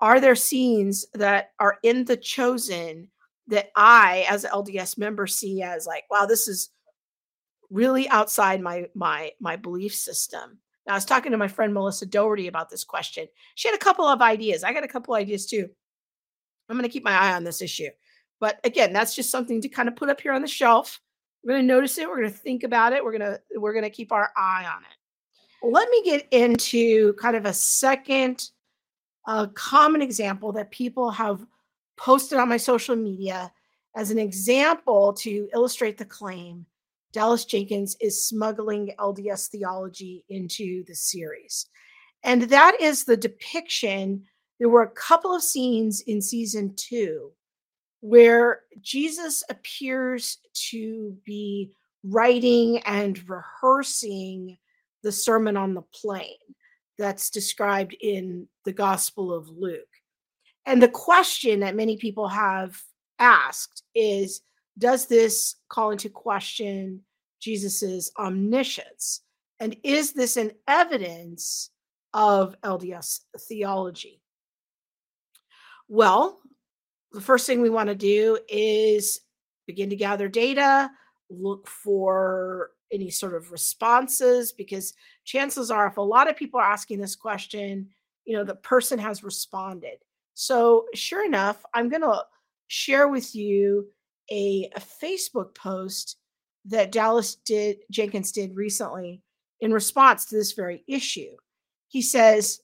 are 0.00 0.20
there 0.20 0.34
scenes 0.34 1.06
that 1.14 1.52
are 1.58 1.78
in 1.82 2.04
the 2.04 2.16
chosen 2.16 3.08
that 3.48 3.70
I, 3.76 4.26
as 4.28 4.44
an 4.44 4.50
LDS 4.50 4.98
member, 4.98 5.26
see 5.26 5.62
as 5.62 5.86
like, 5.86 6.04
wow, 6.10 6.26
this 6.26 6.48
is 6.48 6.70
really 7.70 8.08
outside 8.08 8.60
my 8.60 8.86
my 8.94 9.32
my 9.40 9.56
belief 9.56 9.94
system. 9.94 10.58
I 10.90 10.94
was 10.94 11.04
talking 11.04 11.32
to 11.32 11.38
my 11.38 11.48
friend 11.48 11.72
Melissa 11.72 12.06
Dougherty 12.06 12.48
about 12.48 12.70
this 12.70 12.84
question. 12.84 13.26
She 13.54 13.68
had 13.68 13.74
a 13.74 13.78
couple 13.78 14.06
of 14.06 14.20
ideas. 14.20 14.64
I 14.64 14.72
got 14.72 14.84
a 14.84 14.88
couple 14.88 15.14
ideas 15.14 15.46
too. 15.46 15.68
I'm 16.68 16.76
going 16.76 16.88
to 16.88 16.92
keep 16.92 17.04
my 17.04 17.12
eye 17.12 17.32
on 17.32 17.44
this 17.44 17.62
issue. 17.62 17.88
But 18.38 18.60
again, 18.64 18.92
that's 18.92 19.14
just 19.14 19.30
something 19.30 19.60
to 19.60 19.68
kind 19.68 19.88
of 19.88 19.96
put 19.96 20.08
up 20.08 20.20
here 20.20 20.32
on 20.32 20.42
the 20.42 20.48
shelf. 20.48 21.00
We're 21.42 21.54
going 21.54 21.62
to 21.62 21.74
notice 21.74 21.98
it. 21.98 22.08
We're 22.08 22.20
going 22.20 22.30
to 22.30 22.36
think 22.36 22.62
about 22.62 22.92
it. 22.92 23.04
We're 23.04 23.16
going 23.16 23.32
to 23.32 23.40
we're 23.56 23.72
going 23.72 23.84
to 23.84 23.90
keep 23.90 24.12
our 24.12 24.30
eye 24.36 24.66
on 24.66 24.82
it. 24.82 25.72
Let 25.72 25.90
me 25.90 26.02
get 26.04 26.26
into 26.30 27.12
kind 27.14 27.36
of 27.36 27.44
a 27.44 27.52
second 27.52 28.50
uh, 29.26 29.46
common 29.48 30.00
example 30.00 30.52
that 30.52 30.70
people 30.70 31.10
have 31.10 31.44
posted 31.96 32.38
on 32.38 32.48
my 32.48 32.56
social 32.56 32.96
media 32.96 33.52
as 33.94 34.10
an 34.10 34.18
example 34.18 35.12
to 35.12 35.48
illustrate 35.52 35.98
the 35.98 36.04
claim 36.04 36.64
Dallas 37.12 37.44
Jenkins 37.44 37.96
is 38.00 38.24
smuggling 38.24 38.92
LDS 38.98 39.48
theology 39.48 40.24
into 40.28 40.84
the 40.84 40.94
series. 40.94 41.66
And 42.22 42.42
that 42.42 42.80
is 42.80 43.04
the 43.04 43.16
depiction. 43.16 44.24
There 44.58 44.68
were 44.68 44.82
a 44.82 44.90
couple 44.90 45.34
of 45.34 45.42
scenes 45.42 46.02
in 46.02 46.22
season 46.22 46.74
two 46.76 47.32
where 48.00 48.60
Jesus 48.80 49.42
appears 49.50 50.38
to 50.70 51.16
be 51.24 51.72
writing 52.04 52.78
and 52.80 53.22
rehearsing 53.28 54.56
the 55.02 55.12
Sermon 55.12 55.56
on 55.56 55.74
the 55.74 55.82
Plain 55.94 56.36
that's 56.98 57.30
described 57.30 57.94
in 58.00 58.46
the 58.64 58.72
Gospel 58.72 59.32
of 59.32 59.48
Luke. 59.48 59.80
And 60.66 60.82
the 60.82 60.88
question 60.88 61.60
that 61.60 61.76
many 61.76 61.96
people 61.96 62.28
have 62.28 62.80
asked 63.18 63.82
is 63.94 64.42
Does 64.78 65.06
this 65.06 65.56
call 65.68 65.90
into 65.90 66.08
question 66.08 67.02
Jesus's 67.40 68.12
omniscience? 68.18 69.22
And 69.58 69.76
is 69.82 70.12
this 70.12 70.36
an 70.36 70.52
evidence 70.66 71.70
of 72.14 72.56
LDS 72.62 73.20
theology? 73.48 74.22
Well, 75.88 76.40
the 77.12 77.20
first 77.20 77.46
thing 77.46 77.60
we 77.60 77.70
want 77.70 77.88
to 77.88 77.94
do 77.94 78.38
is 78.48 79.20
begin 79.66 79.90
to 79.90 79.96
gather 79.96 80.28
data, 80.28 80.90
look 81.28 81.66
for 81.66 82.70
any 82.92 83.10
sort 83.10 83.34
of 83.34 83.52
responses, 83.52 84.52
because 84.52 84.94
chances 85.24 85.70
are, 85.70 85.86
if 85.86 85.96
a 85.96 86.02
lot 86.02 86.28
of 86.28 86.36
people 86.36 86.58
are 86.58 86.72
asking 86.72 87.00
this 87.00 87.16
question, 87.16 87.88
you 88.24 88.36
know, 88.36 88.44
the 88.44 88.54
person 88.54 88.98
has 88.98 89.22
responded. 89.22 89.98
So, 90.34 90.86
sure 90.94 91.24
enough, 91.24 91.64
I'm 91.74 91.88
going 91.88 92.02
to 92.02 92.22
share 92.68 93.08
with 93.08 93.34
you 93.34 93.88
a, 94.30 94.70
a, 94.74 94.80
Facebook 94.80 95.54
post 95.54 96.16
that 96.66 96.92
Dallas 96.92 97.34
did 97.34 97.78
Jenkins 97.90 98.32
did 98.32 98.56
recently 98.56 99.22
in 99.60 99.72
response 99.72 100.26
to 100.26 100.36
this 100.36 100.52
very 100.52 100.84
issue. 100.86 101.36
He 101.88 102.02
says, 102.02 102.60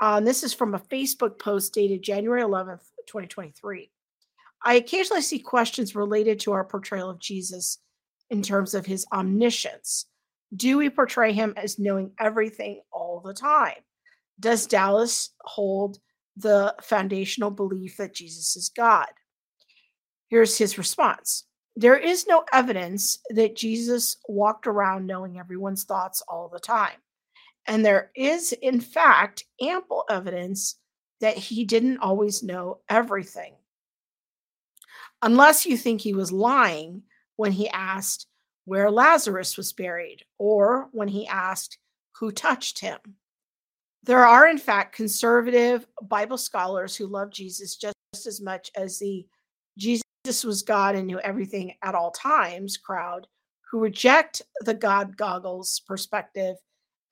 um, 0.00 0.24
this 0.24 0.42
is 0.42 0.54
from 0.54 0.74
a 0.74 0.78
Facebook 0.78 1.38
post 1.38 1.74
dated 1.74 2.02
January 2.02 2.42
11th, 2.42 2.84
2023. 3.06 3.90
I 4.64 4.74
occasionally 4.74 5.22
see 5.22 5.38
questions 5.38 5.94
related 5.94 6.40
to 6.40 6.52
our 6.52 6.64
portrayal 6.64 7.10
of 7.10 7.18
Jesus 7.18 7.78
in 8.30 8.42
terms 8.42 8.74
of 8.74 8.86
his 8.86 9.06
omniscience. 9.12 10.06
Do 10.54 10.78
we 10.78 10.90
portray 10.90 11.32
him 11.32 11.54
as 11.56 11.78
knowing 11.78 12.12
everything 12.18 12.80
all 12.92 13.20
the 13.20 13.34
time? 13.34 13.76
Does 14.38 14.66
Dallas 14.66 15.30
hold 15.42 15.98
the 16.36 16.74
foundational 16.82 17.50
belief 17.50 17.98
that 17.98 18.14
Jesus 18.14 18.56
is 18.56 18.70
God? 18.70 19.08
Here's 20.30 20.56
his 20.56 20.78
response 20.78 21.44
There 21.76 21.96
is 21.96 22.26
no 22.26 22.44
evidence 22.52 23.18
that 23.30 23.56
Jesus 23.56 24.16
walked 24.28 24.66
around 24.66 25.06
knowing 25.06 25.38
everyone's 25.38 25.84
thoughts 25.84 26.22
all 26.28 26.48
the 26.48 26.60
time. 26.60 26.96
And 27.66 27.84
there 27.84 28.10
is, 28.16 28.52
in 28.52 28.80
fact, 28.80 29.44
ample 29.60 30.04
evidence 30.08 30.76
that 31.20 31.36
he 31.36 31.64
didn't 31.64 31.98
always 31.98 32.42
know 32.42 32.78
everything 32.88 33.54
unless 35.22 35.66
you 35.66 35.76
think 35.76 36.00
he 36.00 36.14
was 36.14 36.32
lying 36.32 37.02
when 37.36 37.52
he 37.52 37.68
asked 37.68 38.26
where 38.64 38.90
Lazarus 38.90 39.56
was 39.56 39.72
buried 39.72 40.24
or 40.38 40.88
when 40.92 41.08
he 41.08 41.26
asked 41.26 41.78
who 42.16 42.30
touched 42.30 42.78
him. 42.78 42.98
There 44.02 44.24
are, 44.24 44.48
in 44.48 44.58
fact, 44.58 44.94
conservative 44.94 45.86
Bible 46.02 46.38
scholars 46.38 46.96
who 46.96 47.06
love 47.06 47.30
Jesus 47.30 47.76
just 47.76 47.94
as 48.14 48.40
much 48.40 48.70
as 48.76 48.98
the 48.98 49.26
Jesus 49.76 50.02
was 50.44 50.62
God 50.62 50.94
and 50.94 51.06
knew 51.06 51.20
everything 51.20 51.74
at 51.82 51.94
all 51.94 52.10
times 52.10 52.76
crowd 52.76 53.26
who 53.70 53.78
reject 53.80 54.42
the 54.60 54.74
God 54.74 55.16
goggles 55.16 55.82
perspective 55.86 56.56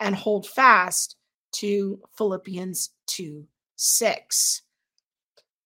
and 0.01 0.15
hold 0.15 0.47
fast 0.47 1.17
to 1.53 2.01
Philippians 2.17 2.91
2 3.07 3.47
6. 3.77 4.63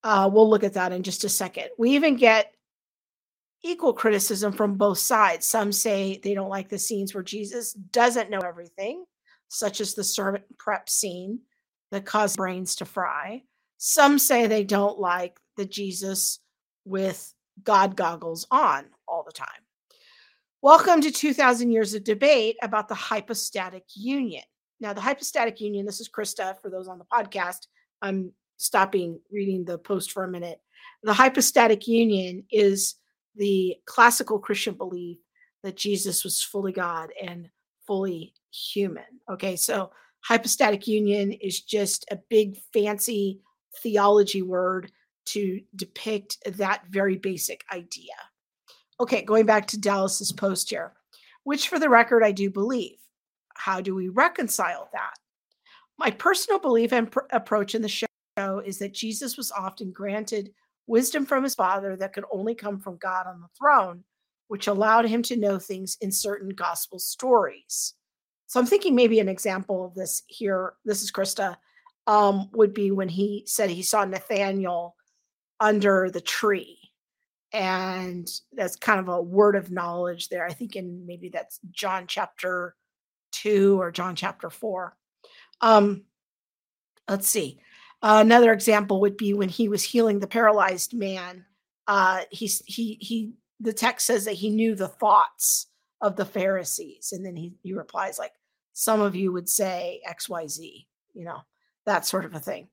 Uh, 0.04 0.28
we'll 0.32 0.48
look 0.48 0.64
at 0.64 0.74
that 0.74 0.92
in 0.92 1.02
just 1.02 1.24
a 1.24 1.28
second. 1.28 1.68
We 1.78 1.92
even 1.92 2.16
get 2.16 2.52
equal 3.62 3.92
criticism 3.92 4.52
from 4.52 4.74
both 4.74 4.98
sides. 4.98 5.46
Some 5.46 5.72
say 5.72 6.20
they 6.22 6.34
don't 6.34 6.48
like 6.48 6.68
the 6.68 6.78
scenes 6.78 7.14
where 7.14 7.22
Jesus 7.22 7.72
doesn't 7.72 8.30
know 8.30 8.40
everything, 8.40 9.04
such 9.48 9.80
as 9.80 9.94
the 9.94 10.04
servant 10.04 10.44
prep 10.58 10.88
scene 10.88 11.40
that 11.90 12.04
caused 12.04 12.36
brains 12.36 12.74
to 12.76 12.84
fry. 12.84 13.42
Some 13.78 14.18
say 14.18 14.46
they 14.46 14.64
don't 14.64 14.98
like 14.98 15.38
the 15.56 15.64
Jesus 15.64 16.40
with 16.84 17.32
God 17.62 17.96
goggles 17.96 18.46
on 18.50 18.86
all 19.06 19.22
the 19.24 19.32
time. 19.32 19.48
Welcome 20.62 21.00
to 21.00 21.10
2000 21.10 21.70
years 21.70 21.94
of 21.94 22.04
debate 22.04 22.56
about 22.62 22.88
the 22.88 22.94
hypostatic 22.94 23.84
union. 23.94 24.44
Now, 24.80 24.92
the 24.92 25.00
hypostatic 25.00 25.60
union, 25.60 25.86
this 25.86 26.00
is 26.00 26.08
Krista 26.08 26.60
for 26.60 26.70
those 26.70 26.88
on 26.88 26.98
the 26.98 27.04
podcast. 27.04 27.66
I'm 28.00 28.32
stopping 28.56 29.20
reading 29.32 29.64
the 29.64 29.78
post 29.78 30.12
for 30.12 30.24
a 30.24 30.28
minute. 30.28 30.60
The 31.02 31.12
hypostatic 31.12 31.86
union 31.86 32.44
is 32.50 32.96
the 33.36 33.76
classical 33.86 34.38
Christian 34.38 34.74
belief 34.74 35.18
that 35.62 35.76
Jesus 35.76 36.24
was 36.24 36.42
fully 36.42 36.72
God 36.72 37.10
and 37.20 37.48
fully 37.86 38.34
human. 38.50 39.04
Okay, 39.30 39.56
so 39.56 39.90
hypostatic 40.20 40.86
union 40.86 41.32
is 41.32 41.60
just 41.60 42.04
a 42.10 42.18
big 42.28 42.56
fancy 42.72 43.40
theology 43.82 44.42
word 44.42 44.92
to 45.26 45.60
depict 45.76 46.38
that 46.56 46.84
very 46.90 47.16
basic 47.16 47.64
idea. 47.72 48.14
Okay, 49.00 49.22
going 49.22 49.46
back 49.46 49.66
to 49.68 49.80
Dallas's 49.80 50.32
post 50.32 50.70
here, 50.70 50.92
which 51.44 51.68
for 51.68 51.78
the 51.78 51.88
record 51.88 52.22
I 52.22 52.32
do 52.32 52.50
believe. 52.50 52.98
How 53.54 53.80
do 53.80 53.94
we 53.94 54.08
reconcile 54.08 54.88
that? 54.92 55.14
My 55.98 56.10
personal 56.10 56.58
belief 56.58 56.92
and 56.92 57.10
pr- 57.10 57.20
approach 57.30 57.74
in 57.74 57.82
the 57.82 57.88
show 57.88 58.06
is 58.64 58.78
that 58.78 58.94
Jesus 58.94 59.36
was 59.36 59.52
often 59.52 59.92
granted 59.92 60.52
wisdom 60.86 61.26
from 61.26 61.44
his 61.44 61.54
father 61.54 61.96
that 61.96 62.12
could 62.12 62.24
only 62.32 62.54
come 62.54 62.80
from 62.80 62.96
God 62.96 63.26
on 63.26 63.40
the 63.40 63.48
throne, 63.58 64.04
which 64.48 64.66
allowed 64.66 65.06
him 65.06 65.22
to 65.22 65.36
know 65.36 65.58
things 65.58 65.96
in 66.00 66.10
certain 66.10 66.50
gospel 66.50 66.98
stories. 66.98 67.94
So 68.46 68.60
I'm 68.60 68.66
thinking 68.66 68.94
maybe 68.94 69.20
an 69.20 69.28
example 69.28 69.84
of 69.84 69.94
this 69.94 70.22
here, 70.26 70.74
this 70.84 71.02
is 71.02 71.12
Krista, 71.12 71.56
um, 72.06 72.50
would 72.52 72.74
be 72.74 72.90
when 72.90 73.08
he 73.08 73.44
said 73.46 73.70
he 73.70 73.82
saw 73.82 74.04
Nathaniel 74.04 74.96
under 75.62 76.10
the 76.10 76.20
tree. 76.20 76.78
And 77.52 78.28
that's 78.52 78.76
kind 78.76 78.98
of 78.98 79.08
a 79.08 79.22
word 79.22 79.56
of 79.56 79.70
knowledge 79.70 80.28
there. 80.28 80.44
I 80.44 80.52
think 80.52 80.74
in 80.74 81.06
maybe 81.06 81.28
that's 81.28 81.60
John 81.70 82.06
chapter 82.06 82.74
two 83.30 83.80
or 83.80 83.92
John 83.92 84.16
chapter 84.16 84.50
four. 84.50 84.96
Um, 85.60 86.04
let's 87.08 87.28
see. 87.28 87.60
Uh, 88.02 88.18
another 88.20 88.52
example 88.52 89.00
would 89.00 89.16
be 89.16 89.32
when 89.32 89.48
he 89.48 89.68
was 89.68 89.84
healing 89.84 90.18
the 90.18 90.26
paralyzed 90.26 90.92
man. 90.92 91.44
Uh, 91.86 92.22
he 92.30 92.46
he 92.66 92.98
he. 93.00 93.32
The 93.60 93.72
text 93.72 94.06
says 94.06 94.24
that 94.24 94.32
he 94.32 94.50
knew 94.50 94.74
the 94.74 94.88
thoughts 94.88 95.68
of 96.00 96.16
the 96.16 96.24
Pharisees, 96.24 97.12
and 97.12 97.24
then 97.24 97.36
he 97.36 97.52
he 97.62 97.74
replies 97.74 98.18
like, 98.18 98.32
"Some 98.72 99.00
of 99.00 99.14
you 99.14 99.30
would 99.30 99.48
say 99.48 100.00
X 100.04 100.28
Y 100.28 100.48
Z," 100.48 100.88
you 101.14 101.24
know, 101.24 101.42
that 101.86 102.06
sort 102.06 102.24
of 102.24 102.34
a 102.34 102.40
thing. 102.40 102.66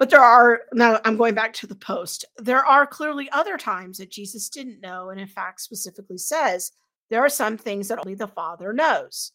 But 0.00 0.08
there 0.08 0.22
are 0.22 0.62
now. 0.72 0.98
I'm 1.04 1.18
going 1.18 1.34
back 1.34 1.52
to 1.52 1.66
the 1.66 1.74
post. 1.74 2.24
There 2.38 2.64
are 2.64 2.86
clearly 2.86 3.28
other 3.32 3.58
times 3.58 3.98
that 3.98 4.10
Jesus 4.10 4.48
didn't 4.48 4.80
know, 4.80 5.10
and 5.10 5.20
in 5.20 5.28
fact, 5.28 5.60
specifically 5.60 6.16
says 6.16 6.72
there 7.10 7.20
are 7.20 7.28
some 7.28 7.58
things 7.58 7.88
that 7.88 7.98
only 7.98 8.14
the 8.14 8.26
Father 8.26 8.72
knows. 8.72 9.32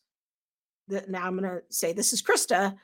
That 0.88 1.08
now 1.08 1.28
I'm 1.28 1.38
going 1.38 1.48
to 1.48 1.62
say 1.70 1.94
this 1.94 2.14
is 2.14 2.24
Krista. 2.24 2.76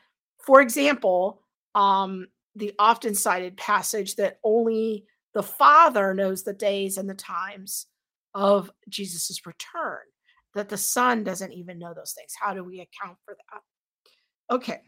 For 0.46 0.62
example, 0.62 1.42
um, 1.74 2.28
the 2.56 2.76
often 2.78 3.16
cited 3.16 3.58
passage 3.58 4.16
that 4.18 4.38
only 4.44 5.06
the 5.34 5.42
Father 5.42 6.14
knows 6.14 6.44
the 6.44 6.54
days 6.54 7.00
and 7.00 7.10
the 7.10 7.16
times 7.16 7.88
of 8.36 8.70
Jesus's 8.90 9.44
return, 9.48 10.02
that 10.54 10.70
the 10.70 10.78
Son 10.78 11.24
doesn't 11.24 11.52
even 11.52 11.80
know 11.80 11.96
those 11.96 12.14
things. 12.14 12.34
How 12.40 12.54
do 12.54 12.64
we 12.64 12.76
account 12.76 13.18
for 13.26 13.36
that? 13.36 14.56
Okay. 14.56 14.82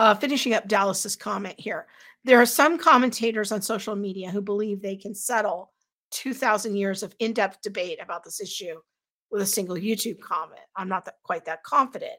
Uh, 0.00 0.14
finishing 0.14 0.54
up 0.54 0.66
Dallas's 0.66 1.14
comment 1.14 1.60
here. 1.60 1.86
There 2.24 2.40
are 2.40 2.46
some 2.46 2.78
commentators 2.78 3.52
on 3.52 3.60
social 3.60 3.94
media 3.94 4.30
who 4.30 4.40
believe 4.40 4.80
they 4.80 4.96
can 4.96 5.14
settle 5.14 5.72
2,000 6.12 6.74
years 6.74 7.02
of 7.02 7.14
in 7.18 7.34
depth 7.34 7.60
debate 7.60 7.98
about 8.02 8.24
this 8.24 8.40
issue 8.40 8.76
with 9.30 9.42
a 9.42 9.46
single 9.46 9.76
YouTube 9.76 10.18
comment. 10.18 10.62
I'm 10.74 10.88
not 10.88 11.04
that, 11.04 11.16
quite 11.22 11.44
that 11.44 11.64
confident, 11.64 12.14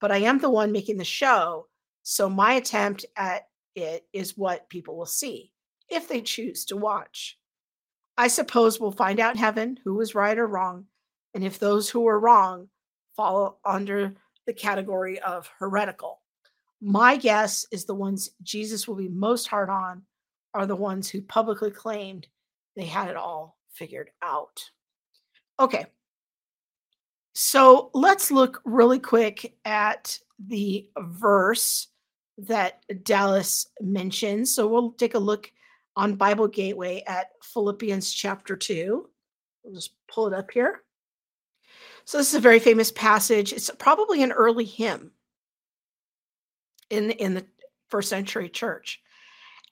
but 0.00 0.10
I 0.10 0.16
am 0.16 0.40
the 0.40 0.50
one 0.50 0.72
making 0.72 0.96
the 0.96 1.04
show. 1.04 1.68
So 2.02 2.28
my 2.28 2.54
attempt 2.54 3.06
at 3.16 3.44
it 3.76 4.08
is 4.12 4.36
what 4.36 4.68
people 4.68 4.96
will 4.96 5.06
see 5.06 5.52
if 5.88 6.08
they 6.08 6.22
choose 6.22 6.64
to 6.64 6.76
watch. 6.76 7.38
I 8.18 8.26
suppose 8.26 8.80
we'll 8.80 8.90
find 8.90 9.20
out 9.20 9.36
in 9.36 9.40
heaven 9.40 9.78
who 9.84 9.94
was 9.94 10.16
right 10.16 10.36
or 10.36 10.48
wrong, 10.48 10.86
and 11.32 11.44
if 11.44 11.60
those 11.60 11.88
who 11.88 12.00
were 12.00 12.18
wrong 12.18 12.70
fall 13.14 13.60
under 13.64 14.16
the 14.48 14.52
category 14.52 15.20
of 15.20 15.48
heretical. 15.60 16.20
My 16.80 17.16
guess 17.16 17.66
is 17.70 17.84
the 17.84 17.94
ones 17.94 18.30
Jesus 18.42 18.88
will 18.88 18.96
be 18.96 19.08
most 19.08 19.46
hard 19.46 19.68
on 19.68 20.02
are 20.54 20.66
the 20.66 20.76
ones 20.76 21.08
who 21.08 21.20
publicly 21.22 21.70
claimed 21.70 22.26
they 22.76 22.86
had 22.86 23.08
it 23.08 23.16
all 23.16 23.58
figured 23.72 24.10
out. 24.22 24.70
Okay. 25.58 25.86
So 27.34 27.90
let's 27.94 28.30
look 28.30 28.60
really 28.64 28.98
quick 28.98 29.54
at 29.64 30.18
the 30.46 30.88
verse 30.98 31.88
that 32.38 32.82
Dallas 33.04 33.68
mentions. 33.80 34.54
So 34.54 34.66
we'll 34.66 34.92
take 34.92 35.14
a 35.14 35.18
look 35.18 35.52
on 35.96 36.14
Bible 36.14 36.48
Gateway 36.48 37.02
at 37.06 37.28
Philippians 37.42 38.12
chapter 38.12 38.56
2. 38.56 39.08
We'll 39.62 39.74
just 39.74 39.92
pull 40.08 40.26
it 40.26 40.34
up 40.34 40.50
here. 40.50 40.82
So 42.04 42.18
this 42.18 42.28
is 42.28 42.34
a 42.34 42.40
very 42.40 42.58
famous 42.58 42.90
passage. 42.90 43.52
It's 43.52 43.70
probably 43.78 44.22
an 44.22 44.32
early 44.32 44.64
hymn 44.64 45.12
in 46.90 47.08
the, 47.08 47.22
in 47.22 47.34
the 47.34 47.46
first 47.88 48.08
century 48.08 48.48
church. 48.48 49.00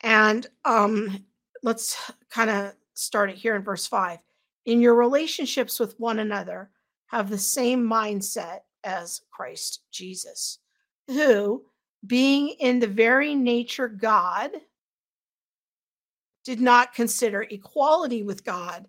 And 0.02 0.46
um, 0.64 1.24
let's 1.62 1.96
kind 2.30 2.50
of 2.50 2.72
start 2.94 3.30
it 3.30 3.36
here 3.36 3.56
in 3.56 3.62
verse 3.62 3.86
5. 3.86 4.18
In 4.66 4.80
your 4.80 4.94
relationships 4.94 5.80
with 5.80 5.98
one 5.98 6.18
another, 6.18 6.70
have 7.08 7.30
the 7.30 7.38
same 7.38 7.84
mindset 7.84 8.60
as 8.84 9.22
Christ 9.30 9.80
Jesus, 9.90 10.58
who, 11.06 11.64
being 12.06 12.50
in 12.60 12.78
the 12.78 12.86
very 12.86 13.34
nature 13.34 13.88
God, 13.88 14.50
did 16.44 16.60
not 16.60 16.94
consider 16.94 17.42
equality 17.42 18.22
with 18.22 18.44
God 18.44 18.86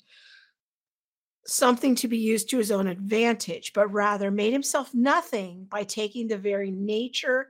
something 1.46 1.96
to 1.96 2.08
be 2.08 2.18
used 2.18 2.50
to 2.50 2.58
his 2.58 2.72
own 2.72 2.88
advantage, 2.88 3.74
but 3.74 3.92
rather 3.92 4.30
made 4.32 4.54
himself 4.54 4.94
nothing 4.94 5.66
by 5.70 5.84
taking 5.84 6.28
the 6.28 6.38
very 6.38 6.72
nature 6.72 7.50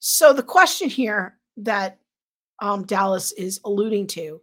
So, 0.00 0.32
the 0.32 0.42
question 0.42 0.88
here 0.88 1.38
that 1.58 1.98
um, 2.60 2.84
Dallas 2.84 3.32
is 3.32 3.60
alluding 3.64 4.06
to 4.08 4.40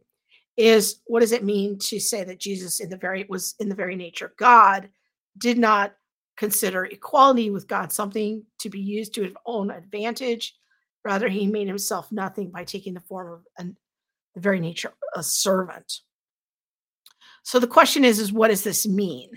is 0.57 1.01
what 1.05 1.19
does 1.19 1.31
it 1.31 1.43
mean 1.43 1.77
to 1.79 1.99
say 1.99 2.23
that 2.23 2.39
Jesus 2.39 2.79
in 2.79 2.89
the 2.89 2.97
very 2.97 3.25
was 3.27 3.55
in 3.59 3.69
the 3.69 3.75
very 3.75 3.95
nature 3.95 4.27
of 4.27 4.37
God 4.37 4.89
did 5.37 5.57
not 5.57 5.93
consider 6.37 6.85
equality 6.85 7.49
with 7.49 7.67
God 7.67 7.91
something 7.91 8.43
to 8.59 8.69
be 8.69 8.79
used 8.79 9.13
to 9.15 9.23
his 9.23 9.33
own 9.45 9.71
advantage? 9.71 10.55
Rather 11.03 11.27
he 11.27 11.47
made 11.47 11.67
himself 11.67 12.11
nothing 12.11 12.49
by 12.49 12.63
taking 12.63 12.93
the 12.93 12.99
form 13.01 13.31
of 13.31 13.41
an, 13.57 13.77
the 14.33 14.41
very 14.41 14.59
nature 14.59 14.93
a 15.15 15.23
servant. 15.23 16.01
So 17.43 17.59
the 17.59 17.67
question 17.67 18.03
is 18.03 18.19
is 18.19 18.33
what 18.33 18.47
does 18.47 18.63
this 18.63 18.87
mean? 18.87 19.31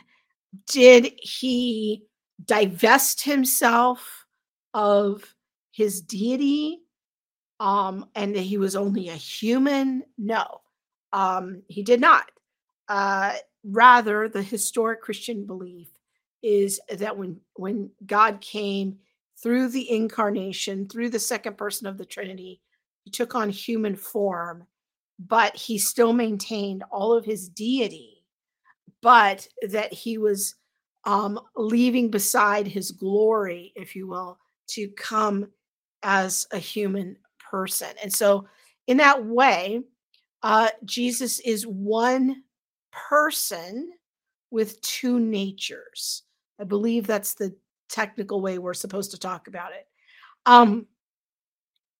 Did 0.68 1.12
he 1.20 2.04
divest 2.44 3.22
himself 3.22 4.24
of 4.72 5.34
his 5.78 6.02
deity 6.02 6.80
um 7.60 8.06
and 8.14 8.34
that 8.34 8.40
he 8.42 8.58
was 8.58 8.76
only 8.76 9.08
a 9.08 9.14
human 9.14 10.02
no 10.18 10.60
um, 11.12 11.62
he 11.68 11.82
did 11.82 12.00
not. 12.00 12.30
Uh, 12.88 13.34
rather, 13.64 14.28
the 14.28 14.42
historic 14.42 15.02
Christian 15.02 15.46
belief 15.46 15.88
is 16.42 16.80
that 16.90 17.16
when 17.16 17.40
when 17.54 17.90
God 18.06 18.40
came 18.40 18.98
through 19.42 19.68
the 19.68 19.90
incarnation, 19.90 20.88
through 20.88 21.10
the 21.10 21.18
second 21.18 21.56
person 21.56 21.86
of 21.86 21.98
the 21.98 22.04
Trinity, 22.04 22.60
he 23.04 23.10
took 23.10 23.34
on 23.34 23.50
human 23.50 23.96
form, 23.96 24.66
but 25.18 25.54
he 25.56 25.78
still 25.78 26.12
maintained 26.12 26.84
all 26.90 27.12
of 27.12 27.24
his 27.24 27.48
deity, 27.48 28.24
but 29.00 29.46
that 29.68 29.92
he 29.92 30.18
was 30.18 30.54
um, 31.04 31.40
leaving 31.56 32.10
beside 32.10 32.66
his 32.66 32.90
glory, 32.90 33.72
if 33.76 33.94
you 33.94 34.06
will, 34.06 34.38
to 34.68 34.88
come 34.88 35.48
as 36.02 36.46
a 36.52 36.58
human 36.58 37.16
person. 37.38 37.88
And 38.02 38.12
so, 38.12 38.46
in 38.86 38.96
that 38.98 39.24
way, 39.24 39.82
uh, 40.42 40.68
Jesus 40.84 41.40
is 41.40 41.66
one 41.66 42.42
person 42.92 43.92
with 44.50 44.80
two 44.80 45.18
natures. 45.18 46.22
I 46.60 46.64
believe 46.64 47.06
that's 47.06 47.34
the 47.34 47.54
technical 47.88 48.40
way 48.40 48.58
we're 48.58 48.74
supposed 48.74 49.10
to 49.12 49.18
talk 49.18 49.48
about 49.48 49.72
it. 49.72 49.86
Um, 50.46 50.86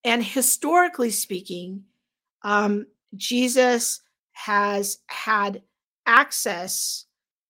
and 0.05 0.25
historically 0.25 1.11
speaking, 1.11 1.85
um, 2.43 2.87
Jesus 3.17 4.01
has 4.33 4.99
had 5.07 5.63
access 6.07 7.07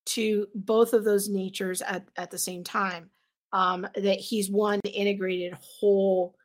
to 0.07 0.47
both 0.55 0.93
of 0.93 1.03
those 1.03 1.29
natures 1.29 1.81
at, 1.81 2.07
at 2.17 2.31
the 2.31 2.37
same 2.37 2.63
time. 2.63 3.09
Um, 3.51 3.87
that 3.95 4.19
he's 4.19 4.51
one 4.51 4.79
integrated 4.85 5.53
whole 5.59 6.35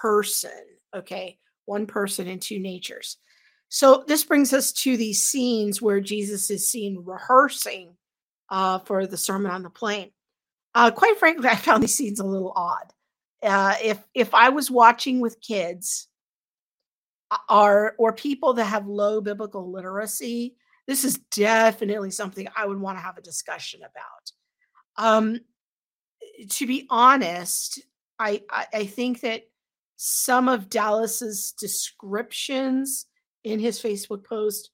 person, 0.00 0.50
okay? 0.94 1.38
One 1.66 1.86
person 1.86 2.28
and 2.28 2.40
two 2.40 2.58
natures. 2.58 3.18
So 3.68 4.04
this 4.06 4.24
brings 4.24 4.52
us 4.52 4.72
to 4.72 4.96
these 4.96 5.24
scenes 5.24 5.80
where 5.80 6.00
Jesus 6.00 6.50
is 6.50 6.68
seen 6.68 7.02
rehearsing 7.04 7.96
uh, 8.50 8.80
for 8.80 9.06
the 9.06 9.16
Sermon 9.16 9.50
on 9.50 9.62
the 9.62 9.70
Plain. 9.70 10.10
Uh, 10.74 10.90
quite 10.90 11.18
frankly, 11.18 11.48
I 11.48 11.56
found 11.56 11.82
these 11.82 11.94
scenes 11.94 12.20
a 12.20 12.26
little 12.26 12.52
odd. 12.54 12.92
Uh, 13.42 13.74
if 13.82 13.98
if 14.14 14.34
I 14.34 14.50
was 14.50 14.70
watching 14.70 15.20
with 15.20 15.40
kids, 15.40 16.08
or 17.48 17.94
or 17.98 18.12
people 18.12 18.54
that 18.54 18.64
have 18.64 18.86
low 18.86 19.20
biblical 19.20 19.70
literacy, 19.70 20.56
this 20.86 21.04
is 21.04 21.18
definitely 21.30 22.10
something 22.10 22.46
I 22.56 22.66
would 22.66 22.80
want 22.80 22.98
to 22.98 23.02
have 23.02 23.18
a 23.18 23.22
discussion 23.22 23.80
about. 23.80 24.32
Um, 24.96 25.40
to 26.50 26.66
be 26.66 26.86
honest, 26.90 27.80
I, 28.18 28.42
I 28.50 28.66
I 28.72 28.86
think 28.86 29.20
that 29.22 29.42
some 30.04 30.48
of 30.48 30.68
Dallas's 30.68 31.52
descriptions 31.52 33.06
in 33.44 33.60
his 33.60 33.80
Facebook 33.80 34.24
post 34.24 34.70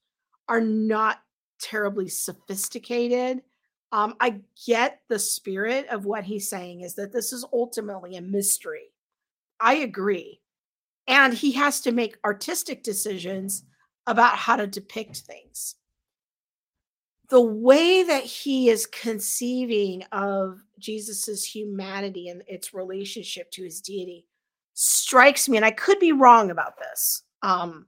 are 0.48 0.62
not 0.62 1.20
terribly 1.60 2.08
sophisticated. 2.08 3.42
Um, 3.92 4.14
I 4.20 4.40
get 4.66 5.02
the 5.10 5.18
spirit 5.18 5.86
of 5.88 6.06
what 6.06 6.24
he's 6.24 6.48
saying 6.48 6.80
is 6.80 6.94
that 6.94 7.12
this 7.12 7.34
is 7.34 7.44
ultimately 7.52 8.16
a 8.16 8.22
mystery. 8.22 8.94
I 9.60 9.74
agree. 9.74 10.40
And 11.06 11.34
he 11.34 11.52
has 11.52 11.82
to 11.82 11.92
make 11.92 12.16
artistic 12.24 12.82
decisions 12.82 13.64
about 14.06 14.34
how 14.34 14.56
to 14.56 14.66
depict 14.66 15.18
things. 15.18 15.74
The 17.28 17.42
way 17.42 18.02
that 18.02 18.24
he 18.24 18.70
is 18.70 18.86
conceiving 18.86 20.04
of 20.10 20.62
Jesus's 20.78 21.44
humanity 21.44 22.28
and 22.30 22.42
its 22.46 22.72
relationship 22.72 23.50
to 23.50 23.64
his 23.64 23.82
deity 23.82 24.24
strikes 24.80 25.48
me, 25.48 25.56
and 25.56 25.66
I 25.66 25.72
could 25.72 25.98
be 25.98 26.12
wrong 26.12 26.52
about 26.52 26.78
this. 26.78 27.24
Um, 27.42 27.86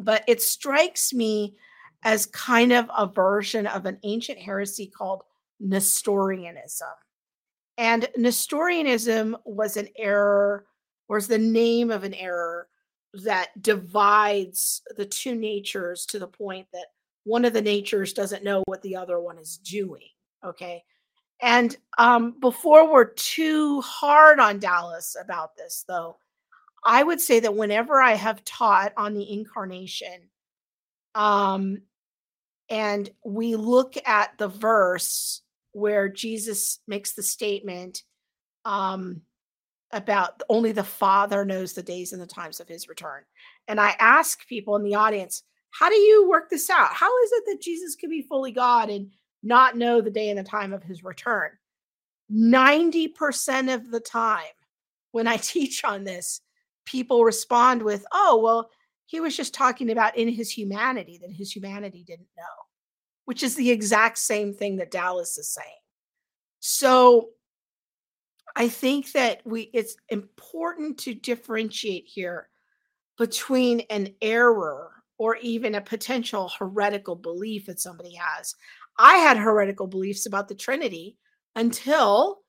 but 0.00 0.24
it 0.26 0.42
strikes 0.42 1.14
me 1.14 1.54
as 2.02 2.26
kind 2.26 2.72
of 2.72 2.90
a 2.96 3.06
version 3.06 3.68
of 3.68 3.86
an 3.86 3.98
ancient 4.02 4.36
heresy 4.36 4.88
called 4.88 5.22
Nestorianism. 5.60 6.88
And 7.78 8.08
Nestorianism 8.16 9.36
was 9.44 9.76
an 9.76 9.88
error, 9.96 10.66
was 11.08 11.28
the 11.28 11.38
name 11.38 11.92
of 11.92 12.02
an 12.02 12.14
error 12.14 12.66
that 13.22 13.50
divides 13.62 14.82
the 14.96 15.06
two 15.06 15.36
natures 15.36 16.04
to 16.06 16.18
the 16.18 16.26
point 16.26 16.66
that 16.72 16.86
one 17.22 17.44
of 17.44 17.52
the 17.52 17.62
natures 17.62 18.12
doesn't 18.12 18.42
know 18.42 18.64
what 18.66 18.82
the 18.82 18.96
other 18.96 19.20
one 19.20 19.38
is 19.38 19.58
doing. 19.58 20.08
Okay. 20.44 20.82
And 21.40 21.76
um, 21.98 22.34
before 22.40 22.90
we're 22.90 23.12
too 23.12 23.80
hard 23.82 24.40
on 24.40 24.58
Dallas 24.58 25.16
about 25.20 25.56
this, 25.56 25.84
though, 25.86 26.16
I 26.84 27.02
would 27.02 27.20
say 27.20 27.40
that 27.40 27.54
whenever 27.54 28.00
I 28.00 28.14
have 28.14 28.44
taught 28.44 28.92
on 28.96 29.14
the 29.14 29.30
incarnation, 29.30 30.28
um, 31.14 31.82
and 32.68 33.08
we 33.24 33.56
look 33.56 33.94
at 34.06 34.36
the 34.38 34.48
verse 34.48 35.42
where 35.72 36.08
Jesus 36.08 36.80
makes 36.86 37.12
the 37.12 37.22
statement 37.22 38.02
um, 38.64 39.20
about 39.92 40.42
only 40.48 40.72
the 40.72 40.84
Father 40.84 41.44
knows 41.44 41.72
the 41.72 41.82
days 41.82 42.12
and 42.12 42.20
the 42.20 42.26
times 42.26 42.60
of 42.60 42.68
his 42.68 42.88
return. 42.88 43.22
And 43.68 43.80
I 43.80 43.94
ask 43.98 44.46
people 44.48 44.76
in 44.76 44.82
the 44.82 44.94
audience, 44.94 45.42
how 45.70 45.88
do 45.90 45.96
you 45.96 46.28
work 46.28 46.50
this 46.50 46.70
out? 46.70 46.92
How 46.92 47.10
is 47.24 47.32
it 47.32 47.44
that 47.46 47.60
Jesus 47.60 47.94
can 47.94 48.10
be 48.10 48.22
fully 48.22 48.52
God 48.52 48.88
and 48.90 49.10
not 49.42 49.76
know 49.76 50.00
the 50.00 50.10
day 50.10 50.30
and 50.30 50.38
the 50.38 50.44
time 50.44 50.72
of 50.72 50.82
his 50.82 51.04
return? 51.04 51.50
90% 52.32 53.74
of 53.74 53.90
the 53.90 54.00
time 54.00 54.42
when 55.12 55.26
I 55.26 55.36
teach 55.36 55.84
on 55.84 56.04
this, 56.04 56.40
people 56.84 57.24
respond 57.24 57.82
with, 57.82 58.04
oh, 58.12 58.40
well, 58.42 58.70
he 59.06 59.20
was 59.20 59.36
just 59.36 59.54
talking 59.54 59.90
about 59.90 60.16
in 60.16 60.28
his 60.28 60.50
humanity 60.50 61.18
that 61.22 61.30
his 61.30 61.54
humanity 61.54 62.04
didn't 62.04 62.28
know, 62.36 62.42
which 63.24 63.42
is 63.42 63.54
the 63.54 63.70
exact 63.70 64.18
same 64.18 64.52
thing 64.52 64.76
that 64.76 64.90
Dallas 64.90 65.38
is 65.38 65.52
saying. 65.52 65.68
So 66.58 67.28
I 68.56 68.68
think 68.68 69.12
that 69.12 69.42
we 69.44 69.70
it's 69.72 69.96
important 70.08 70.98
to 71.00 71.14
differentiate 71.14 72.06
here 72.06 72.48
between 73.18 73.80
an 73.90 74.14
error 74.20 74.90
or 75.18 75.36
even 75.36 75.74
a 75.74 75.80
potential 75.80 76.50
heretical 76.58 77.14
belief 77.14 77.66
that 77.66 77.80
somebody 77.80 78.14
has. 78.14 78.54
I 78.98 79.16
had 79.16 79.36
heretical 79.36 79.86
beliefs 79.86 80.26
about 80.26 80.48
the 80.48 80.54
Trinity 80.54 81.16
until 81.54 82.40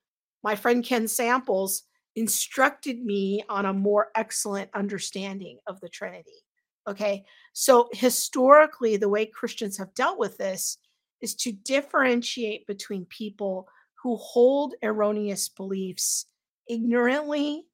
my 0.43 0.56
friend 0.56 0.84
Ken 0.84 1.08
Samples 1.08 1.84
instructed 2.16 3.04
me 3.04 3.43
on 3.50 3.66
a 3.66 3.74
more 3.74 4.08
excellent 4.16 4.70
understanding 4.74 5.60
of 5.68 5.80
the 5.82 5.89
Trinity. 5.89 6.43
Okay. 6.88 7.26
So, 7.54 7.89
historically, 7.91 8.98
the 8.98 9.10
way 9.10 9.26
Christians 9.26 9.78
have 9.78 9.93
dealt 9.93 10.18
with 10.18 10.38
this 10.38 10.78
is 11.22 11.36
to 11.36 11.52
differentiate 11.52 12.66
between 12.66 13.06
people 13.06 13.68
who 14.02 14.16
hold 14.16 14.76
erroneous 14.84 15.50
beliefs 15.50 16.28
ignorantly. 16.70 17.66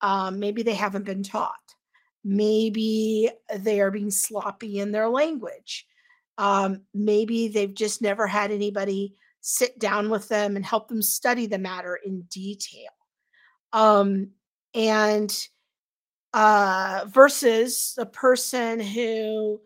Um, 0.00 0.40
maybe 0.40 0.62
they 0.62 0.74
haven't 0.74 1.04
been 1.04 1.22
taught. 1.22 1.54
Maybe 2.24 3.30
they 3.58 3.80
are 3.80 3.90
being 3.90 4.10
sloppy 4.10 4.80
in 4.80 4.92
their 4.92 5.08
language. 5.08 5.86
Um, 6.38 6.82
maybe 6.94 7.48
they've 7.48 7.74
just 7.74 8.00
never 8.00 8.26
had 8.26 8.50
anybody 8.50 9.14
sit 9.40 9.78
down 9.78 10.08
with 10.08 10.28
them 10.28 10.56
and 10.56 10.64
help 10.64 10.88
them 10.88 11.02
study 11.02 11.46
the 11.46 11.58
matter 11.58 11.98
in 12.04 12.22
detail. 12.30 12.90
Um, 13.72 14.30
and 14.74 15.36
uh, 16.32 17.04
versus 17.08 17.94
a 17.98 18.06
person 18.06 18.80
who 18.80 19.60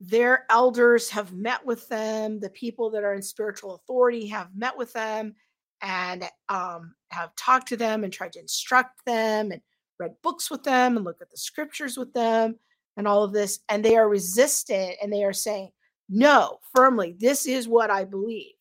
their 0.00 0.46
elders 0.50 1.10
have 1.10 1.32
met 1.32 1.64
with 1.64 1.88
them, 1.88 2.40
the 2.40 2.50
people 2.50 2.90
that 2.90 3.04
are 3.04 3.14
in 3.14 3.22
spiritual 3.22 3.74
authority 3.74 4.26
have 4.28 4.48
met 4.54 4.76
with 4.76 4.92
them 4.92 5.34
and 5.80 6.24
um, 6.48 6.94
have 7.10 7.34
talked 7.36 7.68
to 7.68 7.76
them 7.76 8.04
and 8.04 8.12
tried 8.12 8.32
to 8.32 8.40
instruct 8.40 9.04
them 9.04 9.50
and 9.50 9.60
read 9.98 10.14
books 10.22 10.50
with 10.50 10.62
them 10.62 10.96
and 10.96 11.04
look 11.04 11.20
at 11.20 11.30
the 11.30 11.36
scriptures 11.36 11.96
with 11.96 12.12
them 12.12 12.56
and 12.96 13.08
all 13.08 13.24
of 13.24 13.32
this. 13.32 13.60
And 13.68 13.84
they 13.84 13.96
are 13.96 14.08
resistant 14.08 14.96
and 15.02 15.12
they 15.12 15.24
are 15.24 15.32
saying, 15.32 15.70
no, 16.14 16.58
firmly, 16.76 17.16
this 17.18 17.46
is 17.46 17.66
what 17.66 17.90
I 17.90 18.04
believe. 18.04 18.52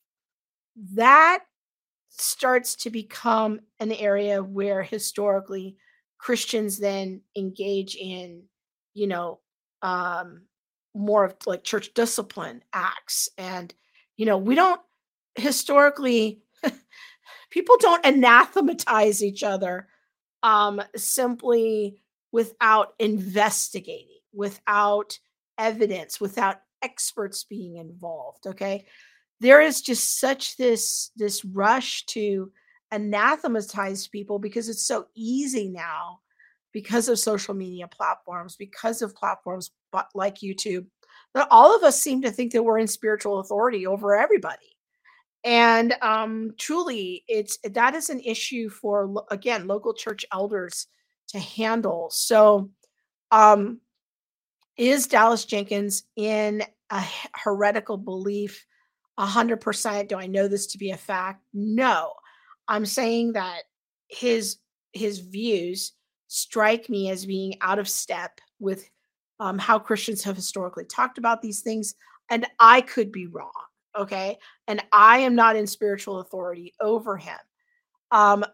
That 0.94 1.40
starts 2.08 2.78
to 2.78 2.90
become 2.90 3.60
an 3.82 3.92
area 3.92 4.42
where 4.42 4.82
historically 4.82 5.76
Christians 6.18 6.80
then 6.80 7.20
engage 7.36 7.98
in, 7.98 8.44
you 8.94 9.06
know, 9.08 9.40
um, 9.82 10.44
more 10.96 11.26
of 11.26 11.36
like 11.46 11.66
church 11.66 11.94
discipline 11.94 12.64
acts. 12.72 13.28
And, 13.38 13.74
you 14.16 14.26
know, 14.26 14.38
we 14.38 14.56
don't 14.56 14.80
historically, 15.36 16.44
people 17.50 17.76
don't 17.82 18.06
anathematize 18.06 19.22
each 19.22 19.44
other 19.44 19.90
um, 20.42 20.82
simply 20.96 22.02
without 22.32 22.94
investigating, 22.98 24.20
without 24.32 25.20
evidence, 25.58 26.22
without 26.22 26.62
experts 26.82 27.44
being 27.44 27.78
involved. 27.78 28.48
Okay 28.48 28.86
there 29.42 29.60
is 29.60 29.82
just 29.82 30.20
such 30.20 30.56
this 30.56 31.12
this 31.18 31.44
rush 31.44 32.06
to 32.06 32.52
anathematize 32.94 34.08
people 34.08 34.40
because 34.40 34.70
it's 34.70 34.86
so 34.86 35.08
easy 35.16 35.68
now 35.68 36.20
because 36.72 37.10
of 37.10 37.20
social 37.20 37.54
media 37.54 37.88
platforms 37.88 38.56
because 38.56 39.02
of 39.02 39.16
platforms 39.16 39.72
like 40.14 40.36
youtube 40.36 40.86
that 41.34 41.48
all 41.50 41.76
of 41.76 41.84
us 41.84 42.00
seem 42.02 42.22
to 42.22 42.32
think 42.32 42.54
that 42.54 42.64
we're 42.64 42.78
in 42.78 42.88
spiritual 42.88 43.40
authority 43.40 43.88
over 43.88 44.16
everybody 44.16 44.78
and 45.44 45.96
um 46.02 46.52
truly 46.58 47.24
it's 47.28 47.58
that 47.64 47.96
is 47.96 48.10
an 48.10 48.20
issue 48.20 48.70
for 48.70 49.26
again 49.32 49.68
local 49.68 49.94
church 49.94 50.24
elders 50.32 50.88
to 51.28 51.40
handle 51.40 52.10
so 52.12 52.70
um 53.32 53.80
is 54.78 55.08
dallas 55.08 55.46
jenkins 55.46 56.04
in 56.16 56.64
a 56.90 57.04
heretical 57.36 57.98
belief 57.98 58.66
100% 59.22 60.08
do 60.08 60.18
I 60.18 60.28
know 60.28 60.48
this 60.48 60.68
to 60.68 60.78
be 60.78 60.92
a 60.92 60.98
fact? 60.98 61.44
No. 61.54 62.14
I'm 62.68 62.86
saying 62.86 63.34
that 63.34 63.64
his 64.08 64.58
his 64.94 65.20
views 65.20 65.94
strike 66.28 66.90
me 66.90 67.10
as 67.10 67.26
being 67.26 67.56
out 67.62 67.80
of 67.80 67.88
step 67.88 68.40
with 68.60 68.90
um, 69.40 69.58
how 69.58 69.80
Christians 69.80 70.24
have 70.24 70.36
historically 70.36 70.86
talked 70.86 71.18
about 71.18 71.42
these 71.42 71.62
things 71.62 71.96
and 72.30 72.46
I 72.60 72.82
could 72.82 73.12
be 73.12 73.28
wrong, 73.28 73.52
okay? 73.98 74.38
And 74.68 74.82
I 74.92 75.20
am 75.20 75.36
not 75.36 75.56
in 75.56 75.68
spiritual 75.68 76.20
authority 76.20 76.74
over 76.80 77.18
him. 77.18 77.38
Um 78.12 78.46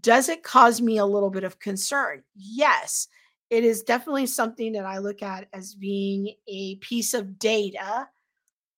does 0.00 0.28
it 0.28 0.44
cause 0.44 0.80
me 0.80 0.98
a 0.98 1.06
little 1.06 1.30
bit 1.30 1.42
of 1.42 1.58
concern? 1.58 2.22
Yes. 2.36 3.08
It 3.54 3.62
is 3.62 3.84
definitely 3.84 4.26
something 4.26 4.72
that 4.72 4.84
I 4.84 4.98
look 4.98 5.22
at 5.22 5.46
as 5.52 5.76
being 5.76 6.34
a 6.48 6.74
piece 6.76 7.14
of 7.14 7.38
data 7.38 8.08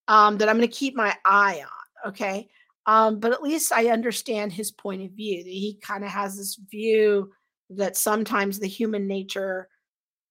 um, 0.07 0.37
that 0.37 0.51
I'm 0.51 0.59
going 0.59 0.69
to 0.69 0.75
keep 0.75 0.95
my 0.95 1.17
eye 1.25 1.63
on. 1.63 2.11
Okay. 2.11 2.51
Um, 2.85 3.19
but 3.19 3.33
at 3.33 3.43
least 3.43 3.73
I 3.73 3.87
understand 3.87 4.53
his 4.53 4.71
point 4.71 5.03
of 5.03 5.13
view. 5.13 5.43
That 5.43 5.51
he 5.51 5.81
kind 5.83 6.05
of 6.05 6.11
has 6.11 6.37
this 6.37 6.61
view 6.71 7.33
that 7.71 7.97
sometimes 7.97 8.59
the 8.59 8.69
human 8.69 9.07
nature 9.09 9.69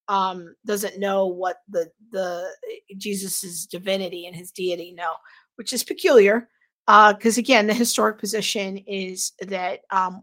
um, 0.07 0.55
doesn't 0.63 0.99
know 0.99 1.25
what 1.25 1.57
the 1.67 1.89
the 2.11 2.47
eh, 2.71 2.93
Jesus's 2.97 3.65
divinity 3.65 4.27
and 4.27 4.35
his 4.35 4.51
deity 4.51 4.93
know, 4.93 5.13
which 5.55 5.73
is 5.73 5.83
peculiar. 5.83 6.49
Because 6.85 7.39
uh, 7.39 7.41
again, 7.41 7.65
the 7.65 7.73
historic 7.73 8.19
position 8.19 8.77
is 8.77 9.31
that 9.41 9.79
um, 9.89 10.21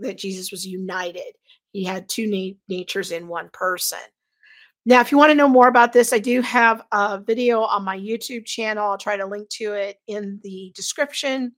that 0.00 0.16
Jesus 0.16 0.50
was 0.50 0.66
united. 0.66 1.34
He 1.72 1.84
had 1.84 2.08
two 2.08 2.26
na- 2.26 2.56
natures 2.68 3.12
in 3.12 3.28
one 3.28 3.50
person. 3.52 3.98
Now, 4.86 5.00
if 5.00 5.12
you 5.12 5.18
want 5.18 5.30
to 5.30 5.34
know 5.34 5.48
more 5.48 5.68
about 5.68 5.92
this, 5.92 6.12
I 6.12 6.18
do 6.18 6.40
have 6.40 6.82
a 6.92 7.20
video 7.20 7.60
on 7.60 7.84
my 7.84 7.98
YouTube 7.98 8.46
channel. 8.46 8.90
I'll 8.90 8.96
try 8.98 9.16
to 9.16 9.26
link 9.26 9.48
to 9.50 9.74
it 9.74 9.98
in 10.06 10.40
the 10.42 10.72
description 10.74 11.52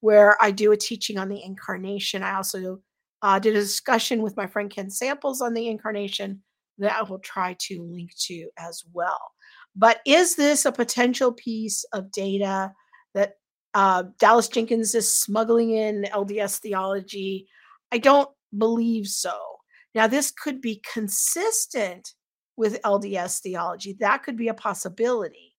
where 0.00 0.36
I 0.42 0.50
do 0.50 0.72
a 0.72 0.76
teaching 0.76 1.16
on 1.16 1.28
the 1.28 1.42
incarnation. 1.42 2.22
I 2.22 2.34
also 2.34 2.80
uh, 3.22 3.38
did 3.38 3.56
a 3.56 3.60
discussion 3.60 4.22
with 4.22 4.36
my 4.36 4.46
friend 4.46 4.68
Ken 4.70 4.90
Samples 4.90 5.40
on 5.40 5.54
the 5.54 5.68
incarnation 5.68 6.42
that 6.78 6.96
I 6.96 7.02
will 7.02 7.20
try 7.20 7.56
to 7.60 7.82
link 7.82 8.10
to 8.26 8.48
as 8.58 8.82
well. 8.92 9.20
But 9.76 10.00
is 10.04 10.36
this 10.36 10.64
a 10.64 10.72
potential 10.72 11.32
piece 11.32 11.84
of 11.92 12.10
data 12.10 12.72
that 13.14 13.36
uh, 13.74 14.04
Dallas 14.18 14.48
Jenkins 14.48 14.94
is 14.94 15.10
smuggling 15.10 15.70
in 15.70 16.06
LDS 16.12 16.58
theology? 16.58 17.48
I 17.92 17.98
don't 17.98 18.28
believe 18.56 19.06
so. 19.06 19.36
Now, 19.94 20.06
this 20.06 20.30
could 20.30 20.60
be 20.60 20.82
consistent 20.92 22.14
with 22.56 22.82
LDS 22.82 23.40
theology. 23.40 23.96
That 24.00 24.22
could 24.22 24.36
be 24.36 24.48
a 24.48 24.54
possibility. 24.54 25.54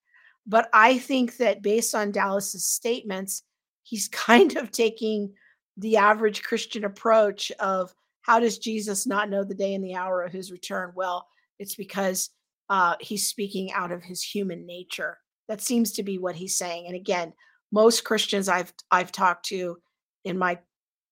But 0.47 0.69
I 0.73 0.97
think 0.97 1.37
that 1.37 1.61
based 1.61 1.95
on 1.95 2.11
Dallas's 2.11 2.65
statements, 2.65 3.43
he's 3.83 4.07
kind 4.11 4.57
of 4.57 4.71
taking 4.71 5.33
the 5.77 5.97
average 5.97 6.43
Christian 6.43 6.85
approach 6.85 7.51
of 7.59 7.93
how 8.21 8.39
does 8.39 8.57
Jesus 8.57 9.05
not 9.05 9.29
know 9.29 9.43
the 9.43 9.53
day 9.53 9.75
and 9.75 9.83
the 9.83 9.95
hour 9.95 10.23
of 10.23 10.31
his 10.31 10.51
return? 10.51 10.91
Well, 10.95 11.27
it's 11.59 11.75
because 11.75 12.29
uh, 12.69 12.95
he's 12.99 13.27
speaking 13.27 13.71
out 13.71 13.91
of 13.91 14.03
his 14.03 14.23
human 14.23 14.65
nature. 14.65 15.17
That 15.47 15.61
seems 15.61 15.91
to 15.93 16.03
be 16.03 16.17
what 16.17 16.35
he's 16.35 16.57
saying. 16.57 16.87
And 16.87 16.95
again, 16.95 17.33
most 17.71 18.03
Christians 18.03 18.49
I've 18.49 18.73
I've 18.89 19.11
talked 19.11 19.45
to 19.47 19.77
in 20.23 20.37
my 20.37 20.57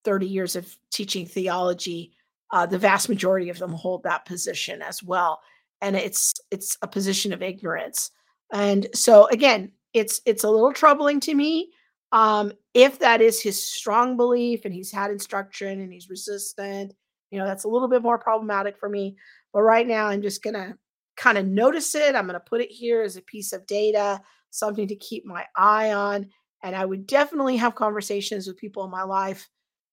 30 0.04 0.26
years 0.26 0.56
of 0.56 0.76
teaching 0.90 1.26
theology, 1.26 2.12
uh, 2.52 2.66
the 2.66 2.78
vast 2.78 3.08
majority 3.08 3.48
of 3.50 3.58
them 3.58 3.72
hold 3.72 4.02
that 4.02 4.26
position 4.26 4.82
as 4.82 5.02
well 5.02 5.40
and 5.80 5.96
it's 5.96 6.32
it's 6.52 6.78
a 6.82 6.86
position 6.86 7.32
of 7.32 7.42
ignorance 7.42 8.12
and 8.52 8.86
so 8.94 9.26
again 9.28 9.72
it's 9.92 10.20
it's 10.24 10.44
a 10.44 10.48
little 10.48 10.72
troubling 10.72 11.18
to 11.18 11.34
me 11.34 11.72
um 12.12 12.52
if 12.74 13.00
that 13.00 13.20
is 13.20 13.42
his 13.42 13.60
strong 13.60 14.16
belief 14.16 14.64
and 14.64 14.72
he's 14.72 14.92
had 14.92 15.10
instruction 15.10 15.80
and 15.80 15.92
he's 15.92 16.08
resistant 16.08 16.94
you 17.34 17.40
know, 17.40 17.46
that's 17.46 17.64
a 17.64 17.68
little 17.68 17.88
bit 17.88 18.00
more 18.00 18.16
problematic 18.16 18.78
for 18.78 18.88
me. 18.88 19.16
But 19.52 19.62
right 19.62 19.88
now, 19.88 20.06
I'm 20.06 20.22
just 20.22 20.40
to 20.54 20.78
kind 21.16 21.36
of 21.36 21.44
notice 21.44 21.96
it. 21.96 22.14
I'm 22.14 22.28
to 22.34 22.48
put 22.48 22.60
it 22.60 22.70
here 22.70 23.02
as 23.02 23.16
a 23.16 23.22
piece 23.22 23.52
of 23.52 23.66
data, 23.66 24.22
something 24.50 24.86
to 24.86 24.94
keep 24.94 25.26
my 25.26 25.44
eye 25.56 25.92
on. 25.92 26.28
And 26.62 26.76
I 26.76 26.84
would 26.84 27.08
definitely 27.08 27.56
have 27.56 27.74
conversations 27.74 28.46
with 28.46 28.56
people 28.56 28.84
in 28.84 28.90
my 28.92 29.02
life 29.02 29.48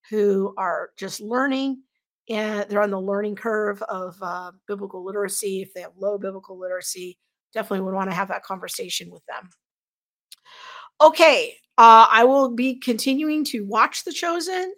who 0.09 0.53
are 0.57 0.89
just 0.97 1.21
learning 1.21 1.83
and 2.29 2.65
they're 2.69 2.81
on 2.81 2.91
the 2.91 2.99
learning 2.99 3.35
curve 3.35 3.81
of 3.83 4.17
uh, 4.21 4.51
biblical 4.67 5.03
literacy. 5.03 5.61
If 5.61 5.73
they 5.73 5.81
have 5.81 5.91
low 5.97 6.17
biblical 6.17 6.57
literacy, 6.57 7.17
definitely 7.53 7.81
would 7.81 7.93
want 7.93 8.09
to 8.09 8.15
have 8.15 8.29
that 8.29 8.43
conversation 8.43 9.09
with 9.09 9.25
them. 9.25 9.49
Okay, 11.01 11.55
uh, 11.77 12.07
I 12.09 12.23
will 12.23 12.49
be 12.49 12.75
continuing 12.75 13.43
to 13.45 13.65
watch 13.65 14.03
The 14.03 14.13
Chosen, 14.13 14.73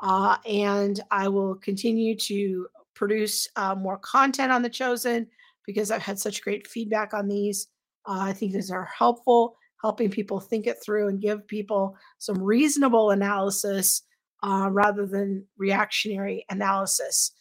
uh, 0.00 0.36
and 0.46 1.00
I 1.10 1.28
will 1.28 1.56
continue 1.56 2.16
to 2.16 2.68
produce 2.94 3.48
uh, 3.56 3.74
more 3.74 3.98
content 3.98 4.52
on 4.52 4.62
The 4.62 4.70
Chosen 4.70 5.26
because 5.66 5.90
I've 5.90 6.02
had 6.02 6.18
such 6.18 6.42
great 6.42 6.66
feedback 6.66 7.12
on 7.12 7.28
these. 7.28 7.68
Uh, 8.06 8.20
I 8.20 8.32
think 8.32 8.52
these 8.52 8.70
are 8.70 8.84
helpful, 8.84 9.56
helping 9.82 10.10
people 10.10 10.38
think 10.38 10.66
it 10.66 10.76
through 10.82 11.08
and 11.08 11.20
give 11.20 11.46
people 11.48 11.96
some 12.18 12.40
reasonable 12.40 13.10
analysis 13.10 14.02
uh, 14.42 14.68
rather 14.70 15.06
than 15.06 15.44
reactionary 15.56 16.44
analysis. 16.50 17.32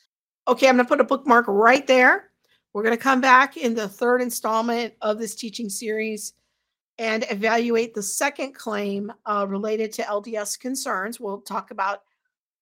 Okay, 0.48 0.68
I'm 0.68 0.76
going 0.76 0.86
to 0.86 0.90
put 0.90 1.02
a 1.02 1.06
bookmark 1.06 1.46
right 1.48 1.86
there. 1.88 2.32
We're 2.74 2.84
going 2.84 2.98
to 2.98 3.02
come 3.02 3.22
back 3.22 3.56
in 3.58 3.76
the 3.76 3.88
third 3.88 4.22
installment 4.22 4.94
of 5.02 5.20
this 5.20 5.36
teaching 5.36 5.70
series 5.70 6.34
and 6.98 7.26
evaluate 7.30 7.94
the 7.94 8.04
second 8.04 8.54
claim 8.54 9.12
uh, 9.26 9.46
related 9.48 9.92
to 9.94 10.04
LDS 10.04 10.60
concerns. 10.60 11.20
We'll 11.20 11.42
talk 11.42 11.72
about 11.72 12.02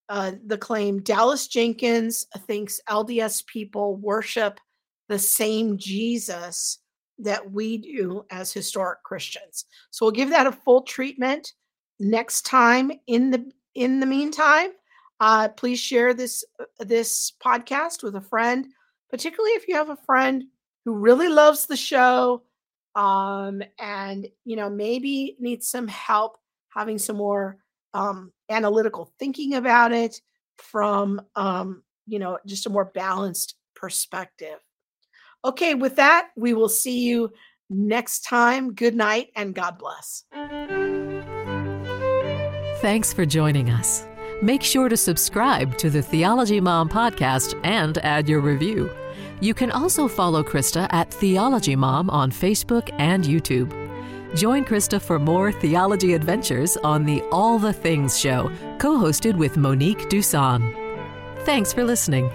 uh, 0.09 0.33
the 0.45 0.57
claim 0.57 1.01
Dallas 1.01 1.47
Jenkins 1.47 2.27
thinks 2.39 2.81
LDS 2.89 3.45
people 3.45 3.95
worship 3.95 4.59
the 5.07 5.19
same 5.19 5.77
Jesus 5.77 6.79
that 7.19 7.51
we 7.51 7.77
do 7.77 8.25
as 8.29 8.51
historic 8.51 9.03
Christians. 9.03 9.65
So 9.91 10.05
we'll 10.05 10.11
give 10.11 10.29
that 10.31 10.47
a 10.47 10.51
full 10.51 10.81
treatment 10.81 11.53
next 11.99 12.45
time 12.45 12.91
in 13.07 13.29
the 13.29 13.51
in 13.75 13.99
the 13.99 14.05
meantime, 14.05 14.71
uh, 15.19 15.49
please 15.49 15.79
share 15.79 16.13
this 16.13 16.43
uh, 16.59 16.65
this 16.79 17.33
podcast 17.43 18.03
with 18.03 18.15
a 18.15 18.21
friend, 18.21 18.67
particularly 19.09 19.51
if 19.51 19.67
you 19.67 19.75
have 19.75 19.89
a 19.89 19.97
friend 20.05 20.45
who 20.85 20.95
really 20.95 21.29
loves 21.29 21.67
the 21.67 21.77
show 21.77 22.43
um, 22.95 23.61
and 23.79 24.27
you 24.45 24.55
know 24.55 24.69
maybe 24.69 25.35
needs 25.39 25.67
some 25.67 25.87
help 25.87 26.37
having 26.69 26.97
some 26.97 27.17
more 27.17 27.57
um, 27.93 28.31
analytical 28.49 29.11
thinking 29.19 29.55
about 29.55 29.91
it 29.91 30.21
from 30.57 31.21
um, 31.35 31.83
you 32.07 32.19
know 32.19 32.37
just 32.45 32.65
a 32.65 32.69
more 32.69 32.85
balanced 32.85 33.55
perspective. 33.75 34.59
Okay, 35.43 35.73
with 35.73 35.95
that, 35.95 36.29
we 36.35 36.53
will 36.53 36.69
see 36.69 36.99
you 37.07 37.31
next 37.69 38.21
time. 38.21 38.73
Good 38.73 38.95
night 38.95 39.29
and 39.35 39.55
God 39.55 39.79
bless. 39.79 40.23
Thanks 42.81 43.13
for 43.13 43.27
joining 43.27 43.69
us. 43.69 44.07
Make 44.41 44.63
sure 44.63 44.89
to 44.89 44.97
subscribe 44.97 45.77
to 45.77 45.91
the 45.91 46.01
Theology 46.01 46.59
Mom 46.59 46.89
podcast 46.89 47.53
and 47.63 47.99
add 47.99 48.27
your 48.27 48.39
review. 48.39 48.89
You 49.39 49.53
can 49.53 49.69
also 49.69 50.07
follow 50.07 50.41
Krista 50.41 50.87
at 50.91 51.13
Theology 51.13 51.75
Mom 51.75 52.09
on 52.09 52.31
Facebook 52.31 52.89
and 52.97 53.23
YouTube. 53.23 53.69
Join 54.35 54.65
Krista 54.65 54.99
for 54.99 55.19
more 55.19 55.51
theology 55.51 56.15
adventures 56.15 56.75
on 56.77 57.05
the 57.05 57.21
All 57.31 57.59
the 57.59 57.71
Things 57.71 58.19
show, 58.19 58.51
co 58.79 58.97
hosted 58.97 59.37
with 59.37 59.57
Monique 59.57 60.09
Duson. 60.09 60.73
Thanks 61.45 61.71
for 61.71 61.83
listening. 61.83 62.31